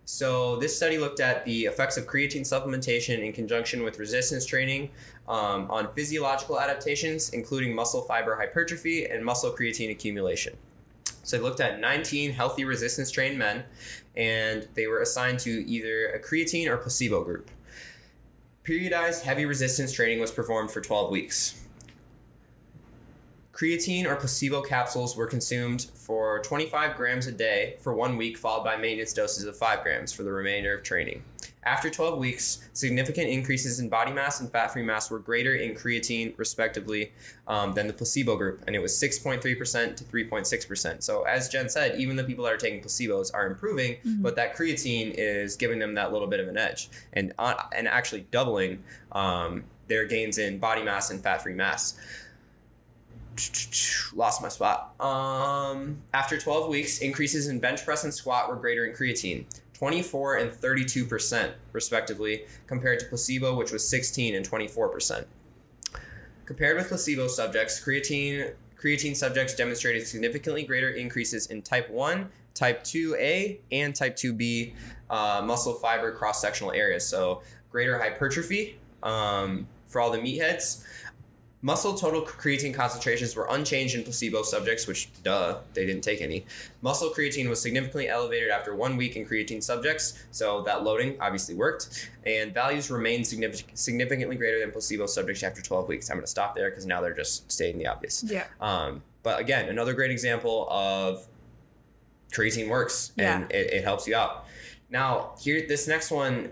So 0.06 0.58
this 0.58 0.78
study 0.78 1.00
looked 1.00 1.20
at 1.20 1.44
the 1.46 1.66
effects 1.66 1.98
of 1.98 2.06
creatine 2.06 2.42
supplementation 2.42 3.26
in 3.26 3.34
conjunction 3.34 3.84
with 3.84 3.98
resistance 3.98 4.46
training 4.46 4.92
um, 5.28 5.70
on 5.72 5.92
physiological 5.96 6.60
adaptations, 6.60 7.32
including 7.32 7.74
muscle 7.74 8.04
fiber 8.04 8.36
hypertrophy 8.36 9.06
and 9.08 9.26
muscle 9.26 9.52
creatine 9.52 9.90
accumulation. 9.90 10.56
So 11.24 11.38
they 11.38 11.44
looked 11.44 11.60
at 11.60 11.80
19 11.80 12.32
healthy 12.32 12.66
resistance 12.66 13.10
trained 13.10 13.40
men, 13.40 13.64
and 14.16 14.68
they 14.76 14.86
were 14.86 15.02
assigned 15.02 15.40
to 15.40 15.68
either 15.68 16.10
a 16.10 16.20
creatine 16.20 16.68
or 16.68 16.78
placebo 16.78 17.24
group. 17.24 17.50
Periodized 18.64 19.24
heavy 19.24 19.46
resistance 19.46 19.92
training 19.92 20.20
was 20.20 20.32
performed 20.32 20.70
for 20.70 20.82
12 20.82 21.10
weeks. 21.10 21.65
Creatine 23.56 24.06
or 24.06 24.18
placebo 24.18 24.62
capsules 24.62 25.16
were 25.16 25.28
consumed 25.28 25.88
for 25.96 26.40
25 26.40 26.98
grams 26.98 27.26
a 27.28 27.32
day 27.32 27.78
for 27.80 27.94
one 27.94 28.18
week, 28.18 28.38
followed 28.38 28.66
by 28.66 28.76
maintenance 28.76 29.14
doses 29.14 29.46
of 29.46 29.56
5 29.56 29.82
grams 29.82 30.12
for 30.12 30.24
the 30.24 30.32
remainder 30.32 30.74
of 30.78 30.84
training. 30.84 31.24
After 31.64 31.90
12 31.90 32.20
weeks, 32.20 32.68
significant 32.74 33.30
increases 33.30 33.80
in 33.80 33.88
body 33.88 34.12
mass 34.12 34.42
and 34.42 34.52
fat 34.52 34.74
free 34.74 34.84
mass 34.84 35.10
were 35.10 35.20
greater 35.20 35.56
in 35.56 35.74
creatine, 35.74 36.38
respectively, 36.38 37.14
um, 37.48 37.72
than 37.74 37.88
the 37.88 37.94
placebo 37.94 38.36
group, 38.36 38.62
and 38.68 38.76
it 38.76 38.80
was 38.80 38.92
6.3% 38.92 39.42
to 39.96 40.04
3.6%. 40.04 41.02
So, 41.02 41.24
as 41.24 41.48
Jen 41.48 41.70
said, 41.70 41.98
even 41.98 42.18
the 42.18 42.26
people 42.26 42.44
that 42.44 42.54
are 42.54 42.58
taking 42.58 42.82
placebos 42.82 43.34
are 43.34 43.48
improving, 43.48 43.96
Mhm. 44.06 44.22
but 44.22 44.36
that 44.36 44.54
creatine 44.56 45.14
is 45.18 45.56
giving 45.56 45.80
them 45.80 45.96
that 45.96 46.12
little 46.12 46.28
bit 46.28 46.42
of 46.42 46.50
an 46.50 46.58
edge 46.58 46.90
and, 47.14 47.34
uh, 47.40 47.56
and 47.74 47.88
actually 47.88 48.28
doubling 48.32 48.84
um, 49.14 49.64
their 49.88 50.04
gains 50.06 50.38
in 50.40 50.58
body 50.58 50.84
mass 50.84 51.10
and 51.10 51.24
fat 51.24 51.42
free 51.42 51.54
mass 51.54 51.94
lost 54.14 54.42
my 54.42 54.50
spot. 54.50 55.00
Um, 55.00 56.02
after 56.14 56.38
12 56.38 56.70
weeks, 56.70 57.00
increases 57.00 57.48
in 57.48 57.60
bench 57.60 57.84
press 57.86 58.04
and 58.04 58.14
squat 58.14 58.50
were 58.50 58.56
greater 58.56 58.86
in 58.86 58.96
creatine, 58.96 59.46
24 59.74 60.38
and 60.38 60.52
32% 60.52 61.54
respectively, 61.74 62.46
compared 62.68 63.00
to 63.00 63.06
placebo, 63.08 63.56
which 63.56 63.72
was 63.72 63.88
16 63.88 64.36
and 64.36 64.50
24%. 64.50 65.26
Compared 66.46 66.78
with 66.78 66.88
placebo 66.90 67.28
subjects, 67.28 67.84
creatine 67.84 68.54
creatine 68.78 69.16
subjects 69.16 69.56
demonstrated 69.56 70.06
significantly 70.06 70.64
greater 70.64 70.90
increases 70.90 71.48
in 71.48 71.62
type 71.62 71.90
1, 71.90 72.30
type 72.54 72.84
2A, 72.84 73.58
and 73.72 73.96
type 73.96 74.16
2B 74.16 74.74
uh, 75.10 75.42
muscle 75.44 75.74
fiber 75.74 76.12
cross 76.12 76.42
sectional 76.42 76.72
areas. 76.72 77.06
So, 77.08 77.42
greater 77.72 77.98
hypertrophy 77.98 78.78
um, 79.02 79.68
for 79.88 80.02
all 80.02 80.12
the 80.12 80.20
meatheads. 80.20 80.84
Muscle 81.62 81.96
total 81.96 82.22
creatine 82.22 82.74
concentrations 82.74 83.36
were 83.36 83.48
unchanged 83.50 83.96
in 83.96 84.04
placebo 84.04 84.44
subjects, 84.44 84.86
which, 84.86 85.10
duh, 85.24 85.58
they 85.74 85.86
didn't 85.86 86.04
take 86.04 86.22
any. 86.22 86.46
Muscle 86.82 87.10
creatine 87.10 87.50
was 87.50 87.60
significantly 87.60 88.08
elevated 88.08 88.50
after 88.52 88.76
one 88.76 88.96
week 88.98 89.16
in 89.16 89.26
creatine 89.26 89.64
subjects, 89.64 90.26
so 90.32 90.62
that 90.62 90.84
loading 90.84 91.18
obviously 91.20 91.56
worked. 91.56 92.12
And 92.26 92.54
values 92.54 92.92
remained 92.92 93.26
significant, 93.26 93.78
significantly 93.78 94.36
greater 94.36 94.60
than 94.60 94.72
placebo 94.72 95.08
subjects 95.08 95.42
after 95.42 95.62
12 95.62 95.88
weeks. 95.88 96.10
I'm 96.12 96.18
going 96.18 96.26
to 96.26 96.30
stop 96.30 96.56
there 96.56 96.70
because 96.70 96.86
now 96.86 97.02
they're 97.02 97.16
just 97.16 97.52
stating 97.52 97.80
the 97.80 97.88
obvious. 97.88 98.24
Yeah. 98.28 98.46
Um, 98.62 99.02
but 99.24 99.40
again, 99.40 99.70
another 99.70 99.94
great 99.94 100.12
example 100.12 100.68
of 100.70 101.26
creatine 102.32 102.70
works 102.70 103.12
and 103.18 103.50
it, 103.52 103.74
it 103.74 103.84
helps 103.84 104.08
you 104.08 104.16
out. 104.16 104.46
Now, 104.90 105.32
here, 105.40 105.66
this 105.68 105.88
next 105.88 106.12
one, 106.12 106.52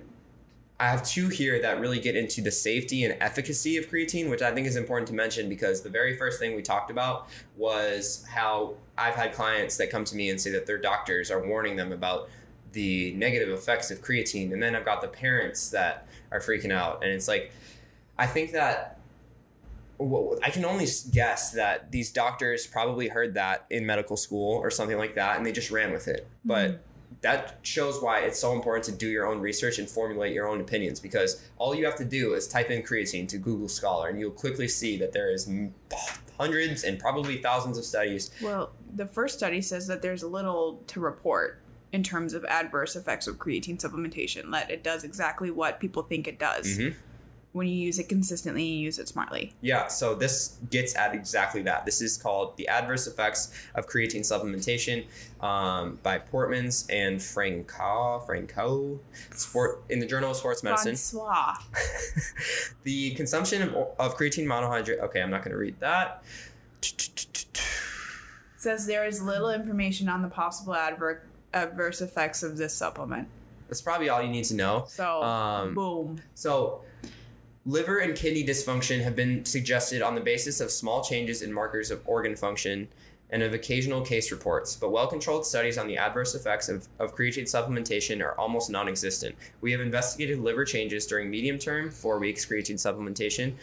I 0.79 0.87
have 0.87 1.03
two 1.03 1.29
here 1.29 1.61
that 1.61 1.79
really 1.79 1.99
get 1.99 2.15
into 2.15 2.41
the 2.41 2.51
safety 2.51 3.03
and 3.03 3.15
efficacy 3.21 3.77
of 3.77 3.87
creatine, 3.89 4.29
which 4.29 4.41
I 4.41 4.53
think 4.53 4.67
is 4.67 4.75
important 4.75 5.07
to 5.09 5.13
mention 5.13 5.47
because 5.47 5.81
the 5.81 5.89
very 5.89 6.17
first 6.17 6.39
thing 6.39 6.55
we 6.55 6.61
talked 6.61 6.89
about 6.91 7.29
was 7.55 8.25
how 8.29 8.75
I've 8.97 9.15
had 9.15 9.33
clients 9.33 9.77
that 9.77 9.89
come 9.89 10.03
to 10.05 10.15
me 10.15 10.29
and 10.29 10.41
say 10.41 10.51
that 10.51 10.65
their 10.65 10.79
doctors 10.79 11.31
are 11.31 11.45
warning 11.45 11.75
them 11.75 11.91
about 11.91 12.27
the 12.73 13.13
negative 13.13 13.49
effects 13.49 13.91
of 13.91 14.01
creatine. 14.01 14.51
And 14.51 14.61
then 14.61 14.75
I've 14.75 14.83
got 14.83 15.01
the 15.01 15.07
parents 15.07 15.69
that 15.69 16.07
are 16.31 16.39
freaking 16.39 16.71
out. 16.71 17.03
And 17.03 17.13
it's 17.13 17.27
like, 17.27 17.51
I 18.17 18.25
think 18.25 18.51
that 18.51 18.99
I 19.99 20.49
can 20.49 20.65
only 20.65 20.87
guess 21.11 21.51
that 21.51 21.91
these 21.91 22.11
doctors 22.11 22.67
probably 22.67 23.07
heard 23.07 23.35
that 23.35 23.65
in 23.69 23.85
medical 23.85 24.17
school 24.17 24.57
or 24.57 24.69
something 24.69 24.97
like 24.97 25.15
that, 25.15 25.37
and 25.37 25.45
they 25.45 25.51
just 25.51 25.71
ran 25.71 25.93
with 25.93 26.07
it. 26.07 26.27
But 26.43 26.71
Mhm. 26.71 26.79
That 27.23 27.57
shows 27.63 28.01
why 28.01 28.19
it's 28.19 28.37
so 28.37 28.53
important 28.53 28.83
to 28.85 28.91
do 28.91 29.07
your 29.07 29.25
own 29.25 29.39
research 29.39 29.79
and 29.79 29.89
formulate 29.89 30.33
your 30.33 30.47
own 30.47 30.61
opinions 30.61 30.99
because 30.99 31.41
all 31.57 31.73
you 31.73 31.85
have 31.85 31.95
to 31.95 32.05
do 32.05 32.33
is 32.33 32.47
type 32.47 32.69
in 32.69 32.83
creatine 32.83 33.27
to 33.29 33.37
Google 33.37 33.69
Scholar, 33.69 34.09
and 34.09 34.19
you'll 34.19 34.31
quickly 34.31 34.67
see 34.67 34.97
that 34.97 35.13
there 35.13 35.31
is 35.31 35.49
hundreds 36.37 36.83
and 36.83 36.99
probably 36.99 37.41
thousands 37.41 37.77
of 37.77 37.85
studies. 37.85 38.31
Well, 38.41 38.71
the 38.93 39.05
first 39.05 39.37
study 39.37 39.61
says 39.61 39.87
that 39.87 40.01
there's 40.01 40.23
little 40.23 40.81
to 40.87 40.99
report 40.99 41.59
in 41.93 42.03
terms 42.03 42.33
of 42.33 42.43
adverse 42.45 42.95
effects 42.95 43.27
of 43.27 43.37
creatine 43.37 43.79
supplementation. 43.79 44.51
That 44.51 44.69
it 44.69 44.83
does 44.83 45.03
exactly 45.03 45.49
what 45.51 45.79
people 45.79 46.03
think 46.03 46.27
it 46.27 46.39
does 46.39 46.77
Mhm. 46.77 46.95
When 47.53 47.67
you 47.67 47.75
use 47.75 47.99
it 47.99 48.09
consistently 48.09 48.63
and 48.63 48.71
you 48.71 48.79
use 48.79 48.97
it 48.97 49.07
smartly. 49.07 49.53
Yeah, 49.61 49.87
so 49.87 50.15
this 50.15 50.57
gets 50.71 50.95
at 50.95 51.13
exactly 51.13 51.61
that. 51.63 51.85
This 51.85 52.01
is 52.01 52.17
called 52.17 52.57
The 52.57 52.67
Adverse 52.67 53.05
Effects 53.05 53.53
of 53.75 53.87
Creatine 53.87 54.21
Supplementation 54.21 55.05
um, 55.39 55.99
by 56.01 56.17
Poortmans 56.17 56.87
and 56.89 57.19
Francaux. 57.19 58.25
Francaux. 58.27 58.99
Sport, 59.35 59.83
in 59.89 59.99
the 59.99 60.05
Journal 60.07 60.31
of 60.31 60.37
Sports 60.37 60.63
Medicine. 60.63 60.95
Francois. 60.95 61.53
the 62.83 63.11
consumption 63.11 63.61
of, 63.61 63.75
of 63.99 64.17
creatine 64.17 64.45
monohydrate. 64.45 64.99
Okay, 65.01 65.21
I'm 65.21 65.29
not 65.29 65.43
going 65.43 65.51
to 65.51 65.57
read 65.57 65.79
that. 65.79 66.23
says 68.57 68.87
there 68.87 69.05
is 69.05 69.21
little 69.21 69.49
information 69.51 70.09
on 70.09 70.23
the 70.23 70.27
possible 70.27 70.73
adver- 70.73 71.21
adverse 71.53 72.01
effects 72.01 72.41
of 72.41 72.57
this 72.57 72.73
supplement. 72.73 73.27
That's 73.67 73.81
probably 73.81 74.09
all 74.09 74.21
you 74.21 74.29
need 74.29 74.45
to 74.45 74.55
know. 74.55 74.85
So, 74.87 75.23
Um, 75.23 75.73
boom. 75.73 76.21
So, 76.35 76.81
liver 77.65 77.99
and 77.99 78.15
kidney 78.15 78.45
dysfunction 78.45 79.01
have 79.01 79.15
been 79.15 79.45
suggested 79.45 80.01
on 80.01 80.15
the 80.15 80.21
basis 80.21 80.59
of 80.59 80.71
small 80.71 81.03
changes 81.03 81.41
in 81.41 81.53
markers 81.53 81.91
of 81.91 82.01
organ 82.05 82.35
function 82.35 82.87
and 83.29 83.41
of 83.41 83.53
occasional 83.53 84.01
case 84.01 84.31
reports, 84.31 84.75
but 84.75 84.91
well 84.91 85.07
controlled 85.07 85.45
studies 85.45 85.77
on 85.77 85.87
the 85.87 85.97
adverse 85.97 86.35
effects 86.35 86.69
of, 86.69 86.87
of 86.99 87.15
creatine 87.15 87.45
supplementation 87.45 88.23
are 88.23 88.37
almost 88.37 88.69
non 88.69 88.87
existent. 88.87 89.35
We 89.61 89.71
have 89.71 89.81
investigated 89.81 90.39
liver 90.39 90.65
changes 90.65 91.07
during 91.07 91.31
medium 91.31 91.57
term, 91.57 91.89
four 91.89 92.19
weeks 92.19 92.45
creatine 92.45 92.75
supplementation, 92.75 93.53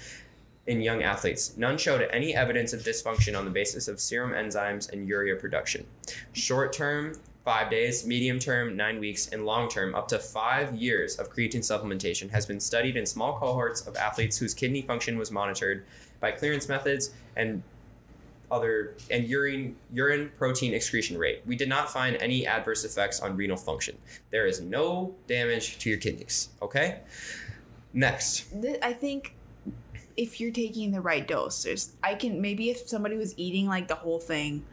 in 0.66 0.80
young 0.80 1.02
athletes. 1.02 1.56
None 1.56 1.78
showed 1.78 2.02
any 2.10 2.34
evidence 2.34 2.72
of 2.72 2.80
dysfunction 2.80 3.38
on 3.38 3.44
the 3.44 3.50
basis 3.50 3.86
of 3.86 4.00
serum 4.00 4.32
enzymes 4.32 4.92
and 4.92 5.06
urea 5.06 5.36
production. 5.36 5.86
Short 6.32 6.72
term, 6.72 7.14
five 7.44 7.70
days, 7.70 8.06
medium 8.06 8.38
term, 8.38 8.76
nine 8.76 9.00
weeks, 9.00 9.28
and 9.28 9.46
long 9.46 9.68
term, 9.68 9.94
up 9.94 10.08
to 10.08 10.18
five 10.18 10.74
years 10.74 11.18
of 11.18 11.32
creatine 11.32 11.60
supplementation 11.60 12.30
has 12.30 12.46
been 12.46 12.60
studied 12.60 12.96
in 12.96 13.06
small 13.06 13.38
cohorts 13.38 13.86
of 13.86 13.96
athletes 13.96 14.36
whose 14.36 14.54
kidney 14.54 14.82
function 14.82 15.18
was 15.18 15.30
monitored 15.30 15.84
by 16.20 16.30
clearance 16.30 16.68
methods 16.68 17.10
and 17.36 17.62
other 18.50 18.94
and 19.10 19.28
urine 19.28 19.76
urine 19.92 20.30
protein 20.36 20.74
excretion 20.74 21.16
rate. 21.16 21.42
We 21.46 21.56
did 21.56 21.68
not 21.68 21.90
find 21.90 22.16
any 22.16 22.46
adverse 22.46 22.84
effects 22.84 23.20
on 23.20 23.36
renal 23.36 23.56
function. 23.56 23.96
There 24.30 24.46
is 24.46 24.60
no 24.60 25.14
damage 25.28 25.78
to 25.78 25.90
your 25.90 25.98
kidneys. 25.98 26.48
Okay. 26.60 27.00
Next, 27.92 28.46
I 28.82 28.92
think 28.92 29.34
if 30.16 30.40
you're 30.40 30.52
taking 30.52 30.92
the 30.92 31.00
right 31.00 31.26
dose, 31.26 31.62
there's 31.64 31.92
I 32.02 32.14
can 32.14 32.40
maybe 32.40 32.70
if 32.70 32.88
somebody 32.88 33.16
was 33.16 33.34
eating 33.36 33.66
like 33.66 33.88
the 33.88 33.96
whole 33.96 34.20
thing, 34.20 34.64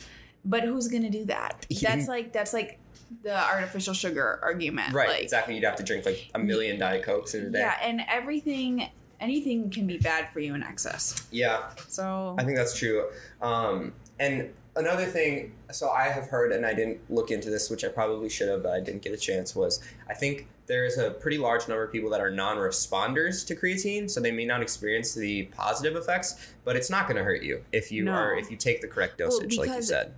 but 0.47 0.63
who's 0.63 0.87
gonna 0.87 1.09
do 1.09 1.25
that? 1.25 1.65
That's 1.81 2.07
like 2.07 2.33
that's 2.33 2.53
like 2.53 2.79
the 3.23 3.37
artificial 3.37 3.93
sugar 3.93 4.39
argument. 4.41 4.93
right? 4.93 5.09
Like, 5.09 5.23
exactly. 5.23 5.55
You'd 5.55 5.63
have 5.63 5.75
to 5.77 5.83
drink 5.83 6.05
like 6.05 6.29
a 6.35 6.39
million 6.39 6.79
diet 6.79 7.03
cokes 7.03 7.35
in 7.35 7.45
a 7.45 7.49
day. 7.49 7.59
Yeah, 7.59 7.75
and 7.81 8.01
everything 8.09 8.89
anything 9.19 9.69
can 9.69 9.87
be 9.87 9.97
bad 9.97 10.29
for 10.29 10.39
you 10.39 10.53
in 10.53 10.61
excess. 10.63 11.25
yeah 11.31 11.69
So 11.87 12.35
I 12.37 12.43
think 12.43 12.55
that's 12.57 12.77
true. 12.77 13.07
Um, 13.41 13.93
and 14.19 14.53
another 14.75 15.05
thing, 15.05 15.53
so 15.71 15.89
I 15.89 16.03
have 16.09 16.27
heard, 16.27 16.51
and 16.51 16.65
I 16.65 16.73
didn't 16.75 16.99
look 17.09 17.31
into 17.31 17.49
this, 17.49 17.69
which 17.71 17.83
I 17.83 17.87
probably 17.87 18.29
should 18.29 18.47
have, 18.49 18.61
but 18.63 18.73
I 18.73 18.79
didn't 18.79 19.01
get 19.01 19.13
a 19.13 19.17
chance, 19.17 19.55
was 19.55 19.81
I 20.07 20.13
think 20.13 20.47
there 20.67 20.85
is 20.85 20.97
a 20.99 21.11
pretty 21.11 21.37
large 21.39 21.67
number 21.67 21.83
of 21.83 21.91
people 21.91 22.09
that 22.11 22.19
are 22.21 22.29
non 22.29 22.57
responders 22.57 23.45
to 23.47 23.55
creatine, 23.55 24.09
so 24.09 24.19
they 24.19 24.31
may 24.31 24.45
not 24.45 24.61
experience 24.61 25.13
the 25.15 25.43
positive 25.45 25.95
effects, 25.95 26.53
but 26.63 26.75
it's 26.75 26.89
not 26.89 27.07
going 27.07 27.17
to 27.17 27.23
hurt 27.23 27.41
you 27.41 27.63
if 27.71 27.91
you 27.91 28.03
No. 28.03 28.11
are 28.11 28.35
if 28.37 28.51
you 28.51 28.57
take 28.57 28.81
the 28.81 28.87
correct 28.87 29.17
dosage, 29.17 29.57
like 29.57 29.69
you 29.69 29.81
said. 29.81 30.13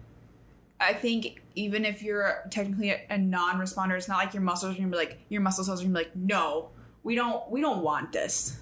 I 0.80 0.94
think 0.94 1.42
even 1.56 1.84
if 1.84 2.02
you're 2.02 2.46
technically 2.50 2.92
a, 2.92 3.02
a 3.10 3.18
non-responder, 3.18 3.98
it's 3.98 4.08
not 4.08 4.18
like 4.18 4.34
your 4.34 4.44
muscles 4.44 4.74
are 4.76 4.78
gonna 4.78 4.90
be 4.90 4.98
like 4.98 5.20
your 5.30 5.42
muscle 5.42 5.64
cells 5.64 5.82
are 5.82 5.84
gonna 5.84 6.00
be 6.00 6.06
like, 6.06 6.16
no, 6.16 6.70
we 7.04 7.16
don't 7.16 7.50
we 7.52 7.62
don't 7.62 7.84
want 7.84 8.14
this. 8.14 8.60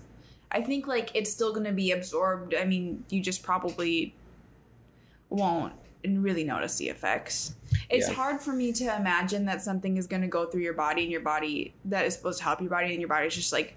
I 0.52 0.62
think 0.62 0.88
like 0.88 1.12
it's 1.14 1.32
still 1.32 1.54
gonna 1.54 1.74
be 1.74 1.92
absorbed. 1.92 2.56
I 2.56 2.66
mean, 2.66 3.04
you 3.10 3.22
just 3.22 3.44
probably 3.44 4.16
won't 5.30 5.74
really 6.06 6.44
notice 6.44 6.78
the 6.78 6.90
effects. 6.90 7.56
It's 7.90 8.08
Yeah. 8.08 8.16
hard 8.16 8.42
for 8.42 8.54
me 8.54 8.72
to 8.74 8.96
imagine 8.96 9.46
that 9.46 9.62
something 9.62 9.98
is 9.98 10.08
gonna 10.08 10.28
go 10.28 10.46
through 10.46 10.62
your 10.62 10.74
body 10.74 11.04
and 11.04 11.12
your 11.12 11.22
body 11.22 11.74
that 11.86 12.06
is 12.06 12.16
supposed 12.16 12.38
to 12.40 12.46
help 12.46 12.62
your 12.62 12.70
body 12.70 12.92
and 12.92 13.00
your 13.02 13.10
body's 13.10 13.36
just 13.36 13.52
like, 13.52 13.76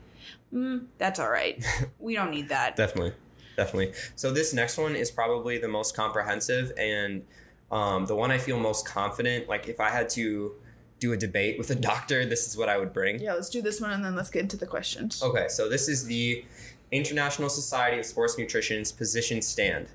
mm, 0.54 0.86
that's 0.98 1.18
all 1.18 1.30
right. 1.30 1.62
we 1.98 2.14
don't 2.14 2.30
need 2.30 2.48
that. 2.50 2.76
Definitely, 2.76 3.14
definitely. 3.56 3.92
So 4.14 4.32
this 4.32 4.54
next 4.54 4.78
one 4.78 4.94
is 4.94 5.10
probably 5.10 5.58
the 5.58 5.68
most 5.68 5.96
comprehensive 5.96 6.72
and 6.78 7.24
um, 7.70 8.06
the 8.06 8.16
one 8.16 8.30
I 8.30 8.38
feel 8.38 8.58
most 8.58 8.86
confident. 8.86 9.48
Like 9.48 9.68
if 9.68 9.80
I 9.80 9.90
had 9.90 10.08
to 10.10 10.54
do 10.98 11.12
a 11.12 11.16
debate 11.16 11.58
with 11.58 11.70
a 11.70 11.74
doctor, 11.74 12.24
this 12.26 12.46
is 12.46 12.56
what 12.56 12.68
I 12.68 12.76
would 12.76 12.92
bring. 12.92 13.20
yeah, 13.20 13.34
let's 13.34 13.50
do 13.50 13.62
this 13.62 13.80
one 13.80 13.90
and 13.90 14.04
then 14.04 14.14
let's 14.14 14.30
get 14.30 14.42
into 14.42 14.56
the 14.56 14.66
questions. 14.66 15.22
Okay, 15.22 15.48
so 15.48 15.68
this 15.68 15.88
is 15.88 16.04
the 16.04 16.44
International 16.92 17.48
Society 17.48 17.98
of 17.98 18.06
Sports 18.06 18.36
Nutrition's 18.36 18.90
position 18.92 19.40
stand 19.42 19.86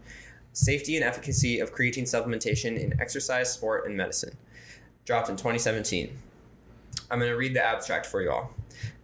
Safety 0.54 0.96
and 0.96 1.04
Efficacy 1.04 1.60
of 1.60 1.76
Creatine 1.76 2.04
Supplementation 2.04 2.80
in 2.80 3.00
Exercise, 3.02 3.52
Sport, 3.52 3.86
and 3.88 3.98
Medicine. 3.98 4.38
Dropped 5.04 5.30
in 5.30 5.36
2017. 5.36 6.18
I'm 7.12 7.20
going 7.20 7.30
to 7.30 7.38
read 7.38 7.54
the 7.54 7.64
abstract 7.64 8.06
for 8.06 8.22
you 8.22 8.32
all. 8.32 8.54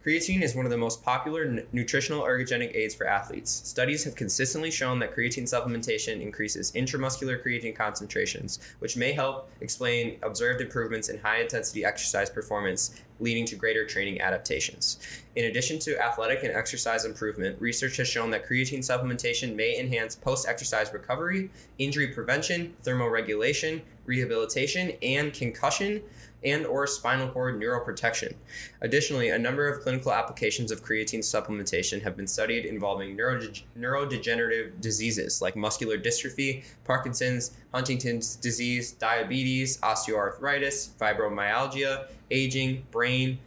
Creatine 0.03 0.41
is 0.41 0.55
one 0.55 0.65
of 0.65 0.71
the 0.71 0.77
most 0.77 1.03
popular 1.03 1.43
n- 1.43 1.67
nutritional 1.73 2.23
ergogenic 2.23 2.75
aids 2.75 2.95
for 2.95 3.05
athletes. 3.05 3.51
Studies 3.51 4.03
have 4.03 4.15
consistently 4.15 4.71
shown 4.71 4.97
that 4.97 5.15
creatine 5.15 5.43
supplementation 5.43 6.21
increases 6.21 6.71
intramuscular 6.71 7.39
creatine 7.43 7.75
concentrations, 7.75 8.57
which 8.79 8.97
may 8.97 9.11
help 9.11 9.47
explain 9.61 10.17
observed 10.23 10.59
improvements 10.59 11.09
in 11.09 11.19
high 11.19 11.39
intensity 11.39 11.85
exercise 11.85 12.31
performance, 12.31 12.99
leading 13.19 13.45
to 13.45 13.55
greater 13.55 13.85
training 13.85 14.19
adaptations. 14.21 14.97
In 15.35 15.45
addition 15.45 15.77
to 15.79 16.01
athletic 16.01 16.43
and 16.43 16.51
exercise 16.51 17.05
improvement, 17.05 17.61
research 17.61 17.97
has 17.97 18.07
shown 18.07 18.31
that 18.31 18.47
creatine 18.47 18.79
supplementation 18.79 19.55
may 19.55 19.77
enhance 19.77 20.15
post 20.15 20.47
exercise 20.47 20.91
recovery, 20.91 21.51
injury 21.77 22.07
prevention, 22.07 22.73
thermoregulation, 22.83 23.81
rehabilitation, 24.07 24.93
and 25.03 25.31
concussion 25.31 26.01
and 26.43 26.65
or 26.65 26.87
spinal 26.87 27.27
cord 27.29 27.59
neuroprotection. 27.59 28.33
Additionally, 28.81 29.29
a 29.29 29.39
number 29.39 29.67
of 29.67 29.81
clinical 29.81 30.11
applications 30.11 30.71
of 30.71 30.83
creatine 30.83 31.19
supplementation 31.19 32.01
have 32.01 32.17
been 32.17 32.27
studied 32.27 32.65
involving 32.65 33.15
neurode- 33.15 33.61
neurodegenerative 33.77 34.79
diseases 34.81 35.41
like 35.41 35.55
muscular 35.55 35.97
dystrophy, 35.97 36.63
Parkinson's, 36.83 37.51
Huntington's 37.73 38.35
disease, 38.35 38.91
diabetes, 38.93 39.77
osteoarthritis, 39.79 40.89
fibromyalgia, 40.99 42.07
aging, 42.31 42.83
brain, 42.91 43.37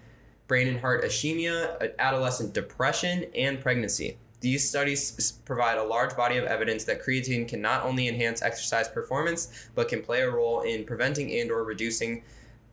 brain 0.47 0.69
and 0.69 0.79
heart 0.79 1.03
ischemia, 1.05 1.93
adolescent 1.99 2.53
depression, 2.53 3.25
and 3.35 3.61
pregnancy. 3.61 4.17
These 4.41 4.69
studies 4.69 5.33
provide 5.47 5.79
a 5.79 5.83
large 5.83 6.15
body 6.17 6.37
of 6.37 6.45
evidence 6.45 6.85
that 6.85 7.03
creatine 7.03 7.49
can 7.49 7.63
not 7.63 7.83
only 7.83 8.09
enhance 8.09 8.43
exercise 8.43 8.89
performance, 8.89 9.71
but 9.75 9.89
can 9.89 10.03
play 10.03 10.21
a 10.21 10.31
role 10.31 10.61
in 10.61 10.85
preventing 10.85 11.33
and 11.41 11.51
or 11.51 11.65
reducing 11.65 12.23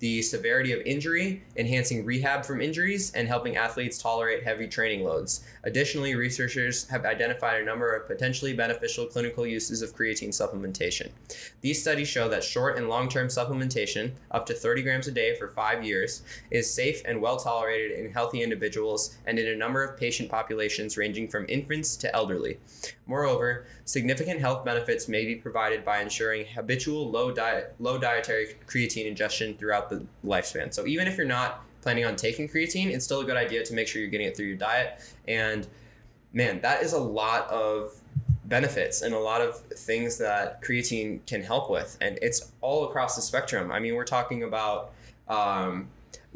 the 0.01 0.21
severity 0.23 0.73
of 0.73 0.81
injury, 0.81 1.43
enhancing 1.55 2.03
rehab 2.03 2.43
from 2.43 2.59
injuries, 2.59 3.11
and 3.13 3.27
helping 3.27 3.55
athletes 3.55 3.99
tolerate 3.99 4.43
heavy 4.43 4.67
training 4.67 5.03
loads. 5.03 5.45
Additionally, 5.63 6.15
researchers 6.15 6.89
have 6.89 7.05
identified 7.05 7.61
a 7.61 7.65
number 7.65 7.93
of 7.93 8.07
potentially 8.07 8.51
beneficial 8.51 9.05
clinical 9.05 9.45
uses 9.45 9.83
of 9.83 9.95
creatine 9.95 10.29
supplementation. 10.29 11.11
These 11.61 11.79
studies 11.79 12.07
show 12.07 12.27
that 12.29 12.43
short 12.43 12.77
and 12.77 12.89
long 12.89 13.09
term 13.09 13.27
supplementation, 13.27 14.13
up 14.31 14.47
to 14.47 14.55
30 14.55 14.81
grams 14.81 15.07
a 15.07 15.11
day 15.11 15.35
for 15.35 15.49
five 15.49 15.85
years, 15.85 16.23
is 16.49 16.73
safe 16.73 17.03
and 17.05 17.21
well 17.21 17.37
tolerated 17.37 17.91
in 17.91 18.11
healthy 18.11 18.41
individuals 18.41 19.17
and 19.27 19.37
in 19.37 19.47
a 19.47 19.55
number 19.55 19.83
of 19.83 19.97
patient 19.97 20.29
populations 20.29 20.97
ranging 20.97 21.27
from 21.27 21.45
infants 21.47 21.95
to 21.97 22.13
elderly. 22.15 22.57
Moreover, 23.11 23.65
significant 23.83 24.39
health 24.39 24.63
benefits 24.63 25.09
may 25.09 25.25
be 25.25 25.35
provided 25.35 25.83
by 25.83 26.01
ensuring 26.01 26.45
habitual 26.45 27.11
low 27.11 27.29
diet, 27.29 27.75
low 27.77 27.97
dietary 27.97 28.55
creatine 28.65 29.05
ingestion 29.05 29.53
throughout 29.57 29.89
the 29.89 30.05
lifespan. 30.25 30.73
So 30.73 30.87
even 30.87 31.09
if 31.09 31.17
you're 31.17 31.27
not 31.27 31.65
planning 31.81 32.05
on 32.05 32.15
taking 32.15 32.47
creatine, 32.47 32.87
it's 32.87 33.03
still 33.03 33.19
a 33.19 33.25
good 33.25 33.35
idea 33.35 33.65
to 33.65 33.73
make 33.73 33.89
sure 33.89 34.01
you're 34.01 34.09
getting 34.09 34.27
it 34.27 34.37
through 34.37 34.45
your 34.45 34.55
diet. 34.55 35.01
And 35.27 35.67
man, 36.31 36.61
that 36.61 36.83
is 36.83 36.93
a 36.93 36.99
lot 36.99 37.49
of 37.49 37.99
benefits 38.45 39.01
and 39.01 39.13
a 39.13 39.19
lot 39.19 39.41
of 39.41 39.59
things 39.59 40.17
that 40.19 40.61
creatine 40.61 41.19
can 41.27 41.43
help 41.43 41.69
with. 41.69 41.97
And 41.99 42.17
it's 42.21 42.53
all 42.61 42.85
across 42.85 43.17
the 43.17 43.21
spectrum. 43.21 43.73
I 43.73 43.79
mean, 43.79 43.95
we're 43.95 44.05
talking 44.05 44.43
about 44.43 44.93
um, 45.27 45.89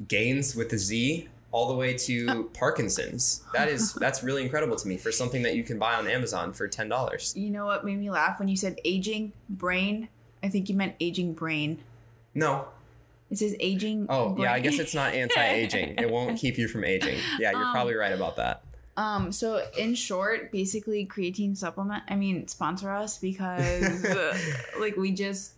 gains 0.10 0.58
with 0.58 0.72
the 0.72 0.78
Z 0.78 1.30
all 1.56 1.70
the 1.70 1.74
way 1.74 1.94
to 1.94 2.50
Parkinson's. 2.54 3.42
That 3.54 3.70
is 3.70 3.94
that's 4.06 4.22
really 4.24 4.44
incredible 4.44 4.76
to 4.76 4.88
me 4.90 4.98
for 4.98 5.10
something 5.12 5.42
that 5.44 5.56
you 5.56 5.64
can 5.64 5.80
buy 5.80 5.94
on 5.96 6.06
Amazon 6.06 6.52
for 6.52 6.68
ten 6.68 6.90
dollars. 6.90 7.34
You 7.38 7.50
know 7.50 7.66
what 7.66 7.86
made 7.86 7.98
me 7.98 8.10
laugh 8.10 8.40
when 8.40 8.50
you 8.50 8.58
said 8.58 8.78
aging 8.84 9.32
brain? 9.50 10.10
I 10.44 10.50
think 10.50 10.68
you 10.68 10.76
meant 10.76 10.96
aging 11.00 11.34
brain. 11.34 11.80
No. 12.34 12.68
It 13.32 13.38
says 13.40 13.56
aging. 13.62 14.08
Oh 14.10 14.30
brain. 14.32 14.44
yeah, 14.44 14.54
I 14.54 14.60
guess 14.60 14.80
it's 14.80 14.94
not 14.94 15.14
anti-aging. 15.14 15.96
it 15.98 16.10
won't 16.12 16.38
keep 16.44 16.58
you 16.58 16.68
from 16.68 16.84
aging. 16.84 17.18
Yeah, 17.40 17.52
you're 17.52 17.64
Um, 17.64 17.72
probably 17.72 17.96
right 17.96 18.12
about 18.14 18.36
that. 18.36 18.62
Um, 18.98 19.32
so 19.32 19.66
in 19.78 19.96
short, 19.96 20.52
basically 20.52 21.06
creatine 21.06 21.56
supplement, 21.58 22.04
I 22.10 22.16
mean, 22.16 22.48
sponsor 22.50 22.92
us 22.92 23.18
because 23.18 24.06
like 24.80 24.96
we 24.98 25.12
just 25.12 25.54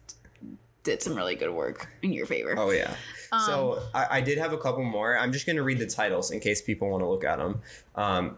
did 0.84 1.02
some 1.02 1.16
really 1.16 1.36
good 1.36 1.52
work 1.52 1.89
in 2.04 2.14
your 2.14 2.26
favor. 2.28 2.54
Oh 2.58 2.70
yeah. 2.72 2.93
Um, 3.32 3.42
so 3.42 3.82
I, 3.94 4.18
I 4.18 4.22
did 4.22 4.38
have 4.38 4.54
a 4.54 4.58
couple 4.58 4.84
more. 4.84 5.18
I'm 5.18 5.32
just 5.32 5.46
going 5.46 5.56
to 5.58 5.64
read 5.64 5.80
the 5.80 5.88
titles 5.88 6.32
in 6.32 6.40
case 6.40 6.62
people 6.62 6.90
want 6.90 7.04
to 7.04 7.08
look 7.08 7.24
at 7.24 7.38
them. 7.38 7.62
Um, 7.96 8.38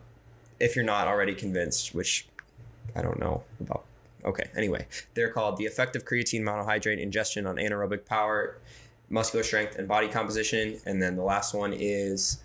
if 0.60 0.76
you're 0.76 0.86
not 0.86 1.08
already 1.08 1.34
convinced, 1.34 1.96
which 1.96 2.28
I 2.96 3.02
don't 3.02 3.20
know 3.20 3.44
about. 3.60 3.86
Okay. 4.26 4.50
Anyway, 4.56 4.86
they're 5.14 5.32
called 5.32 5.58
the 5.58 5.66
effect 5.66 5.96
of 5.96 6.06
creatine 6.06 6.42
monohydrate 6.42 7.00
ingestion 7.00 7.46
on 7.48 7.56
anaerobic 7.56 8.06
power, 8.06 8.58
muscular 9.10 9.44
strength, 9.44 9.78
and 9.78 9.88
body 9.88 10.10
composition. 10.10 10.80
And 10.86 11.02
then 11.02 11.16
the 11.16 11.24
last 11.24 11.54
one 11.54 11.74
is 11.74 12.44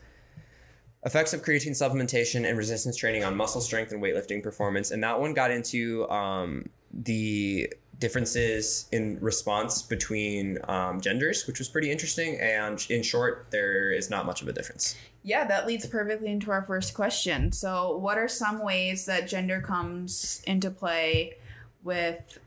effects 1.05 1.35
of 1.35 1.43
creatine 1.43 1.73
supplementation 1.73 2.49
and 2.49 2.57
resistance 2.57 2.97
training 2.97 3.25
on 3.25 3.37
muscle 3.37 3.61
strength 3.61 3.93
and 3.93 4.03
weightlifting 4.03 4.43
performance. 4.43 4.91
And 4.91 5.03
that 5.03 5.19
one 5.21 5.35
got 5.35 5.51
into 5.51 6.09
um, 6.11 6.69
the 6.93 7.73
differences 8.05 8.87
in 8.93 9.19
response 9.21 9.81
between 9.81 10.59
um, 10.69 11.01
genders, 11.01 11.47
which 11.47 11.59
was 11.59 11.69
pretty 11.71 11.91
interesting. 11.91 12.39
And 12.39 12.85
in 12.91 13.03
short, 13.03 13.47
there 13.51 13.91
is 13.93 14.11
not 14.11 14.27
much 14.27 14.43
of 14.43 14.49
a 14.49 14.53
difference. 14.53 14.95
yeah, 15.23 15.45
that 15.47 15.67
leads 15.67 15.87
perfectly 15.87 16.29
into 16.31 16.51
our 16.51 16.63
first 16.63 16.93
question. 16.93 17.51
So, 17.53 17.97
what 17.97 18.19
are 18.19 18.29
some 18.29 18.63
ways 18.63 19.07
that 19.07 19.27
gender 19.27 19.63
comes 19.63 20.43
into 20.47 20.71
play 20.71 21.37
with 21.83 22.39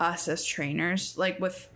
us 0.00 0.26
as 0.26 0.42
trainers, 0.42 1.18
like 1.18 1.38
with 1.38 1.68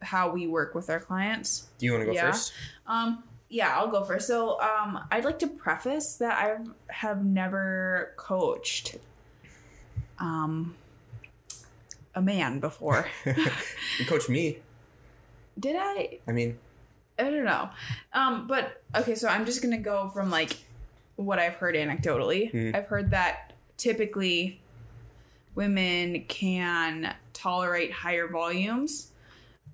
how 0.00 0.30
we 0.30 0.46
work 0.46 0.74
with 0.76 0.88
our 0.88 1.00
clients? 1.00 1.66
Do 1.78 1.86
you 1.86 1.92
want 1.92 2.02
to 2.02 2.06
go 2.06 2.12
Yeah. 2.12 2.30
first? 2.30 2.52
Um, 2.86 3.24
yeah, 3.48 3.74
I'll 3.76 3.88
go 3.90 4.04
first. 4.04 4.28
So, 4.28 4.60
um, 4.60 5.00
I'd 5.10 5.24
like 5.24 5.40
to 5.40 5.48
preface 5.48 6.14
that 6.18 6.34
I 6.38 6.58
have 6.92 7.24
never 7.24 8.12
coached, 8.16 8.96
um, 10.20 10.76
a 12.18 12.22
man 12.22 12.58
before. 12.58 13.08
you 13.26 14.04
coach 14.06 14.28
me. 14.28 14.58
Did 15.58 15.76
I? 15.78 16.18
I 16.26 16.32
mean, 16.32 16.58
I 17.18 17.22
don't 17.22 17.44
know. 17.44 17.70
Um, 18.12 18.46
but 18.48 18.82
okay, 18.94 19.14
so 19.14 19.28
I'm 19.28 19.46
just 19.46 19.62
gonna 19.62 19.78
go 19.78 20.08
from 20.08 20.28
like 20.30 20.56
what 21.14 21.38
I've 21.38 21.54
heard 21.54 21.76
anecdotally. 21.76 22.52
Mhm. 22.52 22.74
I've 22.74 22.86
heard 22.86 23.12
that 23.12 23.52
typically 23.76 24.60
women 25.54 26.24
can 26.26 27.14
tolerate 27.32 27.92
higher 27.92 28.26
volumes 28.28 29.12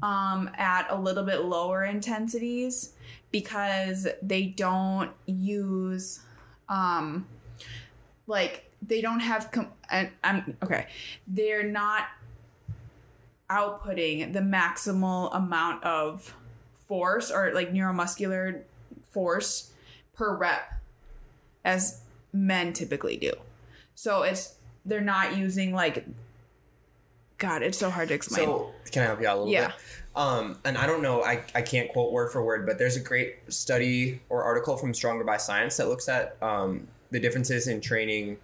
um, 0.03 0.51
at 0.55 0.87
a 0.91 0.97
little 1.01 1.25
bit 1.25 1.45
lower 1.47 1.85
intensities 1.85 2.93
because 3.31 4.07
they 4.23 4.45
don't 4.45 5.11
use 5.27 6.21
um, 6.69 7.27
like 8.27 8.71
they 8.87 9.01
don't 9.01 9.21
have 9.21 9.51
com- 9.51 9.73
and 9.91 10.11
I'm 10.23 10.59
okay. 10.63 10.89
They're 11.27 11.63
not 11.63 12.05
outputting 13.51 14.33
the 14.33 14.41
maximal 14.41 15.35
amount 15.35 15.83
of 15.85 16.35
force 16.87 17.31
or 17.31 17.53
like 17.55 17.73
neuromuscular 17.73 18.63
force 19.11 19.73
per 20.15 20.37
rep 20.37 20.81
as 21.65 22.01
men 22.33 22.73
typically 22.73 23.17
do. 23.17 23.33
So 23.95 24.23
it's 24.23 24.57
they're 24.85 25.01
not 25.01 25.37
using 25.37 25.73
like 25.73 26.05
God, 27.39 27.63
it's 27.63 27.79
so 27.79 27.91
hard 27.91 28.09
to 28.09 28.15
explain. 28.15 28.47
so 28.47 28.73
can 28.91 29.03
I 29.03 29.07
help 29.07 29.21
you 29.21 29.27
out 29.29 29.37
a 29.37 29.39
little 29.41 29.53
Yeah. 29.53 29.67
bit? 29.69 29.77
Um, 30.17 30.59
and 30.65 30.79
I 30.79 30.87
don't 30.87 31.03
know, 31.03 31.25
I, 31.25 31.43
I 31.55 31.63
can't 31.63 31.89
quote 31.91 32.13
word 32.13 32.31
for 32.31 32.45
word, 32.45 32.65
but 32.67 32.79
there's 32.79 32.97
a 32.97 33.01
great 33.01 33.53
study 33.53 34.21
or 34.29 34.45
article 34.45 34.77
from 34.77 34.95
Stronger 34.95 35.25
by 35.25 35.37
Science 35.39 35.77
that 35.79 35.89
looks 35.89 36.09
at 36.09 36.37
um, 36.41 36.87
the 37.11 37.19
differences 37.19 37.67
in 37.67 37.81
training 37.81 38.37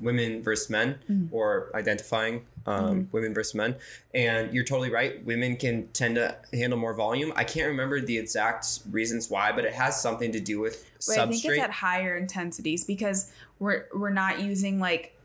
women 0.00 0.42
versus 0.42 0.70
men 0.70 0.98
Mhm. 1.10 1.28
or 1.32 1.70
identifying 1.74 2.46
um, 2.66 3.08
women 3.10 3.32
versus 3.32 3.54
men. 3.54 3.74
And 4.14 4.52
you're 4.52 4.64
totally 4.64 4.90
right. 4.90 5.24
Women 5.24 5.56
can 5.56 5.88
tend 5.88 6.16
to 6.16 6.36
handle 6.52 6.78
more 6.78 6.92
volume. 6.92 7.32
I 7.34 7.42
can't 7.44 7.66
remember 7.68 8.00
the 8.02 8.18
exact 8.18 8.80
reasons 8.90 9.30
why, 9.30 9.50
but 9.52 9.64
it 9.64 9.72
has 9.72 10.00
something 10.00 10.30
to 10.32 10.40
do 10.40 10.60
with 10.60 10.84
But 11.06 11.18
I 11.18 11.26
think 11.26 11.44
it's 11.44 11.58
at 11.58 11.70
higher 11.70 12.16
intensities 12.18 12.84
because 12.84 13.32
we're 13.58 13.86
we're 13.94 14.10
not 14.10 14.40
using 14.40 14.78
like 14.78 15.16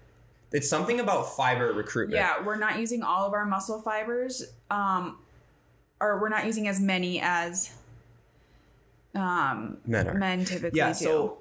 it's 0.52 0.70
something 0.70 1.00
about 1.02 1.36
fiber 1.36 1.74
recruitment. 1.74 2.16
yeah, 2.18 2.42
we're 2.42 2.56
not 2.56 2.80
using 2.80 3.04
all 3.04 3.28
of 3.28 3.34
our 3.34 3.46
muscle 3.46 3.82
fibers 3.82 4.44
um 4.72 5.18
or 6.00 6.20
we're 6.22 6.30
not 6.30 6.46
using 6.46 6.68
as 6.70 6.80
many 6.80 7.20
as 7.22 7.72
um 9.14 9.78
Men 9.86 10.08
are. 10.08 10.14
men 10.14 10.46
typically 10.46 10.78
yeah 10.78 10.90
do. 10.90 10.96
so 10.96 11.38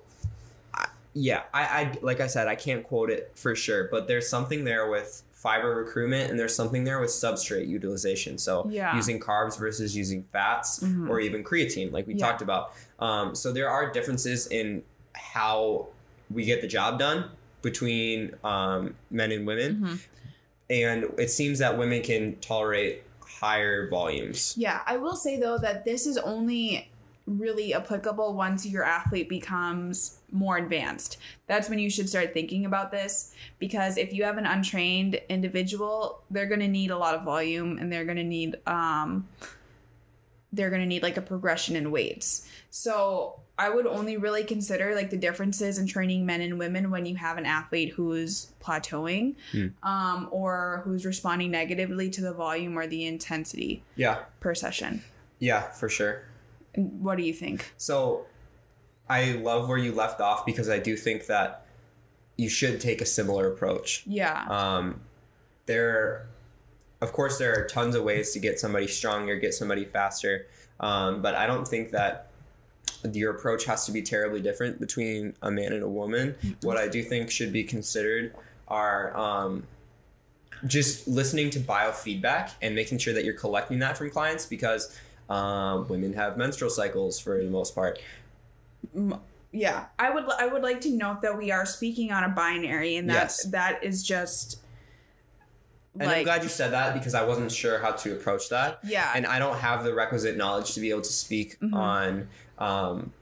yeah 1.15 1.43
I, 1.55 1.63
I 1.63 1.99
like 2.03 2.21
i 2.21 2.27
said 2.27 2.49
i 2.49 2.55
can't 2.57 2.83
quote 2.83 3.09
it 3.11 3.33
for 3.37 3.55
sure 3.55 3.89
but 3.91 4.09
there's 4.09 4.29
something 4.29 4.65
there 4.65 4.91
with 4.91 5.23
fiber 5.33 5.75
recruitment 5.77 6.31
and 6.31 6.39
there's 6.39 6.55
something 6.55 6.85
there 6.85 6.99
with 7.01 7.11
substrate 7.11 7.69
utilization 7.69 8.37
so 8.39 8.67
Yeah. 8.71 8.97
using 8.97 9.21
carbs 9.21 9.59
versus 9.59 9.95
using 9.97 10.25
fats 10.33 10.81
Mhm. 10.81 11.09
or 11.09 11.21
even 11.21 11.45
creatine 11.45 11.93
like 11.93 12.07
we 12.07 12.15
Yeah. 12.15 12.27
talked 12.27 12.43
about 12.43 12.73
um, 12.99 13.35
so 13.35 13.53
there 13.53 13.69
are 13.69 13.93
differences 13.93 14.47
in 14.49 14.83
how 15.13 15.89
we 16.31 16.45
get 16.45 16.61
the 16.63 16.67
job 16.67 16.99
done 16.99 17.31
between 17.63 18.35
um, 18.43 18.95
men 19.11 19.31
and 19.33 19.47
women 19.47 19.77
Mhm. 19.77 19.99
and 20.71 21.05
it 21.19 21.31
seems 21.31 21.59
that 21.61 21.79
women 21.79 22.03
can 22.03 22.37
tolerate 22.41 23.03
higher 23.41 23.89
volumes 23.89 24.55
Yeah, 24.57 24.81
I 24.87 24.97
will 24.97 25.17
say 25.17 25.39
though 25.39 25.59
that 25.59 25.85
this 25.85 26.07
is 26.07 26.17
only 26.19 26.91
really 27.27 27.73
applicable 27.75 28.35
once 28.35 28.67
your 28.67 28.85
athlete 28.85 29.29
becomes 29.29 30.19
more 30.35 30.57
advanced. 30.59 31.17
That's 31.47 31.71
when 31.71 31.79
you 31.79 31.89
should 31.89 32.09
start 32.09 32.35
thinking 32.35 32.67
about 32.67 32.91
this 32.91 33.33
because 33.59 33.97
if 33.97 34.13
you 34.13 34.25
have 34.25 34.37
an 34.37 34.45
untrained 34.47 35.21
individual, 35.31 36.23
they're 36.31 36.47
going 36.47 36.61
to 36.61 36.69
need 36.69 36.91
a 36.91 36.99
lot 36.99 37.15
of 37.15 37.23
volume 37.23 37.79
and 37.79 37.91
they're 37.91 38.05
going 38.05 38.17
to 38.19 38.25
need 38.25 38.57
um 38.67 39.27
they're 40.53 40.71
going 40.71 40.83
to 40.83 40.87
need 40.87 41.03
like 41.03 41.17
a 41.17 41.21
progression 41.23 41.75
in 41.75 41.91
weights. 41.91 42.49
So, 42.71 43.41
I 43.59 43.71
would 43.71 43.87
only 43.87 44.17
really 44.17 44.43
consider 44.45 44.95
like 44.97 45.11
the 45.11 45.17
differences 45.17 45.79
in 45.79 45.87
training 45.87 46.27
men 46.27 46.41
and 46.41 46.59
women 46.59 46.91
when 46.91 47.07
you 47.07 47.15
have 47.17 47.39
an 47.39 47.47
athlete 47.47 47.93
who's 47.95 48.53
plateauing 48.61 49.37
Hmm. 49.53 49.69
um, 49.85 50.29
or 50.33 50.83
who's 50.85 51.07
responding 51.07 51.53
negatively 51.53 52.11
to 52.11 52.21
the 52.21 52.33
volume 52.33 52.77
or 52.77 52.87
the 52.89 53.05
intensity 53.07 53.85
yeah 53.95 54.25
per 54.41 54.55
session. 54.57 55.03
yeah 55.39 55.71
for 55.71 55.89
sure 55.89 56.23
What 56.75 57.17
do 57.17 57.23
you 57.23 57.33
think? 57.33 57.73
So 57.77 58.27
I 59.09 59.33
love 59.33 59.69
where 59.69 59.79
you 59.79 59.93
left 59.93 60.21
off 60.21 60.47
because 60.47 60.69
I 60.69 60.79
do 60.79 60.97
think 60.97 61.27
that 61.27 61.67
you 62.37 62.49
should 62.49 62.81
take 62.81 63.01
a 63.01 63.07
similar 63.07 63.47
approach. 63.53 64.03
Yeah. 64.07 64.47
Um, 64.49 65.01
there, 65.67 66.27
of 67.01 67.13
course, 67.13 67.39
there 67.39 67.55
are 67.55 67.67
tons 67.67 67.95
of 67.95 68.03
ways 68.05 68.33
to 68.33 68.39
get 68.39 68.59
somebody 68.59 68.87
stronger, 68.87 69.37
get 69.37 69.55
somebody 69.55 69.85
faster, 69.85 70.47
um, 70.81 71.23
but 71.23 71.35
I 71.35 71.47
don't 71.47 71.67
think 71.67 71.91
that 71.91 72.31
your 73.13 73.31
approach 73.33 73.65
has 73.67 73.85
to 73.87 73.93
be 73.93 74.03
terribly 74.03 74.41
different 74.41 74.81
between 74.81 75.35
a 75.43 75.51
man 75.51 75.73
and 75.73 75.83
a 75.83 75.89
woman. 75.89 76.35
What 76.63 76.77
I 76.77 76.89
do 76.89 77.03
think 77.03 77.31
should 77.31 77.53
be 77.53 77.65
considered 77.65 78.35
are 78.69 79.15
um, 79.17 79.65
just 80.67 81.07
listening 81.07 81.51
to 81.51 81.61
biofeedback 81.61 82.53
and 82.63 82.75
making 82.75 82.99
sure 82.99 83.13
that 83.13 83.25
you're 83.25 83.35
collecting 83.35 83.79
that 83.81 83.99
from 83.99 84.11
clients 84.11 84.47
because 84.47 84.97
Um, 85.27 85.89
women 85.89 86.13
have 86.13 86.37
menstrual 86.37 86.71
cycles 86.71 87.19
for 87.19 87.39
the 87.39 87.49
most 87.49 87.75
part. 87.75 87.99
Yeah, 89.53 89.87
I 89.99 90.11
would 90.11 90.25
I 90.39 90.47
would 90.47 90.63
like 90.63 90.81
to 90.83 90.91
note 90.91 91.23
that 91.23 91.37
we 91.39 91.51
are 91.53 91.65
speaking 91.65 92.11
on 92.13 92.25
a 92.25 92.29
binary, 92.29 92.97
and 92.97 93.09
that 93.09 93.15
Yes. 93.15 93.45
that 93.47 93.85
is 93.85 94.03
just 94.03 94.59
And 95.99 96.11
I'm 96.11 96.25
glad 96.25 96.43
you 96.43 96.49
said 96.49 96.73
that 96.73 96.93
because 96.95 97.15
I 97.15 97.23
wasn't 97.25 97.53
sure 97.53 97.79
how 97.79 97.93
to 97.93 98.13
approach 98.15 98.49
that. 98.49 98.81
yeah, 98.83 99.13
and 99.15 99.25
I 99.27 99.39
don't 99.39 99.59
have 99.59 99.85
the 99.85 99.95
requisite 99.95 100.37
knowledge 100.37 100.75
to 100.75 100.81
be 100.81 100.91
able 100.91 101.03
to 101.03 101.13
speak 101.13 101.59
Mhm. 101.61 101.73
on 101.75 102.29
um, 102.59 103.13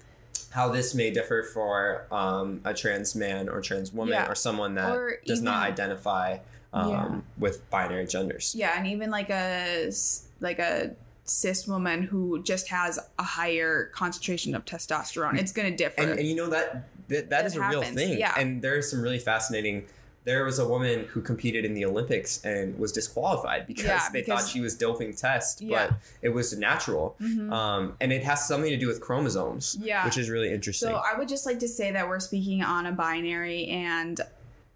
how 0.50 0.68
this 0.70 0.94
may 0.94 1.10
differ 1.10 1.42
for 1.42 2.06
um, 2.10 2.60
a 2.64 2.72
trans 2.74 3.14
man 3.14 3.48
or 3.50 3.60
trans 3.60 3.92
woman 3.92 4.14
Yeah. 4.14 4.26
or 4.30 4.34
someone 4.34 4.74
that 4.76 4.90
Or 4.96 5.18
does 5.26 5.42
not 5.42 5.62
identify 5.66 6.38
um, 6.74 6.90
Yeah. 6.90 7.20
with 7.36 7.68
binary 7.70 8.06
genders. 8.06 8.54
yeah, 8.54 8.72
and 8.78 8.86
even 8.86 9.10
like 9.10 9.28
a 9.28 9.92
like 10.40 10.58
a 10.58 10.92
cis 11.32 11.66
woman 11.66 12.02
who 12.02 12.42
just 12.42 12.68
has 12.68 12.98
a 13.18 13.22
higher 13.22 13.86
concentration 13.94 14.54
of 14.54 14.64
testosterone, 14.64 15.38
it's 15.38 15.52
gonna 15.52 15.76
differ. 15.76 16.02
And, 16.02 16.18
and 16.18 16.28
you 16.28 16.36
know 16.36 16.48
that 16.50 16.88
that, 17.08 17.30
that 17.30 17.46
is 17.46 17.56
a 17.56 17.60
real 17.68 17.82
thing. 17.82 18.18
yeah. 18.18 18.34
And 18.38 18.62
there's 18.62 18.90
some 18.90 19.00
really 19.02 19.18
fascinating. 19.18 19.86
There 20.24 20.44
was 20.44 20.60
a 20.60 20.68
woman 20.68 21.06
who 21.06 21.20
competed 21.20 21.64
in 21.64 21.74
the 21.74 21.84
Olympics 21.84 22.44
and 22.44 22.78
was 22.78 22.92
disqualified 22.92 23.66
because 23.66 23.86
Yeah, 23.86 24.08
they 24.12 24.20
because- 24.20 24.42
thought 24.42 24.48
she 24.50 24.60
was 24.60 24.76
doping 24.76 25.14
test, 25.14 25.60
Yeah. 25.60 25.88
but 25.88 25.96
it 26.22 26.28
was 26.28 26.56
natural. 26.56 27.16
Mhm. 27.20 27.50
Um, 27.52 27.96
and 28.00 28.12
it 28.12 28.22
has 28.22 28.46
something 28.46 28.70
to 28.70 28.76
do 28.76 28.86
with 28.86 29.00
chromosomes, 29.00 29.76
Yeah. 29.80 30.04
which 30.04 30.16
is 30.16 30.30
really 30.30 30.52
interesting. 30.52 30.90
So 30.90 30.94
I 30.94 31.18
would 31.18 31.28
just 31.28 31.44
like 31.44 31.58
to 31.58 31.68
say 31.68 31.90
that 31.90 32.08
we're 32.08 32.20
speaking 32.20 32.62
on 32.62 32.86
a 32.86 32.92
binary, 32.92 33.66
and 33.66 34.20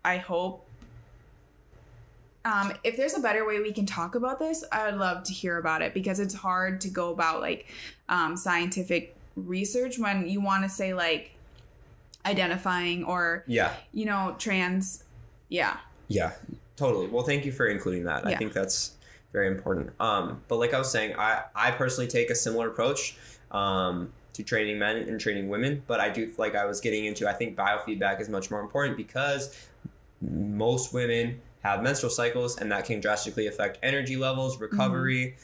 I 0.05 0.17
hope. 0.17 0.66
Um, 2.47 2.73
if 2.85 2.97
there's 2.97 3.15
a 3.15 3.21
better 3.21 3.45
way 3.45 3.59
we 3.59 3.73
can 3.73 3.87
talk 3.87 4.15
about 4.15 4.39
this, 4.39 4.65
I 4.71 4.89
would 4.89 5.01
love 5.01 5.25
to 5.25 5.33
hear 5.33 5.59
about 5.59 5.83
it 5.83 5.93
because 5.93 6.21
it's 6.21 6.35
hard 6.35 6.81
to 6.83 6.89
go 6.89 7.11
about 7.11 7.41
like 7.41 7.67
um, 8.09 8.37
scientific 8.37 9.17
research 9.35 9.99
when 9.99 10.29
you 10.29 10.41
want 10.41 10.63
to 10.63 10.69
say 10.69 10.95
like 10.95 11.33
identifying 12.25 13.03
or 13.03 13.43
yeah. 13.49 13.73
you 13.93 14.05
know 14.05 14.37
trans. 14.39 15.03
Yeah, 15.49 15.77
Yeah, 16.07 16.33
totally. 16.77 17.09
Well, 17.09 17.25
thank 17.25 17.45
you 17.45 17.51
for 17.51 17.67
including 17.67 18.05
that. 18.05 18.25
I 18.25 18.37
think 18.37 18.53
that's 18.53 18.93
very 19.33 19.49
important. 19.49 19.91
Um, 20.01 20.41
but 20.47 20.57
like 20.57 20.73
I 20.73 20.79
was 20.79 20.91
saying, 20.91 21.17
I, 21.19 21.43
I 21.55 21.73
personally 21.73 22.09
take 22.09 22.31
a 22.31 22.35
similar 22.35 22.69
approach 22.69 23.17
um, 23.51 24.13
to 24.35 24.43
training 24.43 24.79
men 24.79 24.97
and 24.97 25.21
training 25.21 25.49
women. 25.49 25.83
But 25.87 26.01
I 26.01 26.11
do, 26.11 26.33
like 26.39 26.55
I 26.55 26.65
was 26.65 26.81
getting 26.81 27.07
into, 27.07 27.29
I 27.29 27.33
think 27.33 27.57
biofeedback 27.57 28.21
is 28.21 28.29
much 28.29 28.51
more 28.51 28.61
important 28.61 28.97
because 28.97 29.67
most 30.21 30.95
women 30.95 31.41
have 31.67 31.83
menstrual 31.83 32.11
cycles 32.11 32.57
and 32.59 32.71
that 32.73 32.85
can 32.85 33.01
drastically 33.01 33.47
affect 33.47 33.79
energy 33.83 34.17
levels, 34.17 34.61
recovery, 34.61 35.37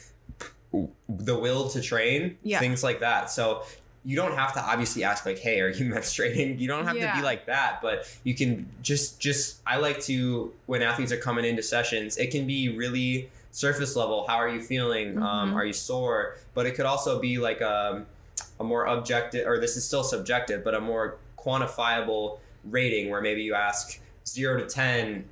the 1.09 1.39
will 1.39 1.69
to 1.71 1.81
train, 1.81 2.39
Yeah. 2.43 2.59
things 2.61 2.83
like 2.83 3.01
that. 3.01 3.31
So 3.31 3.63
you 4.05 4.17
don't 4.17 4.35
have 4.35 4.53
to 4.55 4.61
obviously 4.61 5.05
ask 5.05 5.25
like, 5.27 5.39
"Hey, 5.39 5.61
are 5.61 5.69
you 5.69 5.85
menstruating?" 5.95 6.59
You 6.59 6.67
don't 6.69 6.87
have 6.87 6.97
to 6.97 7.13
be 7.15 7.23
like 7.23 7.47
that, 7.47 7.81
but 7.83 8.09
you 8.25 8.35
can 8.35 8.67
just 8.83 9.21
just 9.21 9.59
I 9.67 9.77
like 9.77 10.01
to 10.03 10.53
when 10.67 10.83
athletes 10.83 11.13
are 11.13 11.19
coming 11.19 11.45
into 11.45 11.63
sessions, 11.63 12.17
it 12.17 12.31
can 12.31 12.47
be 12.47 12.69
really 12.77 13.31
surface 13.51 13.95
level. 13.97 14.25
How 14.27 14.37
are 14.37 14.49
you 14.49 14.61
feeling? 14.63 15.19
Um, 15.19 15.53
Mhm. 15.53 15.57
are 15.57 15.65
you 15.67 15.75
sore? 15.75 16.37
But 16.55 16.67
it 16.67 16.75
could 16.75 16.87
also 16.87 17.21
be 17.21 17.37
like 17.39 17.61
um, 17.63 18.07
a 18.59 18.65
more 18.65 18.87
objective, 18.87 19.47
or 19.47 19.59
this 19.61 19.77
is 19.77 19.85
still 19.85 20.03
subjective, 20.03 20.65
but 20.65 20.75
a 20.75 20.81
more 20.81 21.19
quantifiable 21.39 22.39
rating 22.65 23.11
where 23.11 23.21
maybe 23.21 23.43
you 23.43 23.55
ask 23.55 24.01
zero 24.27 24.59
to 24.59 24.67
ten, 24.67 25.25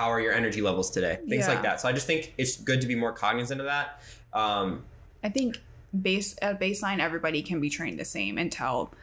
how 0.00 0.10
are 0.10 0.20
your 0.20 0.32
energy 0.32 0.62
levels 0.62 0.90
today? 0.90 1.16
Things 1.28 1.46
Yeah. 1.46 1.48
like 1.54 1.62
that. 1.62 1.80
So 1.80 1.86
I 1.88 1.92
just 1.92 2.06
think 2.06 2.32
it's 2.38 2.56
good 2.56 2.80
to 2.80 2.86
be 2.86 2.94
more 2.94 3.12
cognizant 3.12 3.60
of 3.60 3.66
that. 3.66 4.00
Um, 4.32 4.84
I 5.22 5.28
think 5.28 5.58
base 6.00 6.34
at 6.40 6.58
baseline 6.58 7.00
everybody 7.00 7.42
can 7.42 7.60
be 7.60 7.68
trained 7.68 7.98
the 8.00 8.04
same 8.04 8.38
until 8.38 8.94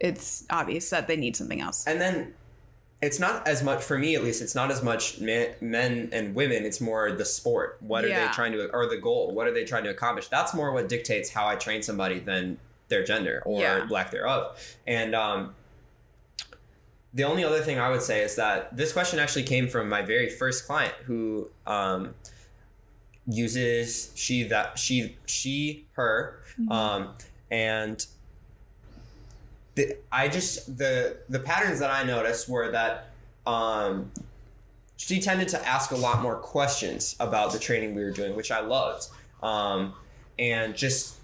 it's 0.00 0.44
obvious 0.50 0.90
that 0.90 1.06
they 1.06 1.16
need 1.16 1.36
something 1.36 1.60
else. 1.60 1.86
and 1.86 2.00
then 2.00 2.34
it's 3.02 3.20
not 3.20 3.46
as 3.46 3.62
much 3.62 3.82
for 3.84 3.98
me 3.98 4.14
at 4.14 4.24
least 4.24 4.40
it's 4.40 4.54
not 4.54 4.70
as 4.70 4.82
much 4.82 5.20
men, 5.20 5.54
men 5.60 6.08
and 6.12 6.34
women 6.34 6.64
it's 6.64 6.80
more 6.80 7.12
the 7.12 7.24
sport 7.26 7.76
what 7.80 8.02
are 8.04 8.08
Yeah. 8.08 8.26
they 8.26 8.32
trying 8.32 8.52
to 8.52 8.70
or 8.72 8.86
the 8.88 8.96
goal 8.96 9.34
what 9.34 9.46
are 9.46 9.52
they 9.52 9.64
trying 9.64 9.84
to 9.84 9.90
accomplish 9.90 10.28
that's 10.28 10.54
more 10.54 10.72
what 10.72 10.88
dictates 10.88 11.28
how 11.30 11.46
i 11.46 11.54
train 11.56 11.82
somebody 11.82 12.18
than 12.18 12.58
their 12.88 13.04
gender 13.04 13.42
or 13.44 13.60
Yeah. 13.60 13.86
lack 13.90 14.10
thereof 14.10 14.58
and 14.86 15.14
um 15.14 15.54
the 17.16 17.24
only 17.24 17.42
other 17.44 17.60
thing 17.60 17.78
i 17.78 17.88
would 17.90 18.02
say 18.02 18.18
is 18.22 18.36
that 18.36 18.76
this 18.76 18.92
question 18.92 19.18
actually 19.18 19.42
came 19.42 19.66
from 19.68 19.88
my 19.88 20.02
very 20.02 20.28
first 20.30 20.66
client 20.66 20.94
who 21.06 21.48
um 21.66 22.14
uses 23.26 24.12
she 24.14 24.44
that 24.44 24.78
she 24.78 25.16
she 25.26 25.86
her 25.94 26.38
Mhm. 26.60 26.70
um 26.72 27.14
and 27.50 28.06
the, 29.76 29.96
I 30.10 30.28
just 30.28 30.78
the 30.78 31.18
the 31.28 31.38
patterns 31.38 31.78
that 31.80 31.90
I 31.90 32.02
noticed 32.02 32.48
were 32.48 32.70
that 32.72 33.10
um, 33.46 34.10
she 34.96 35.20
tended 35.20 35.48
to 35.48 35.68
ask 35.68 35.90
a 35.90 35.96
lot 35.96 36.22
more 36.22 36.36
questions 36.36 37.14
about 37.20 37.52
the 37.52 37.58
training 37.58 37.94
we 37.94 38.02
were 38.02 38.10
doing, 38.10 38.34
which 38.34 38.50
I 38.50 38.60
loved, 38.60 39.08
um, 39.42 39.92
and 40.38 40.74
just 40.74 41.16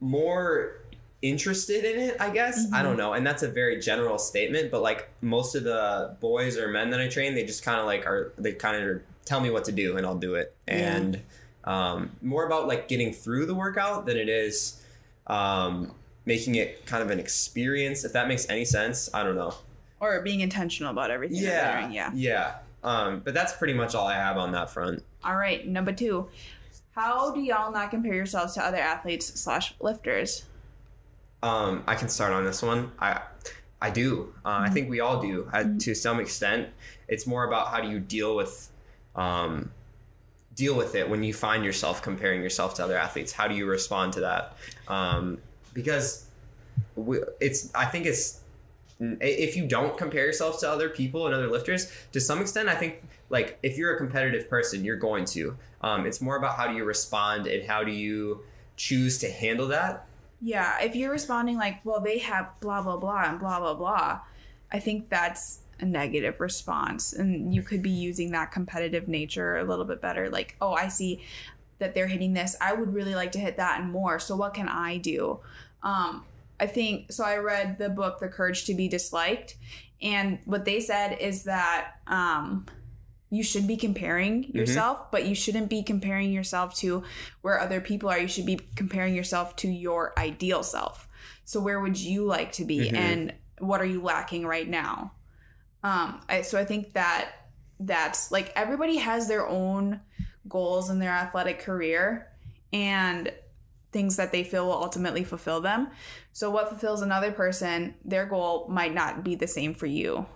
more 0.00 0.81
interested 1.22 1.84
in 1.84 2.00
it. 2.00 2.16
I 2.20 2.30
guess 2.30 2.66
I 2.72 2.80
Mhm. 2.80 2.82
don't 2.82 2.96
know, 2.96 3.12
and 3.14 3.26
that's 3.26 3.42
a 3.42 3.48
very 3.48 3.78
general 3.80 4.18
statement, 4.18 4.70
but 4.70 4.82
like 4.82 5.08
most 5.20 5.54
of 5.54 5.64
the 5.64 6.16
boys 6.20 6.58
or 6.58 6.68
men 6.68 6.90
that 6.90 7.00
I 7.00 7.08
train, 7.08 7.34
they 7.34 7.44
just 7.44 7.62
kind 7.64 7.78
of 7.80 7.86
like 7.86 8.06
are 8.06 8.32
they 8.36 8.52
kind 8.52 8.82
of 8.84 9.00
tell 9.24 9.40
me 9.40 9.50
what 9.50 9.64
to 9.66 9.72
do 9.72 9.96
and 9.96 10.04
I'll 10.04 10.16
do 10.18 10.34
it, 10.34 10.54
Yeah. 10.66 10.96
and 10.96 11.20
um, 11.64 12.10
more 12.20 12.44
about 12.44 12.66
like 12.66 12.88
getting 12.88 13.12
through 13.12 13.46
the 13.46 13.54
workout 13.54 14.04
than 14.06 14.16
it 14.16 14.28
is. 14.28 14.82
Um, 15.28 15.94
making 16.24 16.54
it 16.56 16.86
kind 16.86 17.02
of 17.02 17.10
an 17.10 17.18
experience 17.18 18.04
if 18.04 18.12
that 18.12 18.28
makes 18.28 18.48
any 18.48 18.64
sense 18.64 19.10
i 19.12 19.24
don't 19.24 19.34
know 19.34 19.52
or 19.98 20.20
being 20.20 20.40
intentional 20.40 20.92
about 20.92 21.10
everything 21.10 21.42
yeah. 21.42 21.88
Yeah. 21.90 22.10
yeah 22.14 22.54
um 22.84 23.20
but 23.24 23.34
that's 23.34 23.52
pretty 23.54 23.72
much 23.74 23.96
all 23.96 24.06
i 24.06 24.14
have 24.14 24.36
on 24.36 24.52
that 24.52 24.70
front 24.70 25.02
All 25.24 25.34
right. 25.36 25.66
Number 25.66 25.90
two. 25.92 26.28
How 26.92 27.32
do 27.32 27.40
y'all 27.40 27.72
not 27.72 27.90
compare 27.90 28.14
yourselves 28.14 28.54
to 28.54 28.64
other 28.64 28.76
athletes 28.76 29.40
slash 29.40 29.74
lifters? 29.80 30.44
Um 31.42 31.82
i 31.86 31.94
can 31.94 32.08
start 32.08 32.32
on 32.32 32.44
this 32.44 32.62
one. 32.62 32.92
I 32.98 33.20
i 33.80 33.90
do. 33.90 34.32
Uh, 34.44 34.60
i 34.66 34.68
think 34.70 34.88
we 34.88 35.00
all 35.00 35.20
do 35.20 35.48
uh, 35.52 35.58
Mhm. 35.58 35.80
to 35.84 35.94
some 35.94 36.20
extent. 36.20 36.68
It's 37.08 37.26
more 37.26 37.44
about 37.44 37.68
how 37.68 37.80
do 37.80 37.88
you 37.88 37.98
deal 38.00 38.36
with 38.36 38.70
um 39.16 39.70
deal 40.54 40.74
with 40.76 40.94
it 40.94 41.08
when 41.08 41.22
you 41.22 41.32
find 41.34 41.64
yourself 41.64 42.02
comparing 42.02 42.42
yourself 42.42 42.74
to 42.74 42.84
other 42.84 42.96
athletes. 42.96 43.32
How 43.32 43.48
do 43.48 43.54
you 43.54 43.66
respond 43.66 44.12
to 44.14 44.20
that? 44.20 44.56
Um 44.88 45.38
because 45.74 46.26
we, 46.96 47.18
it's 47.40 47.74
i 47.74 47.84
think 47.86 48.06
it's 48.06 48.40
if 49.00 49.56
you 49.56 49.66
don't 49.66 49.96
compare 49.98 50.24
yourself 50.26 50.60
to 50.60 50.70
other 50.70 50.88
people 50.88 51.26
and 51.26 51.34
other 51.34 51.48
lifters 51.48 51.90
to 52.12 52.20
some 52.20 52.40
extent 52.40 52.68
i 52.68 52.74
think 52.74 53.02
like 53.30 53.58
if 53.62 53.76
you're 53.76 53.94
a 53.94 53.98
competitive 53.98 54.48
person 54.48 54.84
you're 54.84 54.96
going 54.96 55.24
to. 55.24 55.56
Um, 55.80 56.06
it's 56.06 56.20
more 56.20 56.36
about 56.36 56.56
how 56.56 56.68
do 56.68 56.74
you 56.74 56.84
respond 56.84 57.46
and 57.48 57.66
how 57.66 57.82
do 57.82 57.90
you 57.90 58.42
choose 58.76 59.18
to 59.18 59.28
handle 59.30 59.66
that 59.68 60.06
Yeah. 60.44 60.80
If 60.80 60.96
you're 60.96 61.12
responding 61.12 61.56
like, 61.56 61.84
well, 61.84 62.00
they 62.00 62.18
have 62.18 62.52
blah, 62.60 62.82
blah, 62.82 62.96
blah, 62.96 63.22
and 63.26 63.38
blah, 63.38 63.60
blah, 63.60 63.74
blah, 63.74 64.20
I 64.72 64.80
think 64.80 65.08
that's 65.08 65.60
a 65.78 65.84
negative 65.84 66.40
response. 66.40 67.12
And 67.12 67.54
you 67.54 67.62
could 67.62 67.80
be 67.80 67.90
using 67.90 68.32
that 68.32 68.50
competitive 68.50 69.06
nature 69.06 69.56
a 69.56 69.64
little 69.64 69.84
bit 69.84 70.00
better. 70.00 70.28
Like, 70.28 70.56
oh, 70.60 70.72
I 70.72 70.88
see 70.88 71.22
that 71.78 71.94
they're 71.94 72.08
hitting 72.08 72.34
this. 72.34 72.56
I 72.60 72.72
would 72.72 72.92
really 72.92 73.14
like 73.14 73.32
to 73.32 73.38
hit 73.38 73.56
that 73.58 73.80
and 73.80 73.92
more. 73.92 74.18
So 74.18 74.34
what 74.34 74.52
can 74.52 74.68
I 74.68 74.96
do? 74.96 75.38
Um, 75.84 76.24
I 76.58 76.66
think 76.66 77.12
so. 77.12 77.24
I 77.24 77.36
read 77.36 77.78
the 77.78 77.88
book, 77.88 78.18
The 78.18 78.28
Courage 78.28 78.64
to 78.64 78.74
Be 78.74 78.88
Disliked. 78.88 79.56
And 80.00 80.40
what 80.44 80.64
they 80.64 80.80
said 80.80 81.18
is 81.20 81.44
that 81.44 81.92
um, 82.08 82.66
you 83.32 83.42
should 83.42 83.66
be 83.66 83.78
comparing 83.78 84.44
yourself, 84.54 85.10
but 85.10 85.24
you 85.24 85.34
shouldn't 85.34 85.70
be 85.70 85.82
comparing 85.82 86.30
yourself 86.30 86.74
to 86.74 87.02
where 87.40 87.58
other 87.58 87.80
people 87.80 88.10
are. 88.10 88.18
You 88.18 88.28
should 88.28 88.44
be 88.44 88.60
comparing 88.76 89.14
yourself 89.14 89.56
to 89.56 89.68
your 89.68 90.12
ideal 90.18 90.62
self. 90.62 91.08
So 91.46 91.58
where 91.58 91.80
would 91.80 91.98
you 91.98 92.26
like 92.26 92.52
to 92.52 92.64
be, 92.66 92.90
Mhm. 92.90 92.94
and 92.96 93.34
what 93.58 93.80
are 93.80 93.86
you 93.86 94.02
lacking 94.02 94.44
right 94.46 94.68
now? 94.68 95.12
Um, 95.82 96.20
I, 96.28 96.42
so 96.42 96.58
I 96.60 96.66
think 96.66 96.92
that 96.92 97.30
that's 97.80 98.30
like 98.30 98.52
everybody 98.54 98.98
has 98.98 99.28
their 99.28 99.48
own 99.48 100.00
goals 100.46 100.90
in 100.90 100.98
their 100.98 101.10
athletic 101.10 101.58
career 101.58 102.28
and 102.70 103.32
things 103.92 104.16
that 104.16 104.30
they 104.30 104.44
feel 104.44 104.66
will 104.66 104.82
ultimately 104.82 105.24
fulfill 105.24 105.60
them. 105.62 105.88
So 106.32 106.50
what 106.50 106.68
fulfills 106.68 107.00
another 107.00 107.32
person, 107.32 107.94
their 108.04 108.26
goal 108.26 108.66
might 108.68 108.92
not 108.94 109.24
be 109.24 109.34
the 109.36 109.46
same 109.48 109.72
for 109.74 109.86
you. 109.86 110.26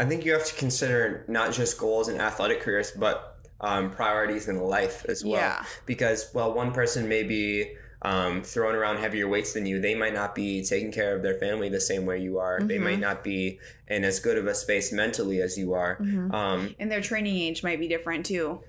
I 0.00 0.04
think 0.04 0.24
you 0.24 0.32
have 0.32 0.44
to 0.46 0.54
consider 0.54 1.24
not 1.28 1.52
just 1.52 1.78
goals 1.78 2.08
in 2.08 2.20
athletic 2.20 2.60
careers, 2.60 2.90
but 2.92 3.36
um, 3.60 3.90
priorities 3.90 4.48
in 4.48 4.58
life 4.60 5.04
as 5.08 5.24
well. 5.24 5.34
Yeah. 5.40 5.64
Because 5.86 6.30
while 6.32 6.52
one 6.52 6.72
person 6.72 7.08
may 7.08 7.24
be 7.24 7.74
um, 8.02 8.44
throwing 8.44 8.76
around 8.76 8.98
heavier 8.98 9.26
weights 9.26 9.54
than 9.54 9.66
you, 9.66 9.80
they 9.80 9.96
might 9.96 10.14
not 10.14 10.32
be 10.36 10.64
taking 10.64 10.92
care 10.92 11.16
of 11.16 11.22
their 11.22 11.34
family 11.34 11.68
the 11.68 11.80
same 11.80 12.06
way 12.06 12.20
you 12.20 12.38
are. 12.38 12.60
They 12.62 12.78
Mhm. 12.78 12.82
might 12.84 13.00
not 13.00 13.24
be 13.24 13.58
in 13.88 14.04
as 14.04 14.20
good 14.20 14.38
of 14.38 14.46
a 14.46 14.54
space 14.54 14.92
mentally 14.92 15.42
as 15.42 15.58
you 15.58 15.74
are. 15.74 15.96
Mhm. 16.00 16.32
Um, 16.32 16.76
And 16.78 16.92
their 16.92 17.00
training 17.00 17.36
age 17.36 17.64
might 17.64 17.80
be 17.80 17.88
different 17.88 18.24
too. 18.26 18.60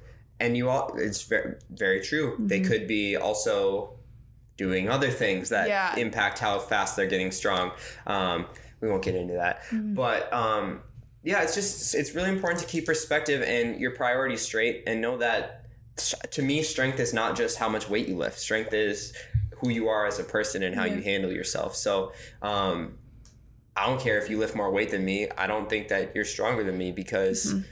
and 0.41 0.55
you 0.55 0.69
all, 0.69 0.95
it's 0.97 1.23
very, 1.23 1.55
very 1.69 1.99
true. 1.99 2.37
They 2.39 2.61
Mhm. 2.61 2.65
could 2.67 2.87
be 2.87 3.17
also 3.17 3.99
doing 4.55 4.87
other 4.87 5.11
things 5.11 5.49
that 5.49 5.67
Yeah. 5.67 5.93
impact 5.97 6.39
how 6.39 6.59
fast 6.59 6.95
they're 6.95 7.07
getting 7.07 7.31
strong. 7.33 7.73
Um, 8.07 8.45
we 8.79 8.87
won't 8.89 9.03
get 9.03 9.15
into 9.15 9.33
that, 9.33 9.63
Mhm. 9.69 9.95
but 9.95 10.31
um, 10.31 10.81
yeah, 11.23 11.41
it's 11.43 11.55
just 11.55 11.95
it's 11.95 12.15
really 12.15 12.29
important 12.29 12.61
to 12.61 12.67
keep 12.67 12.85
perspective 12.85 13.41
and 13.41 13.79
your 13.79 13.91
priorities 13.91 14.41
straight, 14.41 14.83
and 14.87 15.01
know 15.01 15.17
that 15.17 15.65
to 16.31 16.41
me, 16.41 16.63
strength 16.63 16.99
is 16.99 17.13
not 17.13 17.35
just 17.35 17.57
how 17.57 17.67
much 17.69 17.89
weight 17.89 18.07
you 18.07 18.15
lift. 18.15 18.39
Strength 18.39 18.73
is 18.73 19.13
who 19.57 19.69
you 19.69 19.89
are 19.89 20.05
as 20.05 20.17
a 20.19 20.23
person 20.23 20.63
and 20.63 20.73
how 20.75 20.85
Yeah. 20.85 20.95
you 20.95 21.01
handle 21.01 21.31
yourself. 21.31 21.75
So. 21.75 22.13
Um, 22.41 22.97
I 23.77 23.85
don't 23.85 24.01
care 24.01 24.17
if 24.17 24.29
you 24.29 24.37
lift 24.37 24.55
more 24.57 24.69
weight 24.71 24.89
than 24.91 25.05
me. 25.05 25.29
I 25.37 25.47
don't 25.47 25.69
think 25.69 25.87
that 25.87 26.13
you're 26.13 26.25
stronger 26.25 26.65
than 26.65 26.77
me 26.77 26.91
because 26.91 27.53
Mhm. 27.53 27.63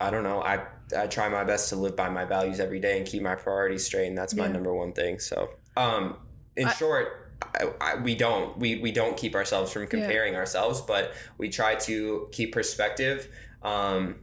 I 0.00 0.10
don't 0.10 0.22
know. 0.22 0.40
I 0.42 0.66
I 0.96 1.06
try 1.06 1.28
my 1.28 1.44
best 1.44 1.68
to 1.68 1.76
live 1.76 1.96
by 1.96 2.08
my 2.08 2.24
values 2.24 2.60
every 2.60 2.80
day 2.80 2.96
and 2.96 3.06
keep 3.06 3.20
my 3.22 3.34
priorities 3.34 3.84
straight, 3.84 4.06
and 4.06 4.16
that's 4.16 4.32
my 4.34 4.46
number 4.46 4.72
one 4.74 4.92
thing. 4.94 5.18
So, 5.18 5.50
um, 5.76 6.16
in 6.56 6.68
I- 6.68 6.72
short, 6.72 7.21
I, 7.54 7.70
I, 7.80 7.94
we 7.96 8.14
don't 8.14 8.56
we 8.58 8.76
we 8.80 8.92
don't 8.92 9.16
keep 9.16 9.34
ourselves 9.34 9.72
from 9.72 9.86
comparing 9.86 10.36
ourselves, 10.36 10.80
but 10.80 11.12
we 11.38 11.48
try 11.48 11.74
to 11.76 12.28
keep 12.32 12.52
perspective. 12.52 13.28
Um, 13.62 14.16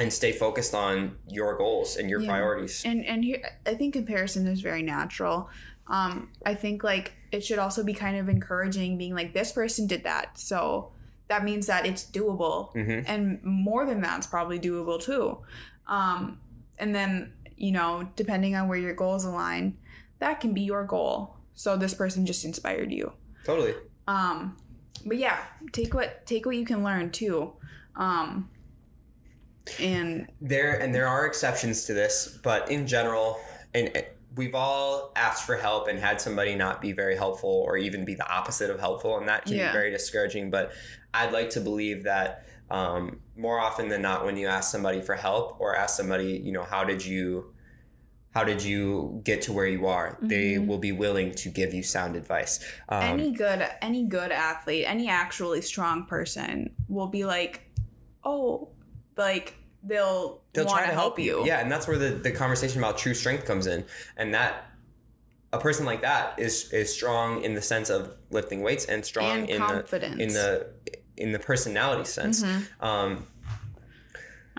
and 0.00 0.12
stay 0.12 0.32
focused 0.32 0.74
on 0.74 1.16
your 1.28 1.56
goals 1.56 1.96
and 1.96 2.10
your 2.10 2.20
Yeah. 2.20 2.28
priorities. 2.30 2.82
and 2.84 3.04
and 3.06 3.22
here 3.24 3.40
i 3.66 3.74
think 3.74 3.94
comparison 3.94 4.46
is 4.48 4.60
very 4.60 4.82
natural. 4.82 5.48
Um 5.86 6.30
i 6.44 6.54
think 6.54 6.82
like 6.82 7.12
it 7.30 7.44
should 7.44 7.60
also 7.60 7.84
be 7.84 7.92
kind 7.94 8.16
of 8.16 8.28
encouraging 8.28 8.98
being 8.98 9.14
like 9.14 9.32
this 9.32 9.52
person 9.52 9.86
did 9.86 10.02
that. 10.02 10.38
So 10.40 10.90
that 11.28 11.44
means 11.44 11.66
that 11.68 11.86
it's 11.86 12.04
doable. 12.04 12.72
Hmm 12.72 13.00
and 13.06 13.40
more 13.44 13.86
than 13.86 14.00
that's 14.00 14.26
probably 14.26 14.58
doable 14.58 15.00
too. 15.00 15.38
Um 15.86 16.40
and 16.80 16.92
then 16.92 17.32
you 17.56 17.70
know 17.70 18.08
depending 18.16 18.56
on 18.56 18.66
where 18.68 18.78
your 18.78 18.92
goals 18.94 19.24
align 19.24 19.78
that 20.18 20.40
can 20.40 20.52
be 20.52 20.62
your 20.62 20.84
goal 20.84 21.35
so 21.56 21.76
this 21.76 21.92
person 21.94 22.24
just 22.24 22.44
inspired 22.44 22.92
you 22.92 23.12
Totally. 23.44 23.74
um 24.06 24.56
but 25.04 25.16
yeah 25.16 25.38
take 25.72 25.92
what 25.94 26.24
take 26.26 26.46
what 26.46 26.54
you 26.56 26.64
can 26.64 26.84
learn 26.84 27.10
too 27.10 27.52
um 27.96 28.48
and 29.80 30.28
there 30.40 30.78
and 30.80 30.94
there 30.94 31.08
are 31.08 31.26
exceptions 31.26 31.84
to 31.86 31.94
this 31.94 32.38
but 32.44 32.70
in 32.70 32.86
general 32.86 33.38
and 33.74 34.04
we've 34.36 34.54
all 34.54 35.12
asked 35.16 35.44
for 35.44 35.56
help 35.56 35.88
and 35.88 35.98
had 35.98 36.20
somebody 36.20 36.54
not 36.54 36.80
be 36.80 36.92
very 36.92 37.16
helpful 37.16 37.64
or 37.66 37.76
even 37.76 38.04
be 38.04 38.14
the 38.14 38.30
opposite 38.30 38.70
of 38.70 38.78
helpful 38.78 39.18
and 39.18 39.28
that 39.28 39.44
can 39.44 39.56
Yeah. 39.56 39.68
be 39.68 39.72
very 39.72 39.90
discouraging 39.90 40.50
but 40.50 40.70
i'd 41.14 41.32
like 41.32 41.50
to 41.50 41.60
believe 41.60 42.04
that 42.04 42.44
um, 42.68 43.20
more 43.36 43.60
often 43.60 43.88
than 43.88 44.02
not 44.02 44.24
when 44.24 44.36
you 44.36 44.48
ask 44.48 44.70
somebody 44.72 45.00
for 45.00 45.14
help 45.14 45.56
or 45.60 45.76
ask 45.76 45.96
somebody 45.96 46.40
you 46.44 46.52
know 46.52 46.64
how 46.64 46.84
did 46.84 47.04
you 47.04 47.52
how 48.36 48.44
did 48.44 48.62
you 48.62 49.20
get 49.24 49.40
to 49.40 49.50
where 49.52 49.66
you 49.66 49.86
are 49.86 50.18
they 50.20 50.54
Mhm. 50.54 50.66
will 50.66 50.82
be 50.90 50.92
willing 50.92 51.32
to 51.42 51.48
give 51.48 51.72
you 51.72 51.82
sound 51.82 52.16
advice 52.16 52.60
um, 52.90 53.02
any 53.02 53.30
good 53.32 53.66
any 53.80 54.04
good 54.04 54.30
athlete 54.30 54.84
any 54.86 55.08
actually 55.08 55.62
strong 55.62 56.04
person 56.04 56.70
will 56.88 57.06
be 57.06 57.24
like 57.24 57.54
oh 58.24 58.68
like 59.16 59.54
they'll 59.82 60.42
they'll 60.52 60.68
try 60.68 60.86
to 60.86 60.92
help 60.92 61.18
you. 61.18 61.44
Yeah, 61.46 61.60
and 61.60 61.70
that's 61.70 61.86
where 61.88 61.98
the, 61.98 62.10
the 62.10 62.32
conversation 62.32 62.78
about 62.80 62.98
true 62.98 63.14
strength 63.14 63.44
comes 63.46 63.66
in. 63.66 63.84
And 64.16 64.34
that 64.34 64.66
a 65.52 65.58
person 65.58 65.86
like 65.86 66.02
that 66.02 66.38
is 66.38 66.72
is 66.72 66.92
strong 66.92 67.42
in 67.42 67.54
the 67.54 67.62
sense 67.62 67.88
of 67.88 68.16
lifting 68.30 68.62
weights 68.62 68.84
and 68.86 69.04
strong 69.04 69.48
and 69.48 69.50
in 69.50 69.60
the 69.60 70.22
in 70.22 70.28
the 70.28 70.66
in 71.16 71.32
the 71.32 71.38
personality 71.38 72.04
sense. 72.04 72.42
Mhm. 72.42 72.66
Um, 72.80 73.26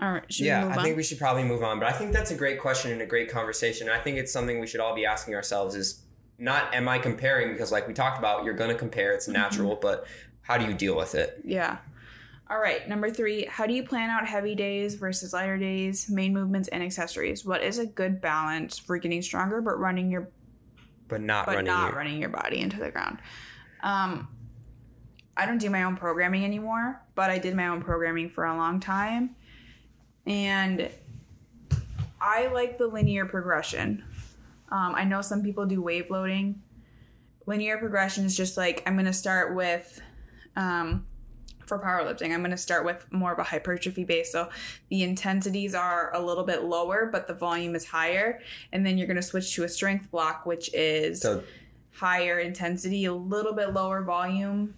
all 0.00 0.12
right 0.12 0.32
should 0.32 0.42
we 0.44 0.48
yeah, 0.48 0.68
I 0.68 0.82
think 0.82 0.96
we 0.96 1.02
should 1.02 1.18
probably 1.18 1.44
move 1.44 1.62
on. 1.62 1.78
But 1.78 1.88
I 1.88 1.92
think 1.92 2.12
that's 2.12 2.30
a 2.30 2.36
great 2.36 2.60
question 2.60 2.92
and 2.92 3.02
a 3.02 3.06
great 3.06 3.30
conversation. 3.30 3.88
I 3.88 3.98
think 3.98 4.16
it's 4.18 4.32
something 4.32 4.60
we 4.60 4.66
should 4.66 4.80
all 4.80 4.94
be 4.94 5.04
asking 5.06 5.34
ourselves 5.34 5.74
is 5.74 6.02
not 6.38 6.72
am 6.74 6.88
I 6.88 6.98
comparing 6.98 7.52
because 7.52 7.72
like 7.72 7.88
we 7.88 7.94
talked 7.94 8.18
about, 8.18 8.44
you're 8.44 8.54
gonna 8.54 8.74
compare, 8.74 9.12
it's 9.12 9.26
natural, 9.28 9.76
but 9.76 10.06
how 10.42 10.56
do 10.56 10.64
you 10.64 10.72
deal 10.74 10.96
with 10.96 11.14
it? 11.14 11.40
yeah 11.44 11.78
all 12.50 12.58
right 12.58 12.88
number 12.88 13.10
three 13.10 13.44
how 13.44 13.66
do 13.66 13.74
you 13.74 13.82
plan 13.82 14.08
out 14.08 14.26
heavy 14.26 14.54
days 14.54 14.94
versus 14.94 15.34
lighter 15.34 15.58
days 15.58 16.08
main 16.08 16.32
movements 16.32 16.66
and 16.68 16.82
accessories 16.82 17.44
what 17.44 17.62
is 17.62 17.78
a 17.78 17.84
good 17.84 18.22
balance 18.22 18.78
for 18.78 18.96
getting 18.96 19.20
stronger 19.20 19.60
but 19.60 19.78
running 19.78 20.10
your 20.10 20.30
But 21.08 21.20
not 21.20 21.44
but 21.44 21.56
running 21.56 21.66
not 21.66 21.90
you. 21.90 21.96
running 21.98 22.20
your 22.20 22.30
body 22.30 22.60
into 22.60 22.78
the 22.78 22.90
ground. 22.90 23.18
Um, 23.82 24.28
I 25.36 25.44
don't 25.44 25.58
do 25.58 25.68
my 25.68 25.82
own 25.84 25.96
programming 25.96 26.42
anymore, 26.44 27.02
but 27.14 27.28
I 27.30 27.36
did 27.38 27.54
my 27.54 27.68
own 27.68 27.82
programming 27.82 28.30
for 28.30 28.44
a 28.46 28.56
long 28.56 28.80
time, 28.80 29.36
and 30.28 30.88
I 32.20 32.48
like 32.48 32.78
the 32.78 32.86
linear 32.86 33.26
progression. 33.26 34.04
Um, 34.70 34.94
I 34.94 35.04
know 35.04 35.22
some 35.22 35.42
people 35.42 35.66
do 35.66 35.80
wave 35.80 36.10
loading. 36.10 36.62
Linear 37.46 37.78
progression 37.78 38.24
is 38.24 38.36
just 38.36 38.56
like 38.56 38.82
I'm 38.86 38.94
going 38.94 39.06
to 39.06 39.12
start 39.12 39.54
with. 39.54 40.00
Um, 40.56 41.06
for 41.66 41.78
powerlifting, 41.78 42.32
I'm 42.32 42.40
going 42.40 42.50
to 42.50 42.56
start 42.56 42.86
with 42.86 43.04
more 43.12 43.30
of 43.30 43.38
a 43.38 43.42
hypertrophy 43.42 44.02
base. 44.02 44.32
So 44.32 44.48
the 44.88 45.02
intensities 45.02 45.74
are 45.74 46.10
a 46.14 46.20
little 46.20 46.44
bit 46.44 46.64
lower, 46.64 47.10
but 47.12 47.26
the 47.26 47.34
volume 47.34 47.74
is 47.74 47.84
higher. 47.84 48.40
And 48.72 48.86
then 48.86 48.96
you're 48.96 49.06
going 49.06 49.16
to 49.16 49.22
switch 49.22 49.54
to 49.56 49.64
a 49.64 49.68
strength 49.68 50.10
block, 50.10 50.46
which 50.46 50.72
is 50.72 51.20
So 51.20 51.42
higher 51.92 52.38
intensity, 52.38 53.04
a 53.04 53.12
little 53.12 53.52
bit 53.52 53.74
lower 53.74 54.02
volume. 54.02 54.74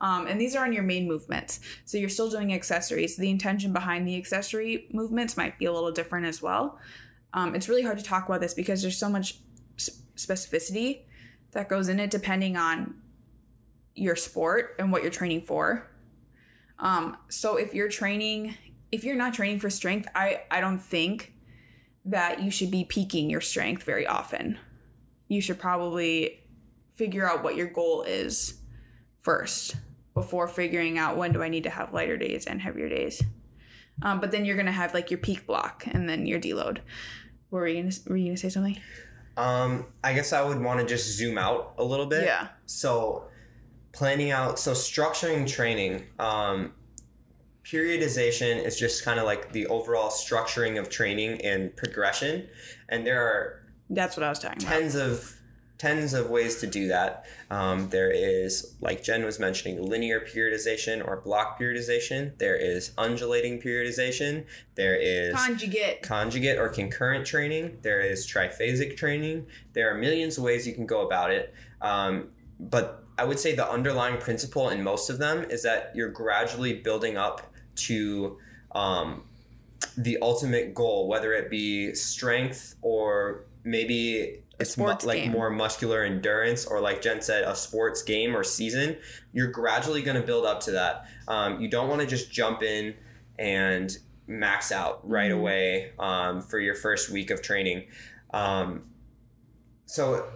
Um, 0.00 0.26
and 0.26 0.40
these 0.40 0.56
are 0.56 0.64
on 0.64 0.72
your 0.72 0.82
main 0.82 1.06
movements. 1.06 1.60
So 1.84 1.98
you're 1.98 2.08
still 2.08 2.30
doing 2.30 2.52
accessories. 2.54 3.16
The 3.16 3.30
intention 3.30 3.72
behind 3.72 4.08
the 4.08 4.16
accessory 4.16 4.86
movements 4.92 5.36
might 5.36 5.58
be 5.58 5.66
a 5.66 5.72
little 5.72 5.92
different 5.92 6.26
as 6.26 6.40
well. 6.40 6.78
Um, 7.34 7.54
it's 7.54 7.68
really 7.68 7.82
hard 7.82 7.98
to 7.98 8.04
talk 8.04 8.28
about 8.28 8.40
this 8.40 8.54
because 8.54 8.82
there's 8.82 8.98
so 8.98 9.08
much 9.08 9.38
specificity 10.16 11.02
that 11.52 11.68
goes 11.68 11.88
in 11.88 12.00
it 12.00 12.10
depending 12.10 12.56
on 12.56 12.94
your 13.94 14.16
sport 14.16 14.76
and 14.78 14.90
what 14.90 15.02
you're 15.02 15.10
training 15.10 15.42
for. 15.42 15.86
Um, 16.78 17.16
so 17.28 17.56
if 17.56 17.74
you're 17.74 17.88
training, 17.88 18.54
if 18.90 19.04
you're 19.04 19.16
not 19.16 19.34
training 19.34 19.60
for 19.60 19.68
strength, 19.68 20.08
I, 20.14 20.42
I 20.50 20.60
don't 20.60 20.78
think 20.78 21.34
that 22.06 22.42
you 22.42 22.50
should 22.50 22.70
be 22.70 22.84
peaking 22.84 23.28
your 23.28 23.42
strength 23.42 23.82
very 23.82 24.06
often. 24.06 24.58
You 25.28 25.42
should 25.42 25.58
probably 25.58 26.40
figure 26.94 27.28
out 27.28 27.44
what 27.44 27.56
your 27.56 27.66
goal 27.66 28.02
is 28.02 28.60
first 29.20 29.76
before 30.14 30.48
figuring 30.48 30.98
out 30.98 31.16
when 31.16 31.32
do 31.32 31.42
I 31.42 31.48
need 31.48 31.64
to 31.64 31.70
have 31.70 31.92
lighter 31.92 32.16
days 32.16 32.46
and 32.46 32.60
heavier 32.60 32.88
days. 32.88 33.22
Um, 34.02 34.20
but 34.20 34.30
then 34.30 34.44
you're 34.44 34.56
gonna 34.56 34.72
have 34.72 34.94
like 34.94 35.10
your 35.10 35.18
peak 35.18 35.46
block 35.46 35.84
and 35.86 36.08
then 36.08 36.26
your 36.26 36.40
deload. 36.40 36.78
Were 37.50 37.66
you 37.66 37.82
gonna 37.82 37.94
were 38.08 38.16
you 38.16 38.26
gonna 38.26 38.36
say 38.36 38.48
something? 38.48 38.78
um, 39.36 39.86
I 40.04 40.12
guess 40.12 40.32
I 40.32 40.42
would 40.42 40.60
want 40.60 40.80
to 40.80 40.86
just 40.86 41.16
zoom 41.16 41.38
out 41.38 41.74
a 41.78 41.84
little 41.84 42.06
bit. 42.06 42.24
Yeah. 42.24 42.48
So 42.66 43.24
planning 43.92 44.30
out, 44.30 44.58
so 44.58 44.72
structuring 44.72 45.48
training, 45.48 46.04
um, 46.18 46.72
periodization 47.64 48.62
is 48.64 48.78
just 48.78 49.04
kind 49.04 49.18
of 49.18 49.24
like 49.26 49.52
the 49.52 49.66
overall 49.68 50.10
structuring 50.10 50.78
of 50.78 50.90
training 50.90 51.40
and 51.42 51.74
progression. 51.76 52.48
And 52.88 53.06
there 53.06 53.22
are 53.22 53.62
That's 53.88 54.16
what 54.16 54.24
I 54.24 54.28
was 54.28 54.38
talking 54.38 54.62
about. 54.62 54.72
tens 54.72 54.94
of 54.94 55.39
tens 55.80 56.12
of 56.12 56.28
ways 56.28 56.60
to 56.60 56.66
do 56.66 56.88
that. 56.88 57.24
Um, 57.50 57.88
there 57.88 58.10
is, 58.10 58.76
like 58.82 59.02
Jen 59.02 59.24
was 59.24 59.38
mentioning, 59.38 59.82
linear 59.82 60.20
periodization 60.20 61.02
or 61.02 61.22
block 61.22 61.58
periodization. 61.58 62.36
There 62.36 62.54
is 62.54 62.92
undulating 62.98 63.62
periodization. 63.62 64.44
There 64.74 64.94
is 64.94 65.34
Conjugate. 65.34 66.02
conjugate 66.02 66.58
or 66.58 66.68
concurrent 66.68 67.26
training. 67.26 67.78
There 67.80 68.00
is 68.00 68.26
triphasic 68.26 68.98
training. 68.98 69.46
There 69.72 69.90
are 69.90 69.96
millions 69.96 70.36
of 70.36 70.44
ways 70.44 70.66
you 70.66 70.74
can 70.74 70.84
go 70.84 71.06
about 71.06 71.30
it. 71.30 71.54
Um, 71.80 72.28
but 72.58 73.02
I 73.16 73.24
would 73.24 73.38
say 73.38 73.54
the 73.54 73.68
underlying 73.68 74.18
principle 74.18 74.68
in 74.68 74.82
most 74.82 75.08
of 75.08 75.16
them 75.16 75.44
is 75.44 75.62
that 75.62 75.92
you're 75.94 76.10
gradually 76.10 76.74
building 76.74 77.16
up 77.16 77.54
to 77.86 78.36
um, 78.72 79.22
the 79.96 80.18
ultimate 80.20 80.74
goal, 80.74 81.08
whether 81.08 81.32
it 81.32 81.48
be 81.48 81.94
strength 81.94 82.74
or 82.82 83.46
maybe 83.64 84.42
it's 84.60 84.76
mu- 84.76 84.92
like 85.04 85.30
more 85.30 85.50
muscular 85.50 86.02
endurance 86.02 86.66
or 86.66 86.80
like 86.80 87.02
Jen 87.02 87.20
said, 87.22 87.44
a 87.44 87.54
sports 87.56 88.02
game 88.02 88.36
or 88.36 88.44
season. 88.44 88.96
You're 89.32 89.50
gradually 89.50 90.02
going 90.02 90.20
to 90.20 90.26
build 90.26 90.44
up 90.44 90.60
to 90.60 90.72
that. 90.72 91.06
Um, 91.28 91.60
you 91.60 91.68
don't 91.68 91.88
want 91.88 92.00
to 92.00 92.06
just 92.06 92.30
jump 92.30 92.62
in 92.62 92.94
and 93.38 93.96
max 94.26 94.70
out 94.70 95.00
right 95.08 95.30
Mhm. 95.30 95.38
away 95.38 95.92
um, 95.98 96.40
for 96.42 96.58
your 96.58 96.74
first 96.74 97.10
week 97.10 97.30
of 97.30 97.42
training. 97.42 97.86
Um, 98.32 98.84
so, 99.86 100.28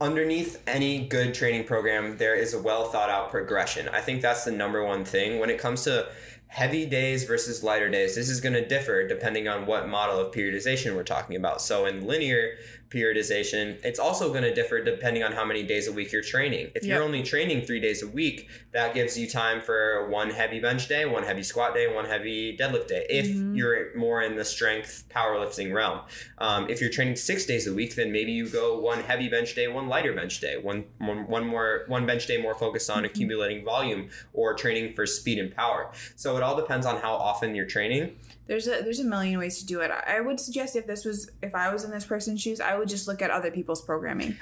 underneath 0.00 0.62
any 0.66 1.06
good 1.06 1.34
training 1.34 1.64
program, 1.64 2.18
there 2.18 2.34
is 2.34 2.54
a 2.54 2.60
well 2.60 2.90
thought 2.90 3.10
out 3.10 3.30
progression. 3.30 3.88
I 3.88 4.00
think 4.00 4.22
that's 4.22 4.44
the 4.44 4.52
number 4.52 4.84
one 4.84 5.04
thing 5.04 5.38
when 5.40 5.50
it 5.50 5.58
comes 5.58 5.82
to 5.84 6.06
heavy 6.48 6.86
days 6.86 7.24
versus 7.24 7.64
lighter 7.64 7.88
days. 7.88 8.14
This 8.14 8.28
is 8.28 8.40
going 8.40 8.52
to 8.52 8.64
differ 8.66 9.08
depending 9.08 9.48
on 9.48 9.66
what 9.66 9.88
model 9.88 10.20
of 10.20 10.32
periodization 10.32 10.94
we're 10.94 11.02
talking 11.02 11.34
about. 11.36 11.60
So 11.60 11.86
in 11.86 12.06
linear 12.06 12.56
periodization, 12.88 13.78
it's 13.84 13.98
also 13.98 14.30
going 14.30 14.42
to 14.42 14.54
differ 14.54 14.82
depending 14.82 15.22
on 15.22 15.32
how 15.32 15.44
many 15.44 15.62
days 15.62 15.88
a 15.88 15.92
week 15.92 16.12
you're 16.12 16.22
training. 16.22 16.70
If 16.74 16.84
you're 16.84 17.02
only 17.02 17.22
training 17.22 17.62
three 17.66 17.80
days 17.80 18.02
a 18.02 18.08
week, 18.08 18.48
that 18.72 18.94
gives 18.94 19.18
you 19.18 19.28
time 19.28 19.60
for 19.60 20.08
one 20.08 20.30
heavy 20.30 20.60
bench 20.60 20.88
day, 20.88 21.04
one 21.06 21.22
heavy 21.24 21.42
squat 21.42 21.74
day, 21.74 21.92
one 21.92 22.04
heavy 22.04 22.56
deadlift 22.56 22.88
day. 22.88 23.06
If 23.08 23.26
Mhm. 23.26 23.56
you're 23.56 23.96
more 23.96 24.22
in 24.22 24.36
the 24.36 24.44
strength 24.44 25.04
powerlifting 25.14 25.72
realm, 25.72 26.00
um, 26.38 26.68
if 26.70 26.80
you're 26.80 26.90
training 26.90 27.16
six 27.16 27.46
days 27.46 27.66
a 27.66 27.72
week, 27.72 27.94
then 27.94 28.12
maybe 28.12 28.32
you 28.32 28.48
go 28.48 28.78
one 28.78 29.00
heavy 29.02 29.28
bench 29.28 29.54
day, 29.54 29.68
one 29.68 29.88
lighter 29.88 30.12
bench 30.12 30.40
day, 30.40 30.56
one 30.56 30.84
one, 30.98 31.26
one 31.28 31.46
more 31.46 31.84
one 31.88 32.06
bench 32.06 32.26
day 32.26 32.36
more 32.36 32.54
focused 32.54 32.90
on 32.90 33.02
Mhm. 33.02 33.06
accumulating 33.06 33.64
volume 33.64 34.08
or 34.32 34.54
training 34.54 34.94
for 34.94 35.06
speed 35.06 35.38
and 35.38 35.54
power. 35.54 35.90
So 36.14 36.36
it 36.36 36.42
all 36.42 36.56
depends 36.56 36.86
on 36.86 36.98
how 37.00 37.14
often 37.14 37.54
you're 37.54 37.66
training. 37.66 38.16
There's 38.46 38.66
a 38.68 38.82
there's 38.82 39.00
a 39.00 39.04
million 39.04 39.38
ways 39.38 39.58
to 39.58 39.66
do 39.66 39.80
it. 39.80 39.90
I 39.90 40.20
would 40.20 40.38
suggest 40.38 40.76
if 40.76 40.86
this 40.86 41.04
was 41.04 41.30
if 41.42 41.54
I 41.54 41.72
was 41.72 41.84
in 41.84 41.90
this 41.90 42.04
person's 42.04 42.40
shoes, 42.40 42.60
I 42.60 42.76
would 42.78 42.88
just 42.88 43.08
look 43.08 43.20
at 43.22 43.30
other 43.30 43.50
people's 43.50 43.82
programming. 43.82 44.36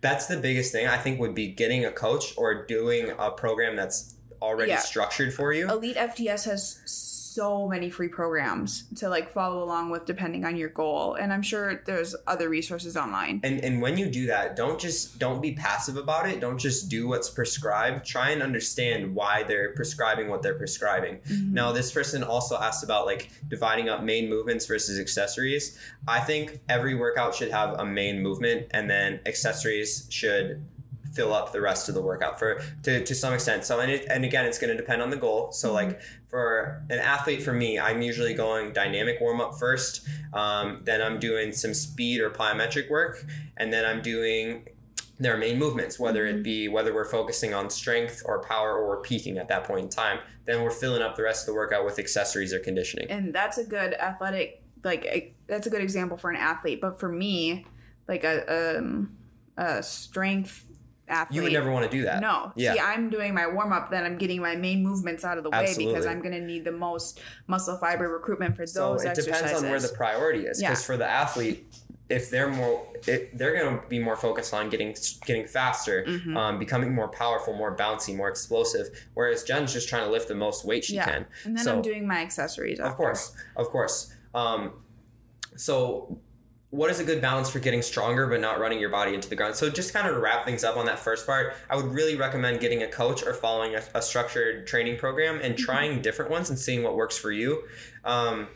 That's 0.00 0.26
the 0.26 0.38
biggest 0.38 0.72
thing 0.72 0.86
I 0.86 0.96
think 0.96 1.20
would 1.20 1.34
be 1.34 1.48
getting 1.48 1.84
a 1.84 1.92
coach 1.92 2.32
or 2.38 2.64
doing 2.66 3.12
a 3.18 3.30
program 3.30 3.76
that's 3.76 4.14
already 4.40 4.70
Yeah. 4.70 4.78
structured 4.78 5.34
for 5.34 5.52
you. 5.52 5.68
Elite 5.68 5.96
FTS 5.98 6.44
has 6.44 6.80
so 6.86 7.19
many 7.68 7.90
free 7.90 8.08
programs 8.08 8.84
to 8.96 9.08
like 9.08 9.30
follow 9.30 9.62
along 9.62 9.90
with 9.90 10.04
depending 10.04 10.44
on 10.44 10.56
your 10.56 10.68
goal, 10.68 11.14
and 11.14 11.32
I'm 11.32 11.42
sure 11.42 11.82
there's 11.86 12.14
other 12.26 12.48
resources 12.48 12.96
online. 12.96 13.40
and 13.44 13.60
and 13.64 13.80
when 13.80 13.96
you 13.96 14.06
do 14.10 14.26
that 14.26 14.56
don't 14.56 14.78
just 14.80 15.18
don't 15.18 15.40
be 15.40 15.52
passive 15.52 15.96
about 15.96 16.28
it 16.28 16.40
don't 16.40 16.58
just 16.58 16.88
do 16.88 17.06
what's 17.08 17.30
prescribed 17.30 18.04
try 18.04 18.30
and 18.30 18.42
understand 18.42 19.14
why 19.14 19.42
they're 19.44 19.72
prescribing 19.74 20.28
what 20.28 20.42
they're 20.42 20.54
prescribing 20.64 21.18
Mhm. 21.30 21.52
now 21.52 21.72
this 21.72 21.92
person 21.92 22.22
also 22.24 22.56
asked 22.58 22.82
about 22.84 23.06
like 23.06 23.30
dividing 23.48 23.88
up 23.88 24.02
main 24.02 24.28
movements 24.28 24.66
versus 24.66 24.98
accessories 24.98 25.78
i 26.08 26.20
think 26.20 26.60
every 26.68 26.94
workout 26.94 27.34
should 27.34 27.50
have 27.50 27.70
a 27.78 27.84
main 27.84 28.20
movement 28.22 28.66
and 28.72 28.88
then 28.90 29.20
accessories 29.26 30.06
should 30.10 30.62
fill 31.12 31.32
up 31.34 31.52
the 31.52 31.60
rest 31.60 31.88
of 31.88 31.94
the 31.94 32.00
workout 32.02 32.38
for 32.38 32.60
to, 32.82 33.04
to 33.04 33.14
some 33.14 33.32
extent 33.34 33.64
so 33.64 33.80
and, 33.80 33.90
it, 33.90 34.06
and 34.10 34.24
again 34.24 34.44
it's 34.44 34.58
going 34.58 34.70
to 34.70 34.76
depend 34.76 35.02
on 35.02 35.10
the 35.10 35.16
goal 35.16 35.50
so 35.52 35.70
Mhm. 35.70 35.74
like 35.74 36.00
for 36.28 36.82
an 36.90 36.98
athlete 36.98 37.42
for 37.42 37.52
me 37.52 37.78
i'm 37.78 38.00
usually 38.02 38.34
going 38.34 38.72
dynamic 38.72 39.20
warm 39.20 39.40
up 39.40 39.54
first 39.58 40.06
um, 40.32 40.80
then 40.84 41.02
i'm 41.02 41.18
doing 41.18 41.52
some 41.52 41.74
speed 41.74 42.20
or 42.20 42.30
plyometric 42.30 42.88
work 42.90 43.24
and 43.56 43.72
then 43.72 43.84
i'm 43.84 44.00
doing 44.02 44.66
their 45.18 45.36
main 45.36 45.58
movements 45.58 45.98
whether 45.98 46.26
it 46.26 46.36
Mhm. 46.36 46.42
be 46.44 46.68
whether 46.68 46.94
we're 46.94 47.04
focusing 47.04 47.52
on 47.52 47.68
strength 47.70 48.22
or 48.24 48.40
power 48.42 48.74
or 48.76 48.88
we're 48.88 49.02
peaking 49.02 49.36
at 49.38 49.48
that 49.48 49.64
point 49.64 49.82
in 49.84 49.88
time 49.90 50.18
then 50.46 50.62
we're 50.62 50.70
filling 50.70 51.02
up 51.02 51.16
the 51.16 51.22
rest 51.22 51.42
of 51.42 51.46
the 51.46 51.54
workout 51.54 51.84
with 51.84 51.98
accessories 51.98 52.54
or 52.54 52.58
conditioning 52.60 53.10
and 53.10 53.34
that's 53.34 53.58
a 53.58 53.64
good 53.64 53.94
athletic 53.94 54.62
like 54.82 55.34
that's 55.46 55.66
a 55.66 55.70
good 55.70 55.82
example 55.82 56.16
for 56.16 56.30
an 56.30 56.36
athlete. 56.36 56.80
But 56.80 56.98
for 56.98 57.10
me, 57.10 57.66
like 58.08 58.24
a 58.24 58.78
um, 58.78 59.14
a 59.58 59.82
strength 59.82 60.64
athlete, 61.10 61.36
you 61.36 61.42
would 61.42 61.52
never 61.52 61.70
want 61.70 61.90
to 61.90 61.96
do 61.96 62.04
that 62.04 62.20
No. 62.20 62.52
Yeah. 62.56 62.74
See, 62.74 62.80
I'm 62.80 63.10
doing 63.10 63.34
my 63.34 63.46
warm 63.46 63.72
up, 63.72 63.90
then 63.90 64.04
I'm 64.04 64.16
getting 64.16 64.40
my 64.40 64.56
main 64.56 64.82
movements 64.82 65.24
out 65.24 65.36
of 65.38 65.44
the 65.44 65.50
way 65.50 65.74
because 65.76 66.06
I'm 66.06 66.20
going 66.20 66.34
to 66.34 66.40
need 66.40 66.64
the 66.64 66.72
most 66.72 67.20
muscle 67.46 67.76
fiber 67.76 68.08
recruitment 68.08 68.56
for 68.56 68.66
so 68.66 68.92
those 68.92 69.04
it 69.04 69.08
exercises. 69.08 69.40
depends 69.42 69.62
on 69.64 69.70
where 69.70 69.80
the 69.80 69.88
priority 69.88 70.46
is 70.46 70.58
because 70.60 70.80
Yeah. 70.80 70.86
for 70.86 70.96
the 70.96 71.06
athlete 71.06 71.66
if 72.08 72.28
they're 72.28 72.48
more 72.50 72.84
it, 73.06 73.38
they're 73.38 73.54
going 73.56 73.78
to 73.80 73.86
be 73.86 73.98
more 74.00 74.16
focused 74.16 74.52
on 74.52 74.68
getting 74.68 74.96
getting 75.26 75.46
faster 75.46 76.04
Mhm. 76.08 76.36
um, 76.36 76.58
becoming 76.58 76.92
more 76.92 77.06
powerful 77.06 77.54
more 77.54 77.76
bouncy 77.76 78.16
more 78.16 78.28
explosive 78.28 78.88
whereas 79.14 79.44
jen's 79.44 79.72
just 79.72 79.88
trying 79.88 80.04
to 80.04 80.10
lift 80.10 80.26
the 80.26 80.34
most 80.34 80.64
weight 80.64 80.84
she 80.84 80.96
Yeah. 80.96 81.04
can 81.04 81.26
and 81.44 81.56
then 81.56 81.64
so- 81.64 81.76
I'm 81.76 81.82
doing 81.82 82.06
my 82.08 82.20
accessories. 82.20 82.80
Of 82.80 82.96
course, 82.96 83.32
of 83.56 83.68
course. 83.68 84.12
Um, 84.34 84.72
so, 85.56 86.18
what 86.70 86.88
is 86.88 87.00
a 87.00 87.04
good 87.04 87.20
balance 87.20 87.50
for 87.50 87.58
getting 87.58 87.82
stronger 87.82 88.28
but 88.28 88.40
not 88.40 88.60
running 88.60 88.78
your 88.78 88.90
body 88.90 89.12
into 89.12 89.28
the 89.28 89.34
ground? 89.34 89.56
So, 89.56 89.68
just 89.68 89.92
kind 89.92 90.06
of 90.06 90.14
to 90.14 90.20
wrap 90.20 90.44
things 90.44 90.62
up 90.62 90.76
on 90.76 90.86
that 90.86 91.00
first 91.00 91.26
part, 91.26 91.54
I 91.68 91.76
would 91.76 91.86
really 91.86 92.16
recommend 92.16 92.60
getting 92.60 92.82
a 92.84 92.86
coach 92.86 93.24
or 93.24 93.34
following 93.34 93.74
a, 93.74 93.82
a 93.94 94.00
structured 94.00 94.66
training 94.66 94.96
program 94.96 95.40
and 95.42 95.58
trying 95.58 96.00
different 96.00 96.30
ones 96.30 96.48
and 96.48 96.58
seeing 96.58 96.82
what 96.82 96.94
works 96.94 97.18
for 97.18 97.32
you. 97.32 97.64
Um, 98.04 98.46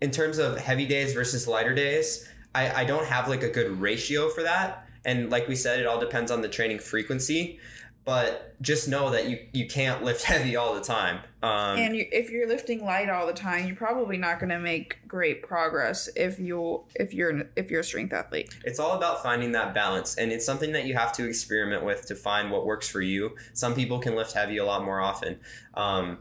in 0.00 0.10
terms 0.10 0.38
of 0.38 0.58
heavy 0.58 0.86
days 0.86 1.14
versus 1.14 1.46
lighter 1.46 1.74
days, 1.74 2.28
I, 2.54 2.82
I 2.82 2.84
don't 2.84 3.06
have 3.06 3.28
like 3.28 3.42
a 3.42 3.50
good 3.50 3.80
ratio 3.80 4.28
for 4.28 4.42
that. 4.42 4.88
And 5.04 5.30
like 5.30 5.48
we 5.48 5.54
said, 5.54 5.78
it 5.80 5.86
all 5.86 6.00
depends 6.00 6.30
on 6.30 6.42
the 6.42 6.48
training 6.48 6.80
frequency. 6.80 7.60
But 8.08 8.54
just 8.62 8.88
know 8.88 9.10
that 9.10 9.28
you, 9.28 9.38
you 9.52 9.68
can't 9.68 10.02
lift 10.02 10.24
heavy 10.32 10.56
all 10.56 10.74
the 10.74 10.80
time. 10.80 11.18
Um, 11.42 11.76
And 11.78 11.94
you, 11.94 12.06
if 12.10 12.30
you're 12.30 12.48
lifting 12.48 12.82
light 12.82 13.10
all 13.10 13.26
the 13.26 13.34
time, 13.34 13.66
you're 13.66 13.76
probably 13.76 14.16
not 14.16 14.40
going 14.40 14.48
to 14.48 14.58
make 14.58 14.96
great 15.06 15.42
progress 15.42 16.08
if 16.16 16.38
you 16.38 16.84
if 16.94 17.12
you're 17.12 17.42
if 17.54 17.70
you're 17.70 17.80
a 17.80 17.84
strength 17.84 18.14
athlete. 18.14 18.56
it's 18.64 18.78
all 18.80 18.96
about 18.96 19.22
finding 19.22 19.52
that 19.52 19.74
balance 19.74 20.16
and 20.16 20.32
it's 20.32 20.46
something 20.46 20.72
that 20.72 20.86
you 20.86 20.94
have 20.94 21.12
to 21.12 21.28
experiment 21.28 21.84
with 21.84 22.06
to 22.06 22.14
find 22.14 22.50
what 22.50 22.64
works 22.64 22.88
for 22.88 23.00
you 23.02 23.36
some 23.52 23.74
people 23.74 23.98
can 23.98 24.14
lift 24.16 24.32
heavy 24.32 24.56
a 24.56 24.64
lot 24.64 24.84
more 24.84 25.00
often 25.00 25.38
um, 25.74 26.18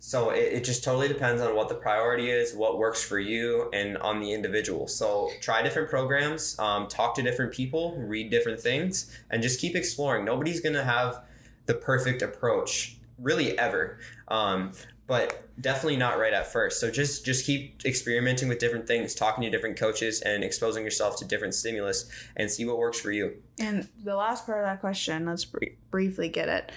so 0.00 0.30
it, 0.30 0.52
it 0.54 0.64
just 0.64 0.82
totally 0.82 1.08
depends 1.08 1.40
on 1.40 1.54
what 1.54 1.68
the 1.68 1.74
priority 1.74 2.30
is 2.30 2.54
what 2.54 2.78
works 2.78 3.02
for 3.02 3.18
you 3.18 3.70
and 3.72 3.98
on 3.98 4.20
the 4.20 4.32
individual. 4.32 4.88
So 4.88 5.30
try 5.40 5.62
different 5.62 5.88
programs 5.88 6.58
um, 6.58 6.88
talk 6.88 7.14
to 7.16 7.22
different 7.22 7.52
people 7.52 7.96
read 7.98 8.30
different 8.30 8.58
things 8.58 9.16
and 9.30 9.42
just 9.42 9.60
keep 9.60 9.76
exploring. 9.76 10.24
Nobody's 10.24 10.60
going 10.60 10.74
to 10.74 10.84
have 10.84 11.22
the 11.66 11.74
perfect 11.74 12.22
approach 12.22 12.96
really 13.18 13.56
ever. 13.58 13.98
Um, 14.28 14.72
but 15.10 15.42
definitely 15.60 15.96
not 15.96 16.20
right 16.20 16.32
at 16.32 16.46
first. 16.52 16.78
So 16.78 16.88
just 16.88 17.24
just 17.24 17.44
keep 17.44 17.84
experimenting 17.84 18.48
with 18.48 18.60
different 18.60 18.86
things 18.86 19.12
talking 19.12 19.42
to 19.42 19.50
different 19.50 19.76
coaches 19.76 20.20
and 20.20 20.44
exposing 20.44 20.84
yourself 20.84 21.18
to 21.18 21.24
different 21.24 21.52
stimulus 21.52 22.08
and 22.36 22.48
see 22.48 22.64
what 22.64 22.78
works 22.78 23.00
for 23.00 23.10
you. 23.10 23.34
And 23.58 23.88
the 24.04 24.14
last 24.14 24.46
part 24.46 24.58
of 24.58 24.66
that 24.66 24.80
question, 24.80 25.26
let's 25.26 25.44
br- 25.44 25.74
briefly 25.90 26.28
get 26.28 26.48
it. 26.48 26.70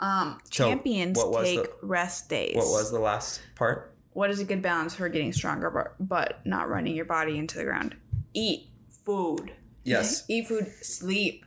Um, 0.00 0.38
So, 0.50 0.68
champions 0.68 1.18
take 1.42 1.62
the- 1.62 1.70
rest 1.86 2.28
days. 2.28 2.54
what 2.56 2.66
was 2.68 2.90
the 2.90 3.00
last 3.00 3.40
part 3.56 3.94
what 4.12 4.30
is 4.30 4.40
a 4.40 4.44
good 4.44 4.62
balance 4.62 4.94
for 4.96 5.08
getting 5.08 5.32
stronger 5.32 5.70
but, 5.70 5.94
but 6.00 6.44
not 6.44 6.68
running 6.68 6.96
your 6.96 7.04
body 7.04 7.38
into 7.38 7.56
the 7.58 7.64
ground? 7.64 7.94
Eat 8.34 8.68
food. 9.04 9.52
yes 9.84 10.24
Eat 10.28 10.48
food, 10.48 10.66
sleep. 10.82 11.44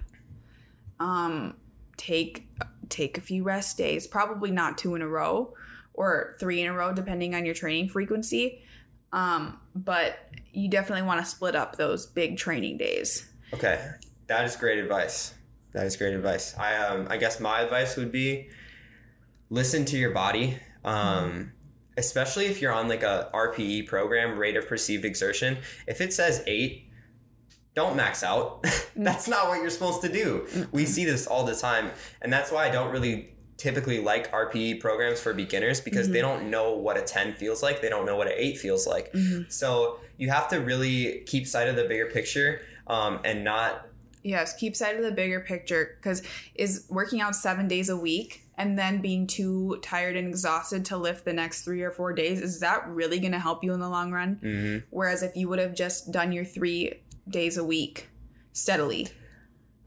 Um, 0.99 1.55
take 1.97 2.47
take 2.89 3.17
a 3.17 3.21
few 3.21 3.43
rest 3.43 3.77
days. 3.77 4.05
Probably 4.07 4.51
not 4.51 4.77
two 4.77 4.95
in 4.95 5.01
a 5.01 5.07
row 5.07 5.53
or 5.93 6.35
three 6.39 6.61
in 6.61 6.67
a 6.67 6.73
row, 6.73 6.93
depending 6.93 7.33
on 7.35 7.45
your 7.45 7.53
training 7.55 7.89
frequency. 7.89 8.61
Um, 9.13 9.59
but 9.75 10.17
you 10.53 10.69
definitely 10.69 11.05
want 11.05 11.19
to 11.19 11.25
split 11.25 11.55
up 11.55 11.75
those 11.77 12.05
big 12.05 12.37
training 12.37 12.77
days. 12.77 13.29
okay 13.53 13.91
that 14.27 14.45
is 14.45 14.55
great 14.55 14.79
advice 14.79 15.33
that 15.73 15.85
is 15.85 15.95
great 15.97 16.13
advice. 16.13 16.55
I 16.57 16.75
um 16.77 17.07
i 17.09 17.17
guess 17.17 17.39
my 17.39 17.61
advice 17.61 17.95
would 17.97 18.11
be 18.11 18.49
listen 19.49 19.85
to 19.85 19.97
your 19.97 20.11
body 20.11 20.57
um 20.83 21.51
especially 21.97 22.45
if 22.45 22.61
you're 22.61 22.71
on 22.71 22.87
like 22.87 23.03
a 23.03 23.29
rpe 23.33 23.85
program 23.87 24.37
rate 24.37 24.55
of 24.55 24.67
perceived 24.67 25.05
exertion. 25.05 25.57
If 25.87 26.01
it 26.01 26.13
says 26.13 26.43
eight 26.47 26.87
don't 27.73 27.95
max 27.95 28.21
out. 28.21 28.65
That's 28.97 29.29
not 29.29 29.47
what 29.47 29.61
you're 29.61 29.69
supposed 29.69 30.01
to 30.01 30.11
do. 30.11 30.45
We 30.73 30.85
see 30.85 31.05
this 31.05 31.25
all 31.25 31.45
the 31.45 31.55
time 31.55 31.91
and 32.21 32.31
that's 32.31 32.51
why 32.51 32.67
i 32.67 32.69
don't 32.69 32.91
really 32.91 33.29
typically 33.57 33.99
like 33.99 34.31
rpe 34.31 34.79
programs 34.79 35.21
for 35.21 35.33
beginners 35.33 35.79
because 35.79 36.09
they 36.09 36.19
don't 36.19 36.49
know 36.49 36.73
what 36.73 36.97
a 36.97 37.01
10 37.01 37.35
feels 37.35 37.61
like. 37.61 37.79
They 37.81 37.89
don't 37.89 38.05
know 38.07 38.15
what 38.17 38.27
an 38.27 38.33
8 38.35 38.57
feels 38.57 38.87
like. 38.87 39.13
So 39.49 39.99
you 40.17 40.29
have 40.31 40.47
to 40.49 40.57
really 40.57 41.21
keep 41.27 41.45
sight 41.47 41.67
of 41.67 41.75
the 41.75 41.83
bigger 41.83 42.07
picture 42.07 42.61
um, 42.87 43.19
and 43.23 43.43
not 43.43 43.85
Yes, 44.23 44.53
keep 44.55 44.75
sight 44.75 44.95
of 44.97 45.03
the 45.03 45.11
bigger 45.11 45.39
picture 45.39 45.97
because 45.97 46.21
is 46.55 46.85
working 46.89 47.21
out 47.21 47.35
seven 47.35 47.67
days 47.67 47.89
a 47.89 47.97
week 47.97 48.43
and 48.57 48.77
then 48.77 49.01
being 49.01 49.25
too 49.25 49.79
tired 49.81 50.15
and 50.15 50.27
exhausted 50.27 50.85
to 50.85 50.97
lift 50.97 51.25
the 51.25 51.33
next 51.33 51.63
three 51.63 51.81
or 51.81 51.89
four 51.91 52.13
days, 52.13 52.39
is 52.41 52.59
that 52.59 52.87
really 52.87 53.19
going 53.19 53.31
to 53.31 53.39
help 53.39 53.63
you 53.63 53.73
in 53.73 53.79
the 53.79 53.89
long 53.89 54.11
run? 54.11 54.39
Mhm. 54.43 54.83
Whereas 54.91 55.23
if 55.23 55.35
you 55.35 55.47
would 55.49 55.57
have 55.59 55.73
just 55.73 56.11
done 56.11 56.31
your 56.31 56.45
three 56.45 57.01
days 57.27 57.57
a 57.57 57.63
week 57.63 58.09
steadily. 58.53 59.07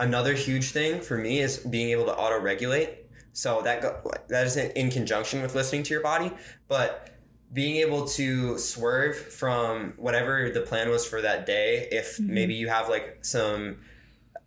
another 0.00 0.32
huge 0.34 0.70
thing 0.72 1.00
for 1.00 1.16
me 1.16 1.38
is 1.38 1.58
being 1.58 1.90
able 1.90 2.04
to 2.04 2.12
auto 2.14 2.36
regulate 2.40 3.06
so 3.32 3.60
that 3.62 3.80
go, 3.80 3.96
that 4.28 4.44
is 4.44 4.56
in 4.56 4.90
conjunction 4.90 5.40
with 5.40 5.54
listening 5.54 5.84
to 5.84 5.94
your 5.94 6.02
body 6.02 6.32
but 6.66 7.10
being 7.52 7.76
able 7.76 8.04
to 8.04 8.58
swerve 8.58 9.16
from 9.16 9.92
whatever 9.96 10.50
the 10.50 10.60
plan 10.62 10.90
was 10.90 11.06
for 11.06 11.20
that 11.22 11.46
day 11.46 11.86
if 11.92 12.16
Mhm. 12.18 12.26
maybe 12.28 12.54
you 12.54 12.66
have 12.68 12.88
like 12.88 13.18
some 13.24 13.76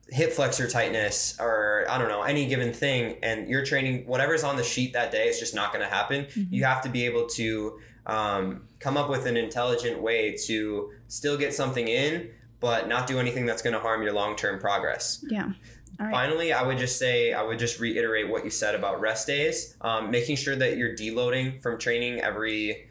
hip 0.09 0.31
flexor 0.31 0.69
tightness 0.69 1.35
or 1.39 1.85
I 1.89 1.97
don't 1.97 2.07
know 2.07 2.21
any 2.23 2.47
given 2.47 2.71
thing 2.73 3.17
and 3.23 3.49
you're 3.49 3.65
training 3.65 4.05
whatever's 4.07 4.43
on 4.43 4.55
the 4.55 4.63
sheet 4.63 4.93
that 4.93 5.11
day 5.11 5.27
is 5.27 5.37
just 5.39 5.53
not 5.53 5.73
going 5.73 5.83
to 5.83 5.89
happen 5.93 6.25
Mhm. 6.25 6.47
you 6.49 6.63
have 6.63 6.81
to 6.83 6.89
be 6.89 7.05
able 7.05 7.27
to 7.29 7.79
um, 8.05 8.63
come 8.79 8.95
up 8.95 9.09
with 9.09 9.25
an 9.25 9.35
intelligent 9.35 10.01
way 10.01 10.37
to 10.45 10.91
still 11.09 11.37
get 11.37 11.53
something 11.53 11.87
in 11.89 12.29
but 12.61 12.87
not 12.87 13.05
do 13.05 13.19
anything 13.19 13.45
that's 13.45 13.61
going 13.61 13.73
to 13.73 13.79
harm 13.79 14.01
your 14.01 14.13
long-term 14.13 14.59
progress 14.59 15.23
Yeah. 15.29 15.51
Right. 15.99 16.11
finally, 16.11 16.53
I 16.53 16.61
would 16.61 16.77
just 16.77 16.99
say 16.99 17.33
I 17.33 17.41
would 17.41 17.57
just 17.57 17.79
reiterate 17.79 18.29
what 18.29 18.43
you 18.45 18.51
said 18.51 18.75
about 18.75 19.01
rest 19.01 19.25
days, 19.25 19.75
um, 19.81 20.11
making 20.11 20.35
sure 20.35 20.55
that 20.55 20.77
you're 20.77 20.95
deloading 20.95 21.59
from 21.59 21.79
training 21.79 22.21
every. 22.21 22.87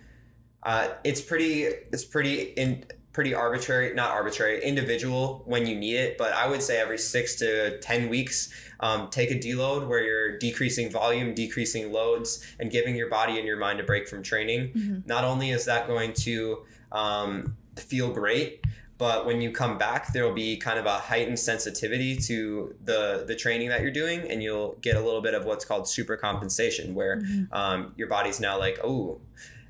Uh, 0.64 0.88
it's 1.04 1.20
pretty. 1.20 1.62
It's 1.62 2.04
pretty 2.04 2.42
in 2.42 2.84
pretty 3.16 3.32
arbitrary, 3.34 3.94
not 3.94 4.10
arbitrary, 4.10 4.62
individual 4.62 5.40
when 5.46 5.66
you 5.66 5.74
need 5.74 5.96
it. 5.96 6.18
But 6.18 6.34
I 6.34 6.46
would 6.46 6.60
say 6.62 6.76
every 6.78 6.98
six 6.98 7.34
to 7.36 7.78
ten 7.80 8.10
weeks, 8.10 8.50
um, 8.80 9.08
take 9.08 9.30
a 9.30 9.38
deload 9.38 9.88
where 9.88 10.02
you're 10.04 10.36
decreasing 10.38 10.90
volume, 10.90 11.34
decreasing 11.34 11.92
loads, 11.92 12.44
and 12.60 12.70
giving 12.70 12.94
your 12.94 13.08
body 13.08 13.38
and 13.38 13.46
your 13.46 13.56
mind 13.56 13.80
a 13.80 13.84
break 13.84 14.06
from 14.06 14.22
training. 14.22 14.72
Mhm. 14.74 15.06
Not 15.06 15.24
only 15.24 15.50
is 15.50 15.64
that 15.64 15.86
going 15.86 16.12
to 16.26 16.58
um, 16.92 17.56
feel 17.76 18.10
great, 18.12 18.60
but 18.98 19.24
when 19.24 19.40
you 19.40 19.50
come 19.50 19.78
back, 19.78 20.12
there 20.12 20.24
will 20.26 20.34
be 20.34 20.58
kind 20.58 20.78
of 20.78 20.84
a 20.84 20.98
heightened 20.98 21.38
sensitivity 21.38 22.16
to 22.28 22.74
the 22.84 23.24
the 23.26 23.34
training 23.34 23.70
that 23.70 23.80
you're 23.80 23.90
doing, 24.02 24.30
and 24.30 24.42
you'll 24.42 24.76
get 24.82 24.94
a 24.96 25.00
little 25.00 25.22
bit 25.22 25.32
of 25.32 25.46
what's 25.46 25.64
called 25.64 25.88
super 25.88 26.18
compensation, 26.18 26.94
where 26.94 27.16
Mhm. 27.22 27.48
um, 27.52 27.94
your 27.96 28.08
body's 28.08 28.40
now 28.40 28.58
like, 28.58 28.78
oh, 28.84 29.20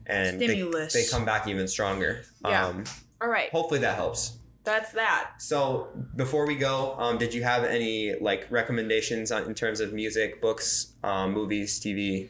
and 0.05 0.41
they, 0.41 0.63
they 0.93 1.05
come 1.11 1.25
back 1.25 1.47
even 1.47 1.67
stronger. 1.69 2.23
Yeah. 2.45 2.67
Um, 2.67 2.85
All 3.21 3.29
right. 3.29 3.51
hopefully 3.51 3.81
that 3.81 3.97
helps. 3.97 4.39
That's 4.65 4.93
that. 4.93 5.35
So 5.39 5.89
before 6.17 6.45
we 6.45 6.57
go, 6.57 6.97
um, 6.99 7.19
did 7.19 7.33
you 7.33 7.45
have 7.45 7.63
any 7.65 8.15
like 8.21 8.47
recommendations 8.51 9.31
on, 9.31 9.45
in 9.45 9.55
terms 9.55 9.79
of 9.81 9.93
music, 9.93 10.43
books, 10.43 10.93
um, 11.05 11.33
movies, 11.33 11.79
TV? 11.79 12.29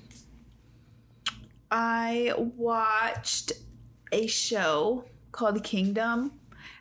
I 1.71 2.35
watched 2.37 3.53
a 4.13 4.27
show 4.27 5.07
called 5.33 5.63
Kingdom. 5.65 6.33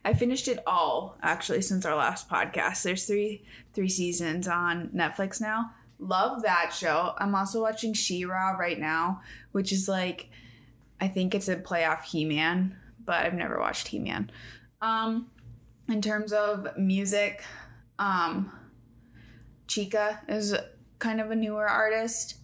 I 0.04 0.14
finished 0.14 0.48
it 0.48 0.60
all 0.68 1.18
actually 1.24 1.62
since 1.62 1.86
our 1.86 1.96
last 1.96 2.30
podcast. 2.30 2.84
There's 2.84 3.06
three 3.06 3.44
three 3.74 3.90
seasons 3.90 4.48
on 4.48 4.90
Netflix 4.90 5.42
now. 5.42 5.72
Love 6.00 6.44
that 6.44 6.74
show. 6.74 7.14
I'm 7.18 7.34
also 7.34 7.62
watching 7.62 7.94
She-Ra 7.94 8.52
right 8.52 8.80
now, 8.80 9.22
which 9.54 9.72
is 9.72 9.88
like 9.88 10.30
I 11.00 11.08
think 11.08 11.34
it's 11.34 11.48
a 11.48 11.56
playoff 11.56 12.04
He-Man, 12.04 12.76
but 13.06 13.26
I've 13.26 13.34
never 13.34 13.60
watched 13.60 13.88
He-Man. 13.90 14.32
Um 14.82 15.30
in 15.88 16.02
terms 16.02 16.34
of 16.34 16.68
music, 16.78 17.44
um 18.00 18.52
Chika 19.68 20.20
is 20.28 20.56
kind 21.00 21.20
of 21.20 21.32
a 21.32 21.36
newer 21.36 21.68
artist. 21.68 22.36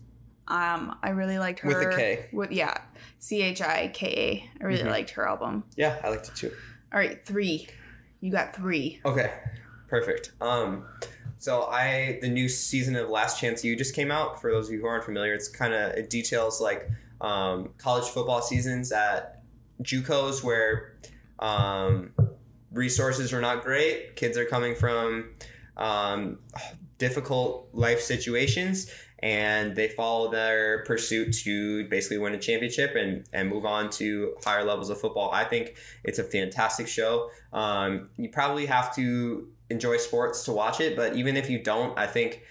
Um, 0.47 0.97
I 1.01 1.09
really 1.12 1.38
liked 1.39 1.59
her 1.59 1.70
With 1.70 1.78
a 1.82 1.95
K. 1.95 2.26
With 2.34 2.51
yeah, 2.51 2.76
C 3.20 3.41
H 3.41 3.62
I 3.62 3.88
K 3.93 4.07
A. 4.59 4.64
I 4.64 4.68
really 4.68 4.84
Mhm. 4.84 4.89
liked 4.89 5.12
her 5.12 5.28
album. 5.28 5.64
Yeah, 5.76 5.99
I 6.03 6.09
liked 6.09 6.28
it 6.28 6.36
too. 6.36 6.51
All 6.91 6.99
right, 6.99 7.24
three. 7.26 7.68
You 8.20 8.32
got 8.32 8.55
three. 8.55 8.99
Okay, 9.05 9.32
perfect. 9.88 10.32
Um, 10.41 10.86
so 11.38 11.64
I 11.64 12.20
the 12.22 12.30
new 12.30 12.49
season 12.49 12.95
of 12.95 13.09
Last 13.09 13.39
Chance 13.39 13.64
U 13.64 13.76
just 13.76 13.95
came 13.95 14.12
out. 14.12 14.41
For 14.41 14.51
those 14.51 14.68
of 14.68 14.74
you 14.74 14.82
who 14.82 14.88
aren't 14.88 15.05
familiar, 15.05 15.34
it's 15.34 15.47
kind 15.47 15.74
of 15.74 15.93
it 15.93 16.09
details 16.09 16.59
like 16.59 16.89
um, 17.22 17.70
college 17.78 18.05
football 18.09 18.41
seasons 18.41 18.91
at 18.91 19.41
JUCOs 19.82 20.44
where 20.44 20.96
um, 21.40 22.12
resources 22.72 23.34
are 23.34 23.42
not 23.42 23.64
great. 23.64 24.16
Kids 24.16 24.38
are 24.38 24.46
coming 24.46 24.76
from 24.76 25.32
um, 25.78 26.40
difficult 26.98 27.70
life 27.74 28.02
situations. 28.02 28.92
And 29.24 29.76
they 29.76 29.88
follow 29.88 30.32
their 30.32 30.84
pursuit 30.86 31.34
to 31.44 31.88
basically 31.90 32.18
win 32.18 32.34
a 32.34 32.40
championship 32.40 32.96
and, 32.96 33.24
and 33.32 33.50
move 33.50 33.66
on 33.66 33.92
to 33.92 34.34
higher 34.44 34.64
levels 34.64 34.90
of 34.90 35.00
football. 35.00 35.30
I 35.32 35.44
think 35.44 35.76
it's 36.04 36.18
a 36.18 36.24
fantastic 36.24 36.88
show. 36.88 37.30
Um, 37.54 38.10
you 38.18 38.30
probably 38.30 38.66
have 38.66 38.96
to 38.96 39.48
enjoy 39.70 39.98
sports 39.98 40.44
to 40.46 40.52
watch 40.52 40.80
it, 40.80 40.96
but 40.96 41.16
even 41.16 41.38
if 41.38 41.52
you 41.52 41.62
don't, 41.62 41.96
I 42.00 42.08
think 42.08 42.42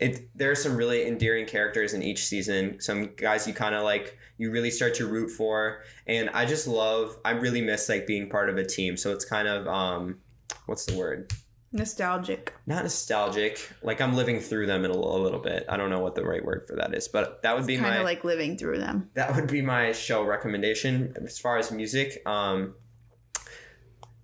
it 0.00 0.28
there 0.36 0.50
are 0.50 0.54
some 0.54 0.76
really 0.76 1.06
endearing 1.06 1.46
characters 1.46 1.92
in 1.94 2.02
each 2.02 2.24
season. 2.26 2.80
Some 2.80 3.10
guys 3.16 3.46
you 3.48 3.54
kind 3.54 3.74
of 3.74 3.82
like, 3.82 4.16
you 4.36 4.50
really 4.50 4.70
start 4.70 4.94
to 4.96 5.06
root 5.06 5.30
for, 5.30 5.82
and 6.06 6.30
I 6.30 6.44
just 6.46 6.66
love. 6.68 7.16
I 7.24 7.32
really 7.32 7.60
miss 7.62 7.88
like 7.88 8.06
being 8.06 8.28
part 8.30 8.48
of 8.50 8.56
a 8.58 8.64
team. 8.64 8.96
So 8.96 9.12
it's 9.12 9.24
kind 9.24 9.48
of 9.48 9.66
um, 9.66 10.18
what's 10.66 10.84
the 10.86 10.96
word? 10.96 11.32
Nostalgic. 11.70 12.54
Not 12.66 12.82
nostalgic. 12.84 13.60
Like 13.82 14.00
I'm 14.00 14.14
living 14.16 14.40
through 14.40 14.66
them 14.66 14.84
in 14.86 14.90
a, 14.90 14.94
little- 14.94 15.20
a 15.20 15.22
little 15.22 15.40
bit. 15.40 15.66
I 15.68 15.76
don't 15.76 15.90
know 15.90 16.00
what 16.00 16.14
the 16.14 16.24
right 16.24 16.42
word 16.44 16.64
for 16.66 16.76
that 16.76 16.94
is, 16.94 17.08
but 17.08 17.42
that 17.42 17.54
would 17.56 17.66
be 17.66 17.76
Kind 17.76 17.90
my 17.90 17.96
of 17.98 18.04
like 18.04 18.24
living 18.24 18.56
through 18.56 18.78
them. 18.78 19.10
that 19.14 19.34
would 19.36 19.48
be 19.48 19.60
my 19.60 19.92
show 19.92 20.22
recommendation 20.24 21.14
as 21.22 21.38
far 21.38 21.58
as 21.58 21.70
music 21.70 22.22
um 22.26 22.74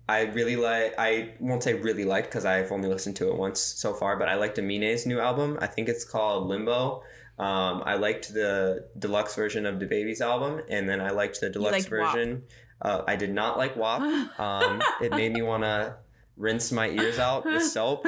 i 0.07 0.21
really 0.21 0.55
like 0.55 0.93
i 0.97 1.33
won't 1.39 1.63
say 1.63 1.73
really 1.73 2.05
like 2.05 2.25
because 2.25 2.45
i've 2.45 2.71
only 2.71 2.87
listened 2.87 3.15
to 3.15 3.27
it 3.29 3.35
once 3.35 3.59
so 3.59 3.93
far 3.93 4.17
but 4.17 4.27
i 4.27 4.35
liked 4.35 4.57
amine's 4.57 5.05
new 5.05 5.19
album 5.19 5.57
i 5.61 5.67
think 5.67 5.89
it's 5.89 6.03
called 6.05 6.47
limbo 6.47 7.01
um, 7.37 7.83
I 7.85 7.95
liked 7.95 8.33
the 8.33 8.87
deluxe 8.97 9.35
version 9.35 9.65
of 9.65 9.75
DaBaby's 9.75 10.21
album, 10.21 10.61
and 10.69 10.87
then 10.87 11.01
I 11.01 11.09
liked 11.09 11.41
the 11.41 11.49
deluxe 11.49 11.73
liked 11.73 11.89
version. 11.89 12.43
Uh, 12.81 13.03
I 13.07 13.15
did 13.15 13.31
not 13.33 13.57
like 13.57 13.75
WAP. 13.75 14.01
Um, 14.39 14.81
it 15.01 15.11
made 15.11 15.33
me 15.33 15.41
want 15.41 15.63
to 15.63 15.95
rinse 16.37 16.71
my 16.71 16.89
ears 16.89 17.19
out 17.19 17.45
with 17.45 17.63
soap. 17.71 18.05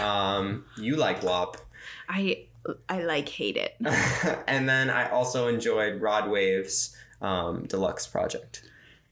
Um, 0.00 0.64
you 0.76 0.96
like 0.96 1.22
WAP. 1.22 1.56
I 2.08 2.46
I 2.88 3.02
like 3.02 3.28
hate 3.28 3.56
it. 3.56 3.74
and 4.46 4.68
then 4.68 4.88
I 4.88 5.10
also 5.10 5.48
enjoyed 5.48 6.00
Rod 6.00 6.30
Wave's 6.30 6.96
um, 7.20 7.64
deluxe 7.66 8.06
project. 8.06 8.62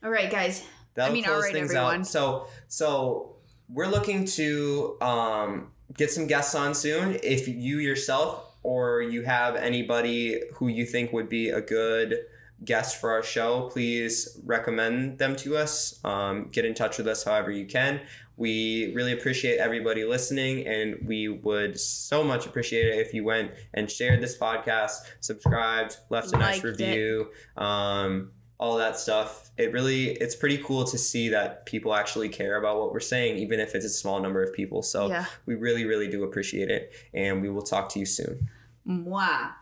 All 0.03 0.11
right, 0.11 0.31
guys. 0.31 0.65
That'll 1.01 1.13
I 1.13 1.15
mean, 1.15 1.25
close 1.25 1.35
all 1.37 1.43
right, 1.43 1.53
things 1.55 1.71
everyone. 1.71 2.01
out. 2.01 2.07
So, 2.07 2.47
so 2.69 3.37
we're 3.71 3.87
looking 3.87 4.27
to 4.27 4.99
um, 5.01 5.71
get 5.97 6.11
some 6.11 6.27
guests 6.27 6.55
on 6.55 6.75
soon. 6.75 7.19
If 7.23 7.49
you 7.49 7.79
yourself 7.79 8.55
or 8.63 9.01
you 9.01 9.23
have 9.23 9.57
anybody 9.57 10.43
who 10.57 10.69
you 10.69 10.85
think 10.85 11.11
would 11.15 11.31
be 11.31 11.49
a 11.49 11.63
good 11.63 12.19
guest 12.67 13.01
for 13.01 13.13
our 13.13 13.23
show, 13.23 13.71
please 13.73 14.39
recommend 14.45 15.17
them 15.17 15.37
to 15.37 15.57
us. 15.57 15.99
Um, 16.05 16.51
get 16.53 16.67
in 16.67 16.75
touch 16.75 16.99
with 16.99 17.09
us 17.09 17.25
however 17.25 17.51
you 17.51 17.65
can. 17.65 18.03
We 18.37 18.93
really 18.95 19.13
appreciate 19.13 19.59
everybody 19.59 20.05
listening, 20.05 20.67
and 20.67 21.07
we 21.07 21.29
would 21.29 21.81
so 21.81 22.23
much 22.23 22.45
appreciate 22.45 22.89
it 22.89 22.99
if 23.07 23.15
you 23.15 23.25
went 23.25 23.53
and 23.73 23.91
shared 23.91 24.23
this 24.23 24.37
podcast, 24.37 24.97
subscribed, 25.21 25.97
left 26.11 26.33
a 26.35 26.39
nice 26.39 26.63
Liked 26.63 26.79
review, 26.79 27.31
um, 27.57 28.33
all 28.61 28.77
that 28.77 28.99
stuff. 28.99 29.51
It 29.57 29.73
really, 29.73 30.11
it's 30.11 30.37
pretty 30.37 30.59
cool 30.59 30.85
to 30.85 30.99
see 30.99 31.31
that 31.31 31.65
people 31.65 31.95
actually 31.95 32.29
care 32.29 32.57
about 32.57 32.79
what 32.79 32.93
we're 32.93 33.01
saying, 33.01 33.39
even 33.39 33.59
if 33.59 33.75
it's 33.75 33.87
a 33.87 33.89
small 33.89 34.21
number 34.21 34.43
of 34.43 34.53
people. 34.53 34.83
So 34.83 35.09
Yeah. 35.09 35.25
we 35.47 35.55
really, 35.55 35.87
really 35.87 36.09
do 36.09 36.23
appreciate 36.25 36.71
it, 36.71 36.93
and 37.15 37.41
we 37.41 37.49
will 37.49 37.63
talk 37.63 37.89
to 37.91 37.99
you 37.99 38.05
soon. 38.05 38.51
Mwah. 38.87 39.53